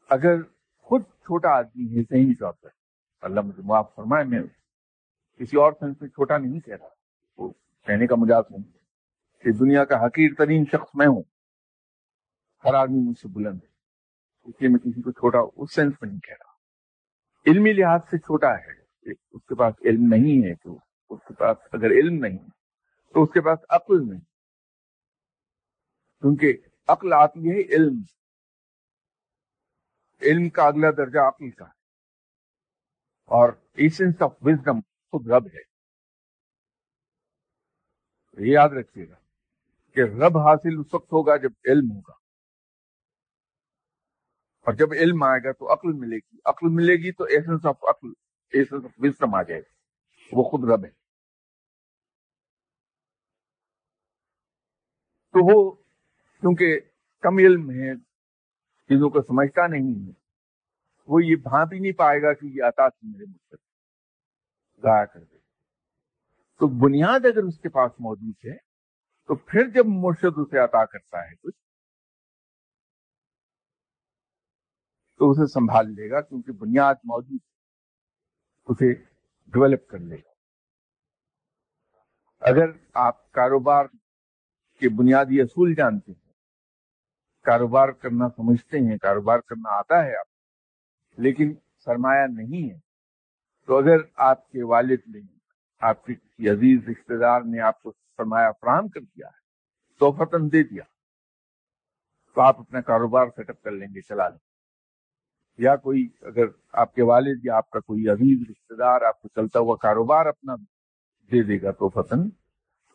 اگر 0.08 0.42
خود 0.78 1.02
چھوٹا 1.02 1.48
آدمی 1.48 1.98
ہے، 1.98 2.02
صحیح 2.02 2.34
طور 2.40 2.52
پر 2.52 2.68
اللہ 3.20 3.40
مجھے 3.40 3.62
معاف 3.62 3.94
فرمائے، 3.94 4.24
میں 4.24 4.42
کسی 5.38 5.56
اور 5.56 5.72
سینس 5.72 6.00
میں 6.00 6.08
چھوٹا 6.08 6.38
نہیں 6.38 6.60
کہہ 6.60 6.74
رہا۔ 6.74 6.88
وہ 7.38 7.52
کہنے 7.86 8.06
کا 8.06 8.14
مجاز 8.18 8.44
نہیں 8.50 8.78
کہ 9.42 9.52
دنیا 9.52 9.84
کا 9.84 10.06
حقیر 10.06 10.30
ترین 10.38 10.64
شخص 10.64 10.90
میں 10.94 11.06
ہوں۔ 11.06 11.22
ہر 12.64 12.74
آدمی 12.74 13.08
مجھ 13.08 13.18
سے 13.18 13.28
بلند 13.28 13.58
ہے۔ 13.62 13.74
اس 14.44 14.54
لیے 14.60 14.68
میں 14.68 14.78
کسی 14.78 15.02
کو 15.02 15.10
چھوٹا 15.10 15.38
اس 15.56 15.74
سینس 15.74 15.94
میں 16.02 16.10
نہیں 16.10 16.20
کہہ 16.20 16.34
رہا۔ 16.34 16.54
علمی 17.46 17.72
لحاظ 17.72 18.00
سے 18.10 18.18
چھوٹا 18.18 18.54
ہے 18.54 18.84
اس 19.30 19.44
کے 19.46 19.54
پاس 19.54 19.74
علم 19.84 20.04
نہیں 20.08 20.48
ہے 20.48 20.54
تو 20.54 20.78
اس 21.10 21.20
کے 21.28 21.34
پاس 21.34 21.56
اگر 21.72 21.90
علم 21.90 22.14
نہیں 22.14 22.38
تو 23.14 23.22
اس 23.22 23.30
کے 23.30 23.40
پاس 23.40 23.58
عقل 23.68 24.10
نہیں۔ 24.10 24.20
کیونکہ 26.20 26.56
عقل 26.88 27.12
آتی 27.12 27.50
ہے 27.50 27.60
علم۔ 27.76 28.02
علم 30.22 30.48
کا 30.48 30.62
اگلا 30.62 30.90
درجہ 30.90 31.18
عقل 31.18 31.50
کا 31.50 31.64
ہے۔ 31.64 31.70
اور 33.24 33.52
ایسنس 33.74 34.22
آف 34.22 34.32
وزڈم 34.40 34.93
خود 35.14 35.30
رب 35.30 35.46
ہے۔ 35.46 35.74
یہ 38.46 38.52
یاد 38.52 38.68
رکھیے 38.68 39.08
گا 39.08 39.14
کہ 39.94 40.00
رب 40.00 40.38
حاصل 40.38 40.80
اس 40.80 40.94
وقت 40.94 41.12
ہوگا 41.12 41.36
جب 41.36 41.48
علم 41.64 41.90
ہوگا۔ 41.92 42.12
اور 44.60 44.74
جب 44.74 44.86
علم 44.92 45.22
آئے 45.22 45.44
گا 45.44 45.52
تو 45.52 45.72
عقل 45.72 45.92
ملے 45.92 46.16
گی۔ 46.16 46.36
عقل 46.44 46.66
ملے 46.70 46.92
گی 46.92 47.12
تو 47.12 47.24
ایسنس 47.24 47.66
آف 47.66 47.84
عقل 47.84 48.08
ایسنس 48.52 48.84
آف 48.84 48.90
وزڈم 48.98 49.34
آ 49.34 49.42
جائے 49.42 49.60
گا۔ 49.60 49.74
وہ 50.32 50.50
خود 50.50 50.70
رب 50.70 50.84
ہے۔ 50.84 50.90
تو 55.30 55.54
وہ، 55.54 55.72
کیونکہ 56.40 56.80
کم 57.20 57.38
علم 57.38 57.70
ہے، 57.70 57.96
چیزوں 58.88 59.10
کو 59.10 59.22
سمجھتا 59.22 59.66
نہیں 59.66 60.08
ہے، 60.08 60.12
وہ 61.06 61.24
یہ 61.24 61.36
بھانپ 61.36 61.72
ہی 61.72 61.78
نہیں 61.78 61.92
پائے 61.92 62.22
گا 62.22 62.32
کہ 62.32 62.46
یہ 62.46 62.62
عطا 62.62 62.88
تھی 62.88 63.08
میرے 63.12 63.24
مقصد۔ 63.24 63.73
ضائع 64.84 65.04
کر 65.04 65.20
دے۔ 65.20 65.38
تو 66.60 66.66
بنیاد 66.80 67.20
اگر 67.24 67.42
اس 67.42 67.58
کے 67.60 67.68
پاس 67.68 67.92
موجود 67.98 68.34
ہے، 68.44 68.56
تو 69.28 69.34
پھر 69.34 69.70
جب 69.70 69.86
مرشد 69.86 70.38
اسے 70.38 70.58
عطا 70.58 70.84
کرتا 70.84 71.18
ہے 71.18 71.34
کچھ، 71.36 71.56
تو 75.20 75.30
اسے 75.30 75.46
سنبھال 75.46 75.94
لے 75.94 76.10
گا 76.10 76.20
کیونکہ 76.20 76.52
بنیاد 76.52 76.94
موجود 77.04 77.40
اسے 78.66 78.92
ڈیولپ 79.52 79.88
کر 79.88 79.98
لے 79.98 80.16
گا۔ 80.16 80.32
اگر 82.40 82.70
آپ 82.94 83.30
کاروبار 83.32 83.86
کے 84.80 84.88
بنیادی 84.88 85.40
اصول 85.40 85.74
جانتے 85.74 86.12
ہیں، 86.12 86.32
کاروبار 87.44 87.88
کرنا 87.88 88.28
سمجھتے 88.28 88.78
ہیں، 88.78 88.98
کاروبار 88.98 89.38
کرنا 89.38 89.78
آتا 89.78 90.04
ہے 90.04 90.16
آپ، 90.16 90.26
لیکن 91.18 91.54
سرمایہ 91.84 92.26
نہیں 92.26 92.70
ہے 92.70 92.83
تو 93.68 93.76
اگر 93.78 94.00
آپ 94.14 94.50
کے 94.50 94.62
والد 94.62 95.06
نے 95.06 95.20
آپ 95.82 96.04
کے 96.04 96.14
کسی 96.14 96.48
عزیز 96.48 96.88
رشتے 96.88 97.18
دار 97.18 97.40
نے 97.40 97.60
آپ 97.60 97.82
کو 97.82 97.92
سرمایہ 97.92 98.50
فراہم 98.60 98.88
کر 98.88 99.00
دیا 99.00 99.26
ہے 99.26 99.42
تو 100.00 100.10
فتن 100.12 100.52
دے 100.52 100.62
دیا، 100.62 100.82
تو 102.36 102.40
آپ 102.40 102.60
اپنا 102.60 102.80
کاروبار 102.80 103.26
سیٹ 103.36 103.50
اپ 103.50 103.62
کر 103.62 103.70
لیں 103.70 103.88
گے، 103.94 104.00
چلا 104.00 104.28
لیں 104.28 104.38
یا 105.58 105.76
کوئی 105.76 106.08
اگر 106.22 106.46
آپ 106.72 106.94
کے 106.94 107.02
والد 107.02 107.44
یا 107.44 107.56
آپ 107.56 107.70
کا 107.70 107.80
کوئی 107.80 108.08
عزیز 108.08 108.40
رشتے 108.50 108.76
دار 108.76 109.00
آپ 109.00 109.22
کو 109.22 109.28
چلتا 109.28 109.58
ہوا 109.58 109.76
کاروبار 109.76 110.26
اپنا 110.26 110.54
دے 111.30 111.42
دے 111.42 111.62
گا 111.62 111.70
تو 111.70 111.88
فتن 111.88 112.28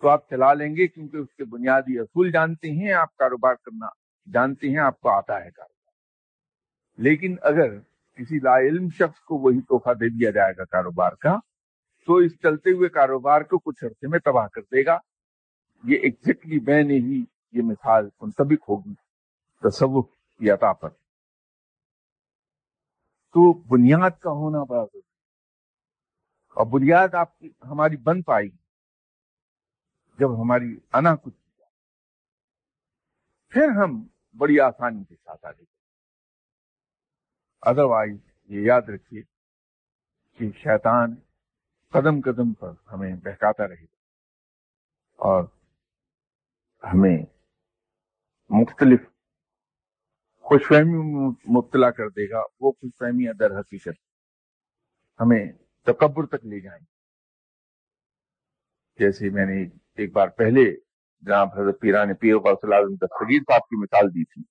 تو 0.01 0.07
آپ 0.07 0.29
چلا 0.29 0.53
لیں 0.53 0.75
گے 0.75 0.87
کیونکہ 0.87 1.17
اس 1.17 1.33
کے 1.37 1.45
بنیادی 1.45 1.99
اصول 1.99 2.31
جانتے 2.31 2.71
ہیں، 2.71 2.93
آپ 2.93 3.15
کاروبار 3.15 3.55
کرنا 3.55 3.87
جانتے 4.27 4.69
ہیں، 4.69 4.77
آپ 4.77 4.99
کو 5.01 5.09
آتا 5.09 5.45
ہے 5.45 5.51
کاروبار۔ 5.51 7.03
لیکن 7.03 7.35
اگر 7.41 7.79
کسی 8.19 8.39
لا 8.39 8.57
علم 8.57 8.89
شخص 8.89 9.19
کو 9.19 9.37
وہی 9.37 9.61
تحفہ 9.61 9.93
دے 9.93 10.09
دیا 10.09 10.31
جائے 10.31 10.53
گا 10.57 10.65
کاروبار 10.65 11.11
کا، 11.11 11.37
تو 12.05 12.15
اس 12.15 12.31
چلتے 12.41 12.71
ہوئے 12.71 12.89
کاروبار 12.89 13.41
کو 13.41 13.59
کچھ 13.59 13.83
عرصے 13.83 14.07
میں 14.07 14.19
تباہ 14.19 14.47
کر 14.47 14.61
دے 14.61 14.85
گا۔ 14.85 14.97
یہ 15.83 15.97
ایگزیکٹلی 15.97 16.59
میں 16.59 16.83
نے 16.83 16.93
ہی 16.93 17.23
یہ 17.51 17.61
مثال 17.61 18.09
منطبق 18.21 18.69
ہوگی، 18.69 18.93
تصوف 19.63 20.05
کی 20.39 20.51
عطا 20.51 20.73
پر۔ 20.73 20.89
تو 23.33 23.53
بنیاد 23.53 24.19
کا 24.19 24.29
ہونا 24.29 24.63
بڑا 24.63 24.83
ضروری 24.83 24.99
اور 26.55 26.65
بنیاد 26.65 27.13
آپ 27.13 27.39
کی، 27.39 27.49
ہماری 27.65 27.97
بن 27.97 28.21
پائے 28.21 28.45
گی 28.45 28.57
جب 30.19 30.41
ہماری 30.41 30.77
انا 30.93 31.15
کچھ 31.15 31.35
پھر 33.49 33.69
ہم 33.69 34.03
بڑی 34.37 34.59
آسانی 34.59 35.03
کے 35.03 35.15
ساتھ 35.15 35.45
آگے۔ 35.45 35.78
ادروائز 37.61 38.17
یہ 38.49 38.61
یاد 38.61 38.81
رکھیے 38.81 39.21
کہ 40.39 40.51
شیطان 40.51 41.15
قدم 41.93 42.21
قدم 42.21 42.53
پر 42.53 42.71
ہمیں 42.93 43.15
بہکاتا 43.15 43.67
رہے 43.67 43.83
گا 43.83 43.97
اور 45.19 45.43
ہمیں 46.83 47.17
مختلف 48.49 48.99
خوش 50.45 50.67
فہمی 50.67 50.97
میں 50.97 51.29
مبتلا 51.57 51.91
کر 51.91 52.09
دے 52.09 52.29
گا، 52.29 52.41
وہ 52.59 52.71
خوش 52.71 52.91
فہمی 52.99 53.25
در 53.39 53.59
حقیقت 53.59 53.97
ہمیں 55.19 55.51
تکبر 55.87 56.25
تک 56.25 56.45
لے 56.45 56.59
جائیں۔ 56.59 56.83
جیسے 58.99 59.29
میں 59.29 59.45
نے 59.45 59.61
ایک 59.95 60.13
بار 60.13 60.27
پہلے 60.27 60.63
جناب 61.23 61.47
حضرت 61.59 61.79
پیران 61.81 62.15
پیر 62.15 62.35
اعظم 62.35 62.95
دستگیر 62.95 63.41
صاحب 63.49 63.61
کی 63.61 63.75
مثال 63.75 64.09
دی 64.09 64.23
تھی 64.25 64.43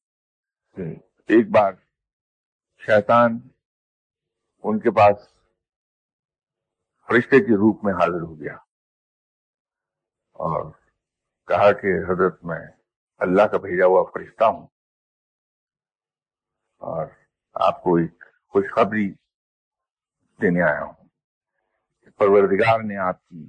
ایک 1.29 1.51
بار 1.51 1.73
شیطان 2.87 3.39
ان 4.65 4.79
کے 4.79 4.91
پاس 4.91 5.29
فرشتے 7.09 7.39
کے 7.41 7.57
روپ 7.57 7.85
میں 7.85 7.93
حاضر 7.93 8.21
ہو 8.21 8.41
گیا 8.41 8.55
اور 10.33 10.71
کہا 11.49 11.73
کہ 11.73 11.87
حضرت 12.11 12.45
میں 12.45 12.67
اللہ 13.19 13.43
کا 13.43 13.59
بھیجا 13.59 13.87
ہوا 13.87 14.11
فرشتہ 14.15 14.45
ہوں 14.45 14.67
اور 16.83 17.07
آپ 17.55 17.83
کو 17.83 17.97
ایک 17.97 18.25
خوشخبری 18.49 19.13
دینے 20.41 20.63
آیا 20.63 20.83
ہوں 20.83 21.09
پروردگار 22.19 22.81
نے 22.81 22.97
آپ 22.97 23.29
کی 23.29 23.49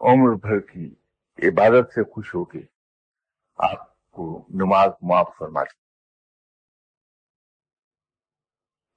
عمر 0.00 0.34
بھر 0.34 0.60
کی 0.60 0.94
عبادت 1.38 1.92
سے 1.94 2.04
خوش 2.12 2.34
ہو 2.34 2.44
کے 2.44 2.60
آپ 3.58 4.10
کو 4.10 4.46
نماز 4.48 4.90
معاف 5.02 5.28
فرما 5.38 5.62
دی۔ 5.62 5.85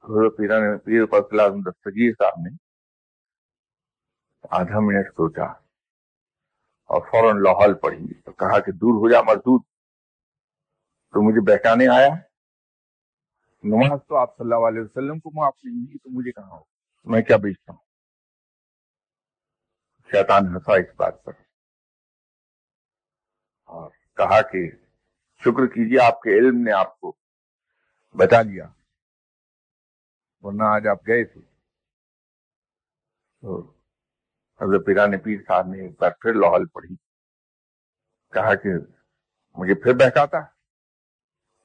پیر 0.01 1.05
دستگیر 1.05 2.11
صاحب 2.11 2.33
نے 2.41 2.55
آدھا 4.49 4.79
منٹ 4.79 5.07
سوچا 5.07 5.43
اور 6.85 7.01
فوراً 7.01 7.43
لاہور 7.43 7.73
پڑھی 7.73 8.21
تو 8.21 8.31
کہا 8.31 8.59
کہ 8.59 8.71
دور 8.71 8.93
ہو 8.93 9.09
جا 9.09 9.21
مردود۔ 9.21 9.61
تو 11.09 11.21
مجھے 11.21 11.41
بہکانے 11.41 11.87
آیا۔ 11.87 12.07
نماز 13.63 13.99
تو 14.07 14.15
آپ 14.15 14.37
صلی 14.37 14.43
اللہ 14.43 14.67
علیہ 14.67 14.81
وسلم 14.81 15.19
کو 15.19 15.31
معاف 15.33 15.55
نہیں 15.63 15.81
ہوگی 15.81 15.97
تو 15.97 16.09
مجھے 16.09 16.31
کہاں 16.31 16.51
ہو؟ 16.51 16.63
میں 17.03 17.21
کیا 17.21 17.37
بیچتا 17.37 17.73
ہوں؟ 17.73 17.79
شیطان 20.11 20.47
ہنسا 20.47 20.73
اس 20.73 20.95
بات 20.97 21.23
پر۔ 21.23 21.33
اور 23.63 23.91
کہا 24.17 24.41
کہ 24.41 24.71
شکر 25.37 25.67
کیجیے، 25.67 25.99
آپ 26.01 26.21
کے 26.21 26.29
علم 26.39 26.61
نے 26.63 26.71
آپ 26.71 26.99
کو 26.99 27.15
بچا 28.17 28.41
لیا۔ 28.41 28.65
ورنہ 30.43 30.63
آج 30.65 30.87
آپ 30.87 31.07
گئے 31.07 31.23
تھے۔ 31.25 31.41
تو 33.41 33.59
حضرت 34.61 34.85
پیران 34.85 35.17
پیر 35.19 35.41
صاحب 35.47 35.67
نے 35.67 35.81
ایک 35.81 35.99
بار 35.99 36.11
پھر 36.21 36.33
لاہل 36.33 36.65
پڑھی۔ 36.65 36.95
کہا 38.33 38.53
کہ 38.55 38.69
مجھے 39.55 39.75
پھر 39.75 39.93
بہکاتا 39.95 40.37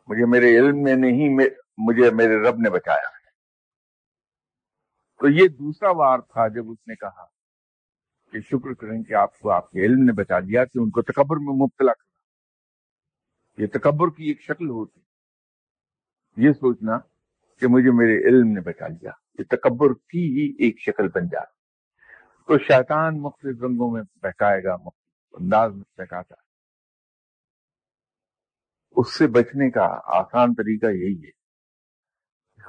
مجھے 0.08 0.24
میرے 0.26 0.56
علم 0.58 0.82
میں 0.82 0.94
نہیں 0.96 1.36
مجھے 1.78 2.10
میرے 2.10 2.36
رب 2.42 2.56
نے 2.58 2.70
بچایا 2.70 3.08
ہے۔ 3.08 3.30
تو 5.20 5.28
یہ 5.28 5.48
دوسرا 5.48 5.90
وار 5.90 6.18
تھا 6.18 6.46
جب 6.48 6.70
اس 6.70 6.86
نے 6.88 6.94
کہا 6.94 7.24
کہ 8.32 8.40
شکر 8.40 8.74
کریں 8.74 9.02
کہ 9.02 9.14
آپ 9.14 9.38
کو 9.38 9.50
آپ 9.50 9.70
کے 9.70 9.84
علم 9.86 10.04
نے 10.04 10.12
بچا 10.12 10.40
دیا، 10.40 10.64
کہ 10.64 10.78
ان 10.78 10.90
کو 10.90 11.02
تکبر 11.02 11.36
میں 11.36 11.54
مبتلا 11.54 11.92
کرنا 11.92 13.62
یہ 13.62 13.66
تکبر 13.72 14.10
کی 14.16 14.24
ایک 14.24 14.40
شکل 14.40 14.68
ہوتی۔ 14.70 15.00
یہ 16.36 16.52
سوچنا 16.52 16.98
کہ 17.60 17.66
مجھے 17.66 17.90
میرے 17.90 18.28
علم 18.28 18.52
نے 18.52 18.60
بچا 18.60 18.86
لیا 18.86 19.10
یہ 19.38 19.44
تکبر 19.44 19.94
کی 19.94 20.32
ہی 20.32 20.64
ایک 20.64 20.80
شکل 20.80 21.08
بن 21.08 21.26
جاتی 21.26 21.54
تو 22.46 22.58
شیطان 22.58 23.22
مختلف 23.22 23.62
رنگوں 23.62 23.90
میں 23.90 24.02
بہکائے 24.22 24.64
گا، 24.64 24.76
مختلف 24.76 25.42
انداز 25.42 25.72
میں 25.72 25.84
بہکاتا 25.98 26.34
اس 28.90 29.18
سے 29.18 29.26
بچنے 29.26 29.70
کا 29.70 30.00
آسان 30.04 30.54
طریقہ 30.54 30.86
یہی 30.86 31.24
ہے۔ 31.24 31.44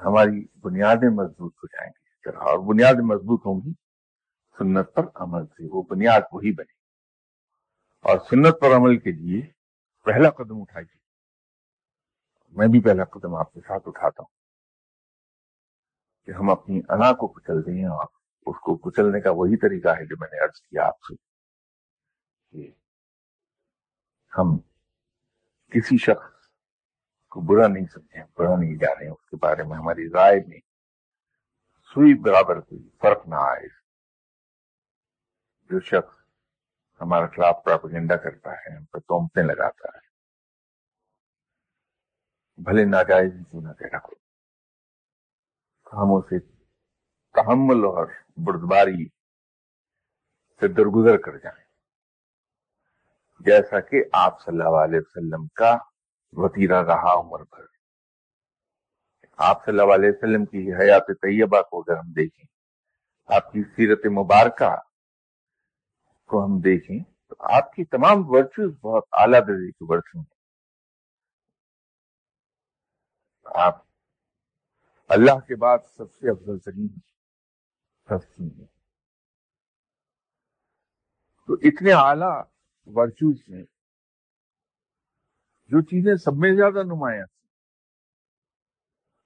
ہماری 0.04 0.46
بنیادیں 0.60 1.08
مضبوط 1.08 1.54
ہو 1.56 1.66
جائیں 1.66 1.90
گی۔ 1.90 2.06
اور 2.36 2.58
بنیادیں 2.58 3.04
مضبوط 3.04 3.46
ہوں 3.46 3.60
گی، 3.64 3.72
سنت 4.58 4.94
پر 4.94 5.02
عمل 5.14 5.46
سے 5.46 5.66
وہ 5.70 5.82
بنیاد 5.82 6.20
وہی 6.32 6.52
بنے۔ 6.52 6.72
اور 8.02 8.18
سنت 8.18 8.60
پر 8.60 8.76
عمل 8.76 8.98
کے 8.98 9.12
لیے 9.12 9.42
پہلا 10.04 10.30
قدم 10.30 10.60
اٹھائیے۔ 10.60 10.96
میں 12.50 12.68
بھی 12.68 12.80
پہلا 12.80 13.04
قدم 13.04 13.34
آپ 13.34 13.52
کے 13.52 13.60
ساتھ 13.60 13.82
اٹھاتا 13.86 14.22
ہوں۔ 14.22 14.35
کہ 16.26 16.30
ہم 16.30 16.50
اپنی 16.50 16.80
انا 16.88 17.12
کو 17.12 17.26
کچل 17.28 17.66
دیں 17.66 17.84
اور 17.84 18.06
اس 18.46 18.56
کو 18.60 18.76
کچلنے 18.76 19.20
کا 19.20 19.30
وہی 19.30 19.56
طریقہ 19.56 19.88
ہے 19.88 20.06
جو 20.06 20.16
میں 20.20 20.28
نے 20.32 20.44
عرض 20.44 20.60
کیا 20.60 20.86
آپ 20.86 21.02
سے 21.02 21.14
کہ 22.50 22.70
ہم 24.38 24.58
کسی 25.70 25.98
شخص 25.98 26.48
کو 27.28 27.40
برا 27.40 27.66
نہیں 27.66 27.86
سمجھیں، 27.86 28.24
برا 28.38 28.56
نہیں 28.56 28.76
جانیں، 28.76 29.10
اس 29.10 29.30
کے 29.30 29.36
بارے 29.36 29.62
میں 29.62 29.76
ہماری 29.76 30.10
رائے 30.10 30.40
میں 30.48 30.58
سوئی 31.94 32.14
برابر 32.14 32.60
کوئی 32.60 32.88
فرق 33.00 33.28
نہ 33.28 33.34
آئے۔ 33.34 33.68
جو 35.70 35.80
شخص 35.80 36.18
ہمارے 37.00 37.26
خلاف 37.36 37.64
پراپگنڈا 37.64 38.16
کرتا 38.16 38.52
ہے، 38.52 38.76
ہم 38.76 38.84
پر 38.84 39.00
تومتے 39.00 39.42
لگاتا 39.42 39.88
ہے۔ 39.88 40.06
بھلے 42.62 42.84
ناجائز 42.84 43.32
کیوں 43.50 43.62
نہ 43.62 43.72
کہنا 43.72 43.98
کو 43.98 44.14
ہم 45.92 46.14
اسے 46.14 46.38
تحمل 47.32 47.84
اور 47.84 48.06
بردباری 48.36 49.08
سے 50.60 50.68
درگزر 50.68 51.16
کر 51.16 51.38
جائیں۔ 51.38 51.64
جیسا 53.40 53.80
کہ 53.80 54.04
آپ 54.12 54.40
صلی 54.40 54.60
اللہ 54.60 54.84
علیہ 54.84 54.98
وسلم 54.98 55.46
کا 55.46 55.78
وطیرہ 56.32 56.82
رہا 56.82 57.12
عمر 57.12 57.38
بھر 57.38 57.64
آپ 59.36 59.64
صلی 59.64 59.80
اللہ 59.80 59.94
علیہ 59.94 60.08
وسلم 60.08 60.44
کی 60.44 60.74
حیات 60.74 61.06
طیبہ 61.06 61.62
کو 61.62 61.80
اگر 61.80 61.96
ہم 61.96 62.12
دیکھیں، 62.12 62.46
آپ 63.26 63.52
کی 63.52 63.62
سیرت 63.62 64.06
مبارکہ 64.06 64.76
کو 66.26 66.44
ہم 66.44 66.60
دیکھیں، 66.60 66.98
تو 67.28 67.34
آپ 67.38 67.72
کی 67.72 67.84
تمام 67.84 68.30
ورچوز 68.30 68.74
بہت 68.80 69.04
اعلیٰ 69.12 69.40
درجے 69.40 69.70
کی 69.70 69.84
ورچو 69.88 70.18
ہیں۔ 70.18 70.36
آپ 73.44 73.85
اللہ 75.10 75.38
کے 75.46 75.56
بعد 75.56 75.78
سب 75.96 76.12
سے 76.12 76.30
افضل 76.30 76.58
ترین 76.58 76.88
ہستی 78.08 78.44
ہیں 78.44 78.66
تو 81.48 81.54
اتنے 81.62 81.92
اعلی 81.92 82.34
ورچوز 82.86 83.36
میں 83.48 83.62
جو 85.70 85.80
چیزیں 85.82 86.14
سب 86.16 86.32
میں 86.36 86.54
زیادہ 86.56 86.82
نمایاں 86.82 87.26
تھیں 87.26 87.48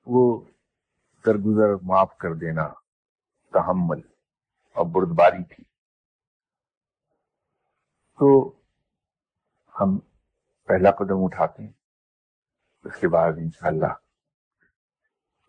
وہ 0.07 0.45
درگزر، 1.25 1.75
معاف 1.83 2.17
کر 2.17 2.35
دینا، 2.35 2.69
تحمل 3.53 4.01
اور 4.77 4.87
بردباری 4.87 5.45
تھی۔ 5.45 5.65
تو 8.19 8.53
ہم 9.75 9.99
پہلا 10.69 10.91
قدم 10.91 11.25
اٹھاتے 11.25 11.63
ہیں، 11.63 11.73
اس 12.85 12.97
کے 13.01 13.09
بعد 13.09 13.33
انشاءاللہ 13.39 13.93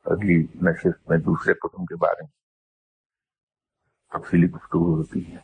اگلی 0.03 0.43
نشست 0.61 1.09
میں 1.09 1.17
دوسرے 1.17 1.53
قدم 1.53 1.85
کے 1.85 1.95
بارے 1.95 2.23
میں 2.23 2.41
تفصیلی 4.09 4.47
گفتگو 4.47 4.95
ہوتی 4.95 5.31
ہے۔ 5.31 5.37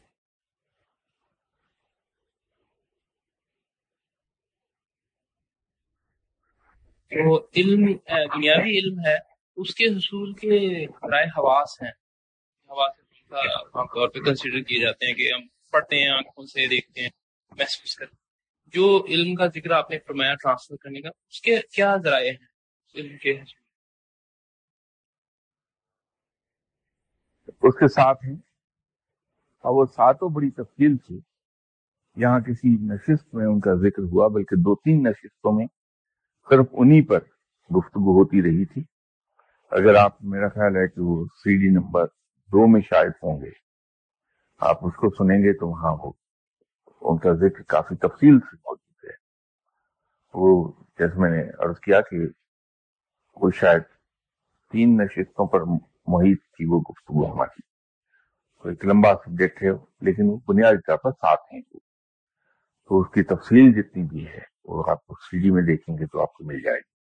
تو 7.09 7.47
علم 7.55 7.85
دنیاوی 8.07 8.79
علم 8.79 8.99
ہے، 8.99 9.17
اس 9.55 9.75
کے 9.75 9.85
حصول 9.85 10.33
کے 10.33 10.85
رائے 10.87 11.25
حواس 11.25 11.81
ہیں۔ 11.81 11.91
حواس 12.69 12.99
عام 13.31 13.85
طور 13.85 14.07
پہ 14.07 14.19
کنسیڈر 14.19 14.61
کیے 14.61 14.79
جاتے 14.79 15.05
ہیں 15.05 15.13
کہ 15.13 15.33
ہم 15.33 15.47
پڑھتے 15.71 15.99
ہیں، 15.99 16.09
آنکھوں 16.09 16.45
سے 16.45 16.67
دیکھتے 16.67 17.01
ہیں، 17.01 17.09
محسوس 17.51 17.95
کرتے 17.95 18.15
ہیں۔ 18.15 18.27
جو 18.65 19.05
علم 19.09 19.35
کا 19.35 19.47
ذکر 19.47 19.71
آپ 19.71 19.91
نے 19.91 19.99
فرمایا 19.99 20.35
ٹرانسفر 20.35 20.75
کرنے 20.75 21.01
کا، 21.01 21.09
اس 21.29 21.41
کے 21.41 21.57
کیا 21.75 21.95
ذرائع 22.03 22.31
ہیں؟ 22.31 22.47
علم 22.95 23.17
کے 23.17 23.31
حصول۔ 23.31 23.66
اس 27.61 27.75
کے 27.75 27.87
ساتھ 27.87 28.25
ہیں۔ 28.25 28.35
اور 29.57 29.75
وہ 29.75 29.85
ساتوں 29.85 30.29
بڑی 30.29 30.51
تفصیل 30.51 30.97
سے 30.97 31.13
یہاں 32.15 32.39
کسی 32.39 32.69
نشست 32.69 33.35
میں 33.35 33.45
ان 33.45 33.59
کا 33.59 33.73
ذکر 33.73 34.03
ہوا، 34.03 34.27
بلکہ 34.27 34.55
دو 34.55 34.75
تین 34.75 35.03
نشستوں 35.03 35.51
میں 35.51 35.65
صرف 36.49 36.65
انہی 36.71 37.01
پر 37.01 37.19
گفتگو 37.75 38.19
ہوتی 38.19 38.41
رہی 38.41 38.65
تھی۔ 38.65 38.83
اگر 39.71 39.95
آپ، 39.95 40.23
میرا 40.23 40.49
خیال 40.49 40.75
ہے 40.75 40.87
کہ 40.87 41.01
وہ 41.01 41.25
سی 41.25 41.57
ڈی 41.57 41.79
نمبر 41.79 42.05
دو 42.47 42.67
میں 42.67 42.81
شاید 42.81 43.11
ہوں 43.23 43.41
گے۔ 43.41 43.49
آپ 44.59 44.85
اس 44.85 44.95
کو 44.95 45.09
سنیں 45.09 45.37
گے 45.37 45.53
تو 45.53 45.67
وہاں 45.67 45.91
ہو 45.91 46.11
ان 47.01 47.17
کا 47.17 47.33
ذکر 47.33 47.61
کافی 47.61 47.95
تفصیل 47.95 48.39
سے 48.39 48.55
موجود 48.55 49.03
ہے۔ 49.03 49.15
وہ، 50.33 50.71
جیسے 50.99 51.19
میں 51.19 51.29
نے 51.29 51.49
عرض 51.59 51.79
کیا 51.79 52.01
کہ 52.01 52.17
وہ 53.35 53.51
شاید 53.51 53.81
تین 54.71 54.97
نشستوں 54.97 55.47
پر 55.47 55.61
محیط 56.07 56.41
تھی 56.41 56.65
وہ 56.65 56.79
گفتگو 56.79 57.33
ہماری 57.33 57.67
ایک 58.69 58.85
لمبا 58.85 59.13
سبجیکٹ 59.15 59.63
ہے 59.63 59.69
لیکن 60.01 60.23
وہ 60.25 60.37
بنیادی 60.47 60.81
طور 60.81 60.97
پر 60.97 61.11
ساتھ 61.11 61.53
ہیں۔ 61.53 61.61
تو 62.89 63.01
اس 63.01 63.07
کی 63.13 63.23
تفصیل 63.23 63.81
جتنی 63.81 64.03
بھی 64.03 64.27
ہے 64.27 64.39
وہ 64.63 64.83
آپ 64.89 65.05
کو 65.05 65.15
سی 65.15 65.39
ڈی 65.39 65.51
میں 65.51 65.61
دیکھیں 65.61 65.95
گے 65.95 66.05
تو 66.05 66.21
آپ 66.21 66.33
کو 66.33 66.43
مل 66.43 66.61
جائے 66.61 66.77
گی۔ 66.77 66.97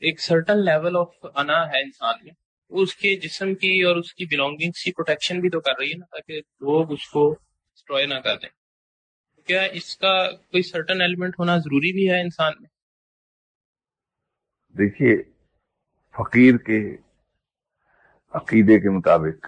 ایک 0.00 0.20
سرٹن 0.20 0.58
لیول 0.58 0.96
آف 0.96 1.08
انا 1.34 1.66
ہے 1.66 1.82
انسان 1.82 2.14
میں۔ 2.22 2.32
اس 2.68 2.96
کے 2.96 3.16
جسم 3.16 3.54
کی 3.54 3.82
اور 3.82 3.96
اس 3.96 4.14
کی 4.14 4.24
بلونگنگ 4.26 4.70
کی 4.70 4.92
پروٹیکشن 4.92 5.40
بھی 5.40 5.50
تو 5.50 5.60
کر 5.60 5.72
رہی 5.78 5.88
ہے 5.88 5.98
نا، 5.98 6.06
تاکہ 6.06 6.38
لوگ 6.38 6.92
اس 6.92 7.08
کو 7.08 7.34
ڈسٹروائے 7.74 8.06
نہ 8.06 8.14
کر 8.14 8.36
دیں۔ 8.36 8.61
کیا 9.46 9.62
اس 9.62 9.96
کا 9.96 10.30
کوئی 10.30 10.62
سرٹن 10.62 11.00
ایلیمنٹ 11.00 11.34
ہونا 11.38 11.56
ضروری 11.58 11.92
بھی 11.92 12.10
ہے 12.10 12.20
انسان 12.20 12.52
میں؟ 12.60 12.70
دیکھیے، 14.78 15.22
فقیر 16.10 16.56
کے 16.56 16.96
عقیدے 18.30 18.80
کے 18.80 18.90
مطابق، 18.90 19.46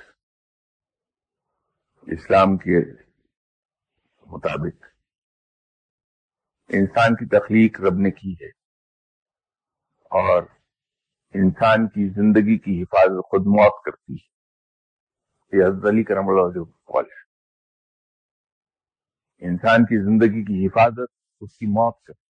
اسلام 2.06 2.56
کے 2.56 2.78
مطابق، 4.26 4.84
انسان 6.68 7.14
کی 7.14 7.28
تخلیق 7.28 7.80
رب 7.80 7.98
نے 7.98 8.10
کی 8.10 8.32
ہے 8.32 8.48
اور 10.10 10.42
انسان 11.34 11.88
کی 11.88 12.08
زندگی 12.08 12.58
کی 12.58 12.82
حفاظت 12.82 13.30
خود 13.30 13.46
موت 13.46 13.84
کرتی 13.84 14.14
ہے۔ 14.14 14.34
یہ 15.52 15.64
حضرت 15.64 15.84
علی 15.88 16.02
کرم 16.02 16.28
اللہ 16.28 16.54
جو 16.54 16.64
قول 16.64 17.04
ہے۔ 17.04 17.23
انسان 19.44 19.84
کی 19.84 20.02
زندگی 20.02 20.44
کی 20.44 20.66
حفاظت 20.66 21.12
اس 21.40 21.58
کی 21.58 21.66
موت 21.66 22.02
کرتی 22.02 22.24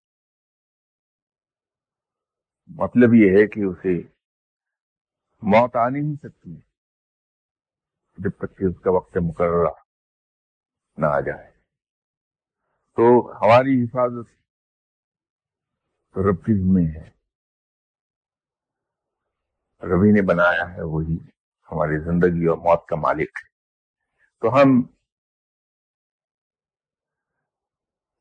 مطلب 2.67 3.13
یہ 3.13 3.29
ہے 3.29 3.47
کہ 3.47 3.59
اسے 3.59 4.07
موت 5.41 5.75
آ 5.75 5.89
نہیں 5.89 6.15
سکتی 6.15 6.55
جب 8.17 8.29
تک 8.29 8.57
کہ 8.57 8.63
اس 8.63 8.79
کا 8.79 8.91
وقت 8.91 9.17
مقررہ 9.29 9.71
نہ 10.97 11.05
آ 11.05 11.19
جائے۔ 11.19 11.51
تو 12.95 13.31
ہماری 13.31 13.83
حفاظت 13.83 14.29
رب 16.17 16.45
کی 16.45 16.53
ذمہ 16.53 16.97
ہے۔ 16.97 17.09
ربی 19.81 20.11
نے 20.11 20.21
بنایا 20.21 20.73
ہے 20.73 20.81
وہی 20.81 21.17
ہماری 21.71 21.99
زندگی 21.99 22.45
اور 22.45 22.57
موت 22.57 22.87
کا 22.87 22.95
مالک 22.95 23.29
ہے۔ 23.43 23.47
تو 24.39 24.53
ہم 24.53 24.95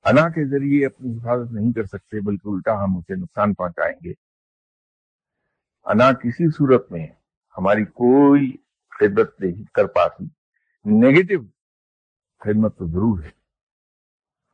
انا 0.05 0.29
کے 0.29 0.45
ذریعے 0.49 0.87
اپنی 0.87 1.17
حفاظت 1.17 1.53
نہیں 1.53 1.73
کر 1.73 1.85
سکتے، 1.85 2.21
بلکہ 2.21 2.49
الٹا 2.49 2.73
ہم 2.85 2.97
اسے 2.97 3.15
نقصان 3.15 3.55
پہنچائیں 3.55 3.97
گے۔ 4.05 4.13
انا 5.87 6.13
کسی 6.13 6.51
صورت 6.51 6.91
میں 6.93 7.07
ہماری 7.55 7.85
کوئی 8.01 8.51
خدمت 8.91 9.41
نہیں 9.41 9.63
کر 9.75 9.87
پاتی۔ 9.87 10.25
نیگیٹو 10.85 11.41
خدمت 12.41 12.77
تو 12.79 12.87
ضرور 12.87 13.23
ہے، 13.23 13.31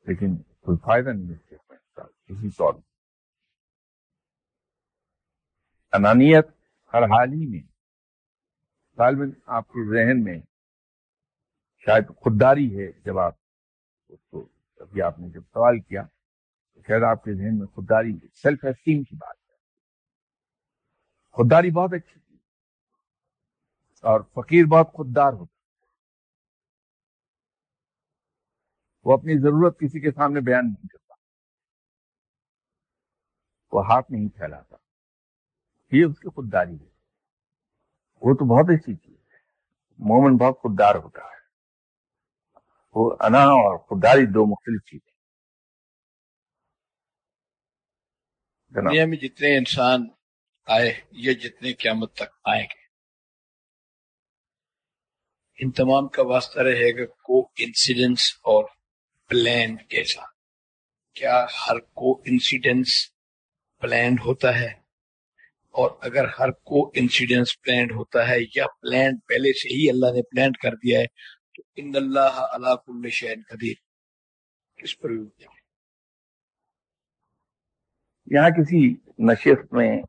لیکن 0.07 0.37
کوئی 0.37 0.79
فائدہ 0.85 1.09
نہیں 1.09 1.33
ہے 1.33 1.57
کسی 2.27 2.51
طور 2.51 2.75
انانیت 5.93 6.49
ہر 6.93 7.03
حال 7.03 7.33
ہی 7.33 7.47
میں، 7.47 7.63
طالب 8.99 9.21
آپ 9.47 9.69
کے 9.69 9.89
ذہن 9.91 10.23
میں 10.25 10.39
شاید 11.87 12.09
خودداری 12.17 12.69
ہے 12.79 12.91
جب 13.05 13.19
آپ 13.19 13.35
اس 14.09 14.25
کو 14.31 14.49
ابھی 14.81 15.03
آپ 15.03 15.19
نے 15.19 15.29
جب 15.29 15.43
سوال 15.53 15.81
کیا 15.81 16.03
شاید 16.87 17.03
آپ 17.03 17.25
کے 17.25 17.35
ذہن 17.35 17.59
میں 17.59 17.67
خودداری 17.67 18.13
سیلف 18.35 18.65
اسٹیم 18.65 19.03
کی 19.03 19.17
بات 19.17 19.37
ہے۔ 19.49 19.55
خودداری 21.31 21.71
بہت 21.71 21.91
اچھی 21.93 22.21
تھی 22.21 22.37
اور 24.03 24.21
فقیر 24.21 24.65
بہت 24.65 24.93
خوددار 24.93 25.33
ہوتا 25.33 25.61
وہ 29.05 29.15
اپنی 29.15 29.39
ضرورت 29.39 29.79
کسی 29.79 30.01
کے 30.01 30.11
سامنے 30.13 30.41
بیان 30.41 30.65
نہیں 30.65 30.89
کرتا 30.89 31.15
وہ 33.73 33.87
ہاتھ 33.87 34.13
نہیں 34.13 34.29
پھیلاتا۔ 34.29 34.77
یہ 35.93 36.05
اس 36.05 36.19
کی 36.19 36.29
خودداری 36.29 36.81
ہے۔ 36.81 36.91
وہ 38.23 38.35
تو 38.35 38.57
بہت 38.57 38.81
اچھی 38.81 38.97
چیز 38.97 39.17
ہے۔ 39.17 39.39
مومن 39.99 40.37
بہت 40.37 40.59
خوددار 40.59 40.95
ہوتا 40.95 41.21
ہے۔ 41.21 41.40
انا 42.95 43.39
اور 43.39 43.79
خودداری 43.79 44.27
دو 44.27 44.47
مختلف 44.47 44.91
چیزیں 44.91 45.13
دنیا 48.75 49.07
میں 49.07 49.17
جتنے 49.17 49.59
انسان 49.59 50.09
آئے 50.67 51.01
یا 51.13 51.33
جتنے 51.33 51.73
قیامت 51.73 52.15
تک 52.15 52.35
آئیں 52.45 52.65
گے۔ 52.65 52.81
ان 55.59 55.71
تمام 55.71 56.09
کا 56.09 56.23
واسطہ 56.23 56.61
رہے 56.61 57.01
گا 57.01 57.07
کو 57.07 57.41
انسیڈنس 57.59 58.21
اور 58.43 58.65
پلان 59.29 59.77
کیسا 59.77 60.23
کیا 61.15 61.45
ہر 61.45 61.81
کو 61.81 62.23
انسیڈنس 62.27 62.89
پلانڈ 63.81 64.21
ہوتا 64.21 64.61
ہے؟ 64.61 64.73
اور 65.71 65.91
اگر 66.01 66.25
ہر 66.39 66.51
کو 66.51 66.91
انسیڈنس 66.95 67.63
پلانڈ 67.63 67.93
ہوتا 67.93 68.29
ہے، 68.29 68.37
یا 68.57 68.67
پلان 68.83 69.19
پہلے 69.19 69.53
سے 69.53 69.69
ہی 69.69 69.91
اللہ 69.91 70.07
نے 70.07 70.23
پلان 70.23 70.53
کر 70.53 70.75
دیا 70.75 71.01
ہے 71.01 71.40
ان 71.77 71.93
اللہ 71.95 72.47
اللہ 72.53 72.77
کل 72.87 73.11
قدیر۔ 73.49 73.75
کس 74.77 74.99
پر 74.99 75.11
یہاں 78.27 78.51
کسی 78.51 78.97
نشست 79.19 79.73
میں 79.73 80.03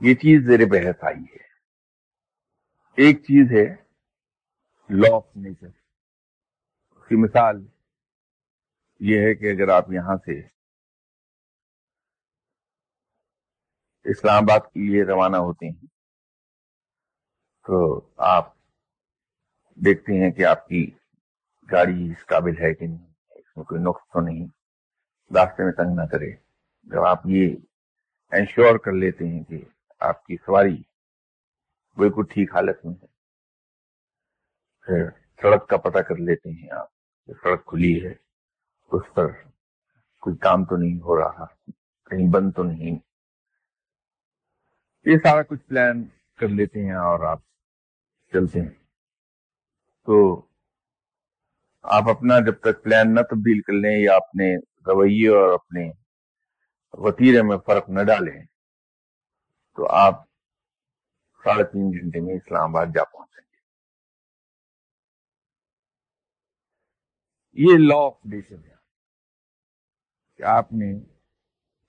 یہ 0.00 0.14
چیز 0.14 0.46
زیر 0.46 0.66
بحث 0.70 1.04
آئی 1.04 1.22
ہے۔ 1.22 1.48
ایک 2.96 3.20
چیز 3.22 3.52
ہے 3.52 3.66
لا 4.90 5.16
آف 5.16 5.36
نیچر 5.36 5.66
اس 5.66 7.08
کی 7.08 7.16
مثال 7.24 7.66
یہ 9.00 9.20
ہے 9.20 9.34
کہ 9.34 9.52
اگر 9.52 9.68
آپ 9.68 9.92
یہاں 9.92 10.16
سے 10.16 10.58
اسلام 14.04 14.42
آباد 14.42 14.60
کے 14.60 14.90
لیے 14.90 15.04
روانہ 15.04 15.36
ہوتے 15.36 15.66
ہیں 15.66 15.86
تو 17.66 18.00
آپ 18.16 18.57
دیکھتے 19.84 20.12
ہیں 20.12 20.30
کہ 20.30 20.44
آپ 20.44 20.68
کی 20.68 20.90
گاڑی 21.72 22.10
اس 22.10 22.26
قابل 22.26 22.58
ہے 22.60 22.74
کہ 22.74 22.86
نہیں، 22.86 23.06
اس 23.30 23.56
میں 23.56 23.64
کوئی 23.64 23.82
نقص 23.82 24.12
تو 24.12 24.20
نہیں۔ 24.20 24.46
راستے 25.34 25.64
میں 25.64 25.72
تنگ 25.72 25.94
نہ 25.94 26.06
کرے۔ 26.06 26.32
جب 26.82 27.04
آپ 27.04 27.20
یہ 27.24 27.56
انشور 28.32 28.78
کر 28.78 28.92
لیتے 28.92 29.28
ہیں 29.28 29.42
کہ 29.44 29.64
آپ 30.00 30.24
کی 30.24 30.36
سواری 30.36 30.82
بالکل 31.96 32.22
ٹھیک 32.30 32.54
حالت 32.54 32.84
میں 32.84 32.94
ہے، 32.94 33.06
پھر 34.86 35.10
سڑک 35.42 35.68
کا 35.68 35.76
پتہ 35.76 35.98
کر 35.98 36.16
لیتے 36.16 36.50
ہیں 36.50 36.70
آپ 36.70 36.88
سڑک 37.42 37.66
کھلی 37.66 38.06
ہے۔ 38.06 38.14
اس 38.92 39.14
پر 39.14 39.26
کوئی 40.20 40.36
کام 40.36 40.64
تو 40.64 40.76
نہیں 40.76 41.00
ہو 41.00 41.20
رہا، 41.20 41.44
کہیں 42.04 42.32
بند 42.32 42.52
تو 42.56 42.62
نہیں۔ 42.62 42.98
یہ 45.04 45.16
سارا 45.16 45.42
کچھ 45.42 45.62
پلان 45.62 46.04
کر 46.38 46.48
لیتے 46.48 46.84
ہیں 46.84 46.94
اور 46.94 47.20
آپ 47.20 47.40
چلتے 48.32 48.60
ہیں۔ 48.60 48.87
تو 50.08 50.18
آپ 51.84 52.08
اپنا 52.08 52.38
جب 52.40 52.54
تک 52.60 52.82
پلان 52.84 53.14
نہ 53.14 53.20
تبدیل 53.30 53.60
کر 53.62 53.72
لیں 53.72 53.96
یا 53.98 54.14
اپنے 54.16 54.46
رویے 54.86 55.28
اور 55.28 55.52
اپنے 55.54 55.90
وطیرے 56.94 57.42
میں 57.42 57.56
فرق 57.66 57.88
نہ 57.88 58.02
ڈالیں، 58.02 58.40
تو 59.78 59.86
آپ 59.96 60.24
ساڑھے 61.44 61.64
تین 61.64 61.90
گھنٹے 61.92 62.20
میں 62.20 62.34
اسلام 62.34 62.76
آباد 62.76 62.86
جا 62.94 63.04
پہنچیں 63.04 63.44
گے 63.44 63.56
یہ 67.58 67.78
لا 67.78 68.00
آف 68.06 68.14
نیچر 68.24 68.56
ہے 68.56 68.76
کہ 70.36 70.42
آپ 70.56 70.72
نے 70.72 70.92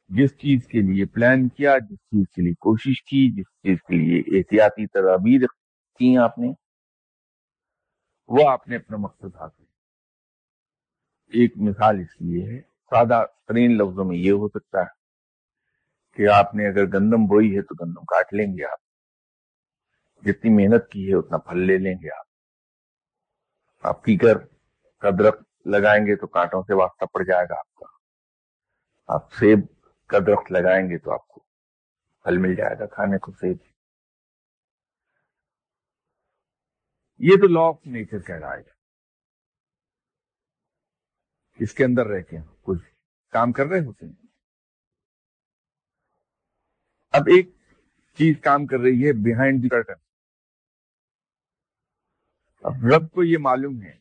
جس 0.09 0.37
چیز 0.37 0.67
کے 0.67 0.81
لیے 0.81 1.05
پلان 1.05 1.47
کیا، 1.49 1.77
جس 1.77 1.97
چیز 1.97 2.25
کے 2.35 2.41
لیے 2.41 2.53
کوشش 2.53 3.03
کی، 3.03 3.29
جس 3.31 3.47
چیز 3.63 3.77
کے 3.87 3.95
لیے 3.95 4.19
احتیاطی 4.37 4.87
تدابیر 4.87 5.47
کی 5.99 6.17
آپ 6.17 6.37
نے 6.37 6.51
وہ 8.29 8.49
آپ 8.49 8.67
نے 8.67 8.75
اپنا 8.75 8.97
مقصد 8.97 9.35
حاصل 9.35 9.63
ایک 11.27 11.53
مثال 11.57 11.99
اس 11.99 12.21
لیے 12.21 12.55
ہے، 12.55 12.61
سادہ 12.61 13.25
ترین 13.47 13.77
لفظوں 13.77 14.05
میں 14.05 14.17
یہ 14.17 14.31
ہو 14.31 14.47
سکتا 14.47 14.79
ہے 14.81 14.99
کہ 16.13 16.27
آپ 16.27 16.55
نے 16.55 16.67
اگر 16.67 16.85
گندم 16.85 17.25
بوئی 17.25 17.57
ہے 17.57 17.61
تو 17.61 17.85
گندم 17.85 18.05
کاٹ 18.05 18.33
لیں 18.33 18.57
گے 18.57 18.65
آپ۔ 18.65 18.79
جتنی 20.25 20.49
محنت 20.49 20.87
کی 20.89 21.09
ہے 21.09 21.15
اتنا 21.15 21.37
پھل 21.37 21.59
لے 21.59 21.77
لیں 21.77 21.95
گے 21.95 22.09
آپ۔ 22.17 22.25
آپ 23.85 24.03
کیکر 24.03 24.37
کا 24.97 25.09
درخت 25.19 25.67
لگائیں 25.67 26.05
گے 26.05 26.15
تو 26.15 26.27
کانٹوں 26.27 26.63
سے 26.63 26.73
واسطہ 26.73 27.05
پڑ 27.05 27.23
جائے 27.23 27.45
گا 27.49 27.59
آپ 27.59 27.73
کا۔ 27.73 27.85
آپ 29.07 29.33
سیب 29.33 29.59
کا 30.07 30.19
درخت 30.19 30.51
لگائیں 30.51 30.89
گے 30.89 30.97
تو 30.97 31.11
آپ 31.11 31.27
کو 31.27 31.43
پھل 32.23 32.37
مل 32.37 32.55
جائے 32.55 32.79
گا، 32.79 32.85
کھانے 32.85 33.17
کو 33.17 33.31
سیب۔ 33.31 33.57
یہ 37.19 37.35
تو 37.41 37.47
لا 37.47 37.67
آف 37.67 37.87
نیچر 37.87 38.19
کہہ 38.19 38.35
رہا 38.35 38.55
ہے 38.57 38.79
اس 41.59 41.73
کے 41.73 41.83
اندر 41.83 42.07
رہ 42.07 42.21
کے 42.21 42.37
کچھ 42.61 42.83
کام 43.29 43.51
کر 43.51 43.65
رہے 43.65 43.79
ہوتے 43.79 44.05
ہیں۔ 44.05 44.13
اب 47.11 47.21
ایک 47.21 47.49
چیز 48.17 48.35
کام 48.41 48.65
کر 48.65 48.77
رہی 48.77 49.07
ہے 49.07 49.13
بیہائنڈ 49.13 49.63
دی 49.63 49.69
کرٹن 49.69 49.93
اب 52.63 52.73
رب 52.85 53.11
کو 53.11 53.23
یہ 53.23 53.37
معلوم 53.41 53.81
ہے۔ 53.81 53.99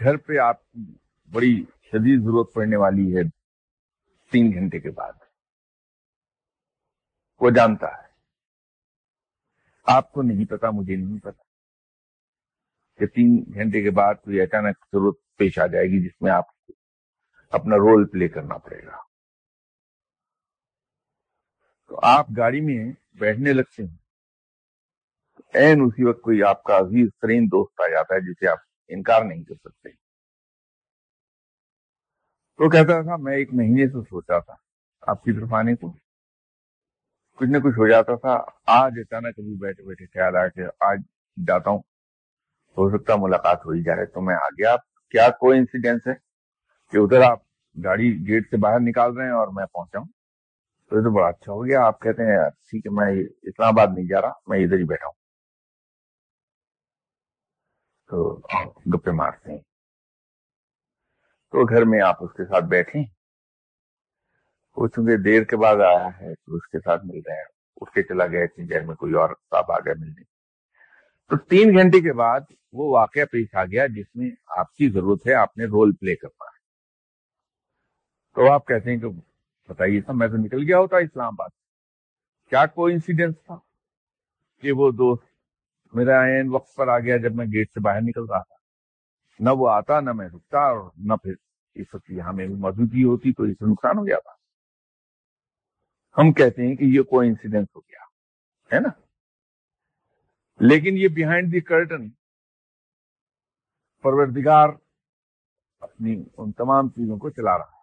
گھر 0.00 0.16
پہ 0.16 0.38
آپ 0.38 0.72
کی 0.72 0.94
بڑی 1.32 1.64
شدید 1.82 2.20
ضرورت 2.20 2.54
پڑنے 2.54 2.76
والی 2.76 3.16
ہے 3.16 3.28
تین 4.30 4.52
گھنٹے 4.54 4.80
کے 4.80 4.90
بعد۔ 4.90 5.12
وہ 7.40 7.50
جانتا 7.50 7.86
ہے۔ 7.86 8.05
آپ 9.86 10.12
کو 10.12 10.22
نہیں 10.22 10.50
پتا، 10.50 10.70
مجھے 10.70 10.96
نہیں 10.96 11.18
پتا۔ 11.18 11.42
کہ 12.96 13.06
تین 13.06 13.44
گھنٹے 13.54 13.82
کے 13.82 13.90
بعد 13.90 14.14
کوئی 14.14 14.40
اچانک 14.40 14.76
ضرورت 14.92 15.16
پیش 15.36 15.58
آ 15.58 15.66
جائے 15.66 15.84
گی 15.84 16.08
جس 16.08 16.22
میں 16.22 16.32
آپ 16.32 16.66
کو 16.66 16.72
اپنا 17.50 17.76
رول 17.76 18.08
پلے 18.08 18.28
کرنا 18.28 18.58
پڑے 18.58 18.86
گا۔ 18.86 18.96
تو 21.88 22.00
آپ 22.02 22.26
گاڑی 22.36 22.60
میں 22.60 22.92
بیٹھنے 23.12 23.52
لگتے 23.52 23.82
ہیں۔ 23.82 23.96
این 25.54 25.82
اسی 25.86 26.04
وقت 26.04 26.20
کوئی 26.20 26.42
آپ 26.42 26.62
کا 26.62 26.76
عزیز، 26.76 27.08
ترین 27.22 27.46
دوست 27.46 27.80
آ 27.80 27.90
جاتا 27.90 28.14
ہے 28.14 28.20
جسے 28.20 28.48
آپ 28.48 28.58
انکار 28.88 29.24
نہیں 29.24 29.44
کر 29.44 29.54
سکتے۔ 29.54 29.90
تو 32.56 32.70
کہتا 32.70 33.02
تھا، 33.02 33.16
میں 33.16 33.36
ایک 33.36 33.48
مہینے 33.52 33.88
سے 33.88 34.04
سوچا 34.08 34.38
تھا۔ 34.38 34.54
آپ 35.00 35.24
کی 35.24 35.32
طرف 35.32 35.52
آنے 35.52 35.76
کو؟ 35.76 36.05
کچھ 37.36 37.48
نہ 37.48 37.56
کچھ 37.58 37.78
ہو 37.78 37.88
جاتا 37.88 38.14
تھا۔ 38.16 38.44
آج 38.66 38.92
اچانک 38.98 39.36
کبھی 39.36 39.58
بیٹھے 39.58 39.82
بیٹھے 39.84 40.06
خیال 40.06 40.36
آیا 40.36 40.48
کہ 40.48 40.60
آج 40.80 41.00
جاتا 41.46 41.70
ہوں۔ 41.70 41.78
ہو 42.78 42.98
سکتا 42.98 43.16
ملاقات 43.16 43.66
ہو 43.66 43.70
ہی 43.70 43.82
جائے۔ 43.82 44.06
تو 44.06 44.20
میں 44.20 44.34
آ 44.34 44.48
گیا 44.48 44.76
کیا 45.10 45.28
کوئی 45.28 45.58
انسیڈینس 45.58 46.06
ہے 46.06 46.12
کہ 46.92 46.98
ادھر 46.98 47.22
آپ 47.22 47.38
گاڑی 47.84 48.28
گیٹ 48.28 48.50
سے 48.50 48.56
باہر 48.56 48.80
نکال 48.80 49.16
رہے 49.16 49.24
ہیں 49.24 49.32
اور 49.32 49.48
میں 49.48 49.66
پہنچا 49.66 49.98
ہوں؟ 49.98 50.06
تو 50.90 50.96
یہ 50.96 51.02
تو 51.02 51.10
بڑا 51.10 51.28
اچھا 51.28 51.52
ہو 51.52 51.66
گیا۔ 51.66 51.86
آپ 51.86 52.00
کہتے 52.00 52.22
ہیں، 52.22 52.50
ٹھیک 52.50 52.86
ہے، 52.86 52.90
میں 52.90 53.24
اسلام 53.42 53.68
آباد 53.68 53.86
نہیں 53.96 54.06
جا 54.06 54.20
رہا، 54.20 54.32
میں 54.46 54.58
ادھر 54.58 54.78
ہی 54.78 54.84
بیٹھا 54.84 55.06
ہوں۔ 55.06 55.12
تو 58.08 58.40
گپے 58.94 59.10
مارتے 59.10 59.50
ہیں۔ 59.50 59.58
تو 61.50 61.64
گھر 61.64 61.84
میں 61.84 62.00
آپ 62.00 62.16
اس 62.24 62.32
کے 62.32 62.44
ساتھ 62.44 62.64
بیٹھے 62.64 63.15
وہ 64.76 64.88
چونکہ 64.88 65.16
دیر 65.16 65.44
کے 65.44 65.56
بعد 65.56 65.76
آیا 65.76 66.08
ہے 66.20 66.34
تو 66.34 66.54
اس 66.54 66.68
کے 66.68 66.78
ساتھ 66.78 67.04
مل 67.04 67.20
رہے 67.26 67.36
ہیں۔ 67.36 67.44
اٹھ 67.80 67.94
کے 67.94 68.02
چلا 68.02 68.26
گیا 68.26 68.40
اتنی 68.40 68.64
دیر 68.64 68.84
میں 68.84 68.94
کوئی 68.94 69.14
اور 69.14 69.28
صاحب 69.28 69.72
آ 69.72 69.78
گیا 69.78 69.92
ملنے 69.98 70.22
تو 71.30 71.36
تین 71.36 71.78
گھنٹے 71.78 72.00
کے 72.00 72.12
بعد 72.12 72.40
وہ 72.72 72.92
واقعہ 72.92 73.24
پیش 73.24 73.54
آ 73.54 73.64
گیا 73.64 73.86
جس 73.86 74.16
میں 74.16 74.30
آپ 74.46 74.74
کی 74.74 74.90
ضرورت 74.90 75.26
ہے، 75.26 75.34
آپ 75.34 75.58
نے 75.58 75.64
رول 75.64 75.92
پلے 75.92 76.16
کرنا 76.16 76.44
ہے۔ 76.44 76.56
تو 78.34 78.52
آپ 78.52 78.66
کہتے 78.66 78.90
ہیں 78.90 78.98
کہ 78.98 79.08
بتائیے 79.68 80.00
تھا 80.00 80.12
میں 80.12 80.28
تو 80.28 80.36
نکل 80.36 80.62
گیا 80.68 80.78
ہوتا 80.78 80.96
اسلام 80.96 81.26
آباد۔ 81.26 81.48
کیا 82.50 82.66
کوئی 82.66 82.94
انسیڈنس 82.94 83.34
تھا 83.46 83.56
کہ 84.60 84.72
وہ 84.72 84.90
دوست 84.90 85.24
میرا 85.94 86.24
عین 86.24 86.48
وقت 86.48 86.74
پر 86.74 86.88
آ 86.88 86.98
گیا 86.98 87.16
جب 87.16 87.34
میں 87.34 87.46
گیٹ 87.46 87.68
سے 87.68 87.80
باہر 87.80 88.00
نکل 88.00 88.24
رہا 88.24 88.42
تھا؟ 88.42 88.54
نہ 89.40 89.50
وہ 89.50 89.68
آتا، 89.68 90.00
نہ 90.00 90.12
میں 90.12 90.28
رکتا 90.28 90.58
اور 90.58 90.90
نہ 90.96 91.14
پھر 91.22 91.34
اس 91.74 91.86
وقت 91.94 92.10
یہاں 92.10 92.32
میں 92.32 92.48
موجودگی 92.48 93.04
ہوتی 93.04 93.32
تو 93.32 93.42
اس 93.42 93.58
سے 93.58 93.70
نقصان 93.72 93.98
ہو 93.98 94.08
جاتا۔ 94.08 94.35
ہم 96.18 96.32
کہتے 96.32 96.66
ہیں 96.66 96.76
کہ 96.76 96.84
یہ 96.84 97.02
کوئی 97.02 97.28
انسیڈنس 97.28 97.68
ہو 97.76 97.80
گیا، 97.80 98.04
ہے 98.74 98.80
نا؟ 98.80 98.88
لیکن 100.60 100.96
یہ 100.96 101.08
بیہائنڈ 101.08 101.52
دی 101.52 101.60
کرٹن 101.60 102.10
پروردگار 104.02 104.68
اپنی 105.80 106.24
ان 106.36 106.52
تمام 106.52 106.88
چیزوں 106.88 107.18
کو 107.18 107.30
چلا 107.30 107.58
رہا 107.58 107.64
ہے۔ 107.64 107.76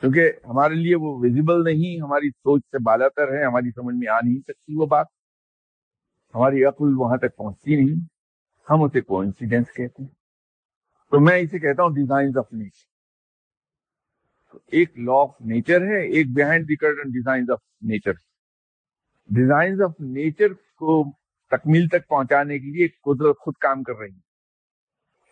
کیونکہ 0.00 0.32
ہمارے 0.44 0.74
لیے 0.74 0.94
وہ 0.94 1.18
ویزیبل 1.20 1.64
نہیں، 1.64 2.02
ہماری 2.02 2.30
سوچ 2.30 2.62
سے 2.64 2.82
بالا 2.82 3.08
تر 3.08 3.28
ہے، 3.28 3.44
ہماری 3.44 3.70
سمجھ 3.70 3.94
میں 3.94 4.08
آ 4.08 4.20
نہیں 4.20 4.40
سکتی 4.40 4.76
وہ 4.76 4.86
بات۔ 4.86 5.06
ہماری 6.34 6.64
عقل 6.64 6.84
وہاں 6.96 7.16
تک 7.16 7.36
پہنچتی 7.36 7.76
نہیں، 7.76 8.04
ہم 8.70 8.82
اسے 8.82 9.00
کو 9.00 9.20
انسیڈینس 9.20 9.66
کہتے 9.72 10.02
ہیں۔ 10.02 10.10
تو 11.10 11.20
میں 11.20 11.38
اسے 11.38 11.58
کہتا 11.58 11.82
ہوں 11.82 11.90
ڈیزائن 11.90 12.28
آف 12.38 12.52
نیچر 12.52 12.89
ایک 14.66 14.98
لا 14.98 15.12
آف 15.12 15.30
نیچر 15.40 15.80
ہے، 15.80 16.06
ایک 16.12 16.26
behind 16.28 16.68
the 16.68 16.76
curtain 16.76 17.10
design 17.10 17.44
of 17.52 17.58
nature 17.80 18.12
design 19.28 19.82
of 19.82 20.00
nature 20.00 20.52
کو 20.52 21.12
تکمیل 21.50 21.88
تک 21.88 22.08
پہنچانے 22.08 22.58
کے 22.58 22.66
لیے 22.66 22.88
قدرت 22.88 23.38
خود 23.38 23.54
کام 23.56 23.82
کر 23.82 23.94
رہی 23.94 24.14
ہے 24.14 24.20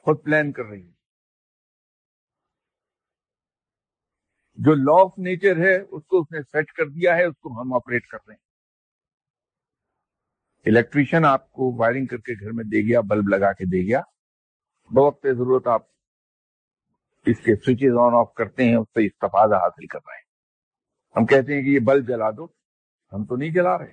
خود 0.02 0.24
پلان 0.24 0.52
کر 0.52 0.64
رہی 0.64 0.86
ہے 0.86 0.98
جو 4.56 4.74
لا 4.74 5.02
آف 5.02 5.18
نیچر 5.18 5.56
ہے، 5.56 5.76
اس 5.76 6.06
کو 6.06 6.20
اس 6.20 6.26
نے 6.32 6.42
سیٹ 6.42 6.72
کر 6.72 6.86
دیا 6.86 7.16
ہے، 7.16 7.24
اس 7.24 7.36
کو 7.38 7.60
ہم 7.60 7.72
آپریٹ 7.72 8.06
کر 8.06 8.18
رہے 8.28 8.34
ہیں۔ 8.34 8.48
الیکٹریشین 10.66 11.24
آپ 11.24 11.52
کو 11.52 11.72
وائرنگ 11.76 12.06
کر 12.06 12.16
کے 12.16 12.32
گھر 12.40 12.52
میں 12.52 12.64
دے 12.64 12.88
گیا 12.88 13.00
بلب 13.00 13.28
لگا 13.28 13.52
کے 13.52 13.64
دے 13.64 13.86
گیا۔ 13.86 14.00
بوقت 14.90 15.22
ضرورت 15.22 15.66
آپ 15.66 15.82
اس 17.30 17.40
کے 17.40 17.56
سوئچز 17.56 17.96
آن 18.00 18.14
آف 18.14 18.34
کرتے 18.34 18.64
ہیں، 18.64 18.76
اس 18.76 18.88
سے 18.88 19.06
استفادہ 19.06 19.54
حاصل 19.54 19.86
کر 19.86 19.98
رہے 20.06 20.16
ہیں۔ 20.16 20.28
ہم 21.16 21.26
کہتے 21.26 21.54
ہیں 21.54 21.62
کہ 21.62 21.68
یہ 21.68 21.80
بلب 21.80 22.08
جلا 22.08 22.30
دو۔ 22.30 22.44
ہم 23.12 23.24
تو 23.24 23.36
نہیں 23.36 23.50
جلا 23.50 23.78
رہے۔ 23.78 23.92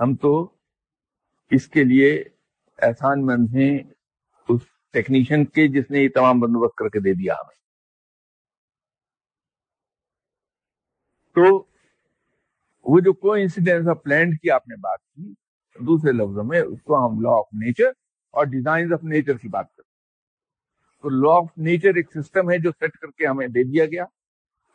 ہم 0.00 0.14
تو 0.16 0.50
اس 1.50 1.68
کے 1.68 1.84
لیے 1.84 2.24
احسان 2.78 3.26
مند 3.26 3.54
ہیں۔ 3.54 3.78
اس 4.48 4.60
ٹیکنیشین 4.92 5.44
کے 5.44 5.68
جس 5.68 5.90
نے 5.90 5.98
یہ 5.98 6.08
تمام 6.14 6.40
بندوبست 6.40 6.74
کر 6.74 6.88
کے 6.88 7.00
دے 7.00 7.12
دیا 7.14 7.34
ہمیں۔ 7.34 7.58
تو 11.34 11.64
وہ 12.84 13.00
جو 13.00 13.12
کو 13.12 13.32
انسیڈینس 13.32 13.88
آف 13.88 14.06
لینڈ 14.06 14.40
کی 14.40 14.50
آپ 14.50 14.68
نے 14.68 14.76
بات 14.76 14.98
کی، 14.98 15.34
دوسرے 15.86 16.12
لفظوں 16.12 16.44
میں 16.44 16.60
اس 16.60 16.82
کو 16.82 17.06
ہم 17.06 17.20
لا 17.20 17.30
آف 17.30 17.46
نیچر 17.52 17.88
اور 18.30 18.44
ڈیزائن 18.44 18.92
آف 18.92 19.04
نیچر 19.04 19.36
کی 19.36 19.48
بات 19.48 19.66
کرتے 19.66 19.77
تو 21.02 21.08
لا 21.08 21.38
آف 21.38 21.58
نیچر 21.58 21.88
ایک 21.88 22.10
سسٹم 22.14 22.50
ہے 22.50 22.58
جو 22.58 22.70
سیٹ 22.70 22.92
کر 22.92 23.10
کے 23.10 23.26
ہمیں 23.26 23.48
دے 23.48 23.64
دیا 23.64 23.84
گیا۔ 23.86 24.04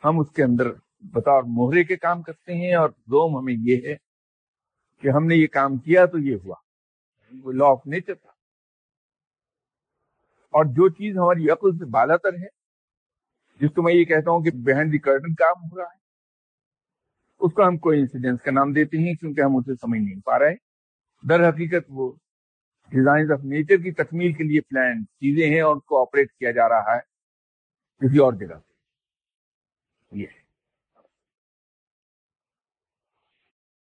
ہم 0.04 0.20
اس 0.20 0.30
کے 0.30 0.42
اندر 0.42 0.64
بطور 1.00 1.42
موہرے 1.42 1.84
کے 1.84 1.96
کام 1.96 2.22
کرتے 2.22 2.54
ہیں 2.54 2.74
اور 2.74 2.88
دوم 2.88 3.38
ہمیں 3.38 3.54
یہ 3.58 3.88
ہے 3.88 3.96
کہ 5.00 5.08
ہم 5.08 5.26
نے 5.26 5.34
یہ 5.34 5.46
کام 5.46 5.76
کیا 5.76 6.06
تو 6.06 6.18
یہ 6.18 6.36
ہوا۔ 6.44 6.54
وہ 7.42 7.52
لا 7.52 7.64
آف 7.64 7.86
نیچر 7.86 8.14
تھا۔ 8.14 8.30
اور 10.50 10.64
جو 10.64 10.88
چیز 10.88 11.16
ہماری 11.16 11.50
عقل 11.50 11.78
سے 11.78 11.84
بالا 11.84 12.16
تر 12.16 12.34
ہے، 12.34 12.46
جس 13.60 13.70
کو 13.74 13.82
میں 13.82 13.94
یہ 13.94 14.04
کہتا 14.04 14.30
ہوں 14.30 14.40
کہ 14.40 14.50
بہن 14.50 14.92
دی 14.92 14.98
کرٹن 14.98 15.34
کام 15.34 15.72
ہو 15.72 15.76
رہا 15.76 15.84
ہے، 15.84 15.98
اس 17.38 17.52
کو 17.52 17.68
ہم 17.68 17.78
کوئی 17.78 18.00
انسیڈنس 18.00 18.42
کا 18.42 18.50
نام 18.50 18.72
دیتے 18.72 18.98
ہیں 18.98 19.14
کیونکہ 19.14 19.40
ہم 19.40 19.56
اسے 19.56 19.74
سمجھ 19.74 20.00
نہیں 20.00 20.20
پا 20.20 20.38
رہے۔ 20.38 20.54
در 21.28 21.48
حقیقت 21.48 21.84
وہ 21.88 22.12
ڈیزائن 22.94 23.32
آف 23.32 23.44
نیچر 23.44 23.76
کی 23.76 23.90
تکمیل 23.92 24.32
کے 24.32 24.44
لیے 24.44 24.60
پلان 24.60 25.04
چیزیں 25.04 25.50
ہیں 25.50 25.60
اور 25.60 25.74
ان 25.74 25.80
کو 25.80 26.00
آپریٹ 26.00 26.32
کیا 26.32 26.50
جا 26.50 26.68
رہا 26.68 26.96
ہے 26.96 27.00
کسی 28.00 28.18
اور 28.18 28.32
جگہ 28.32 28.58
یہ 30.12 30.26
ہے. 30.26 30.43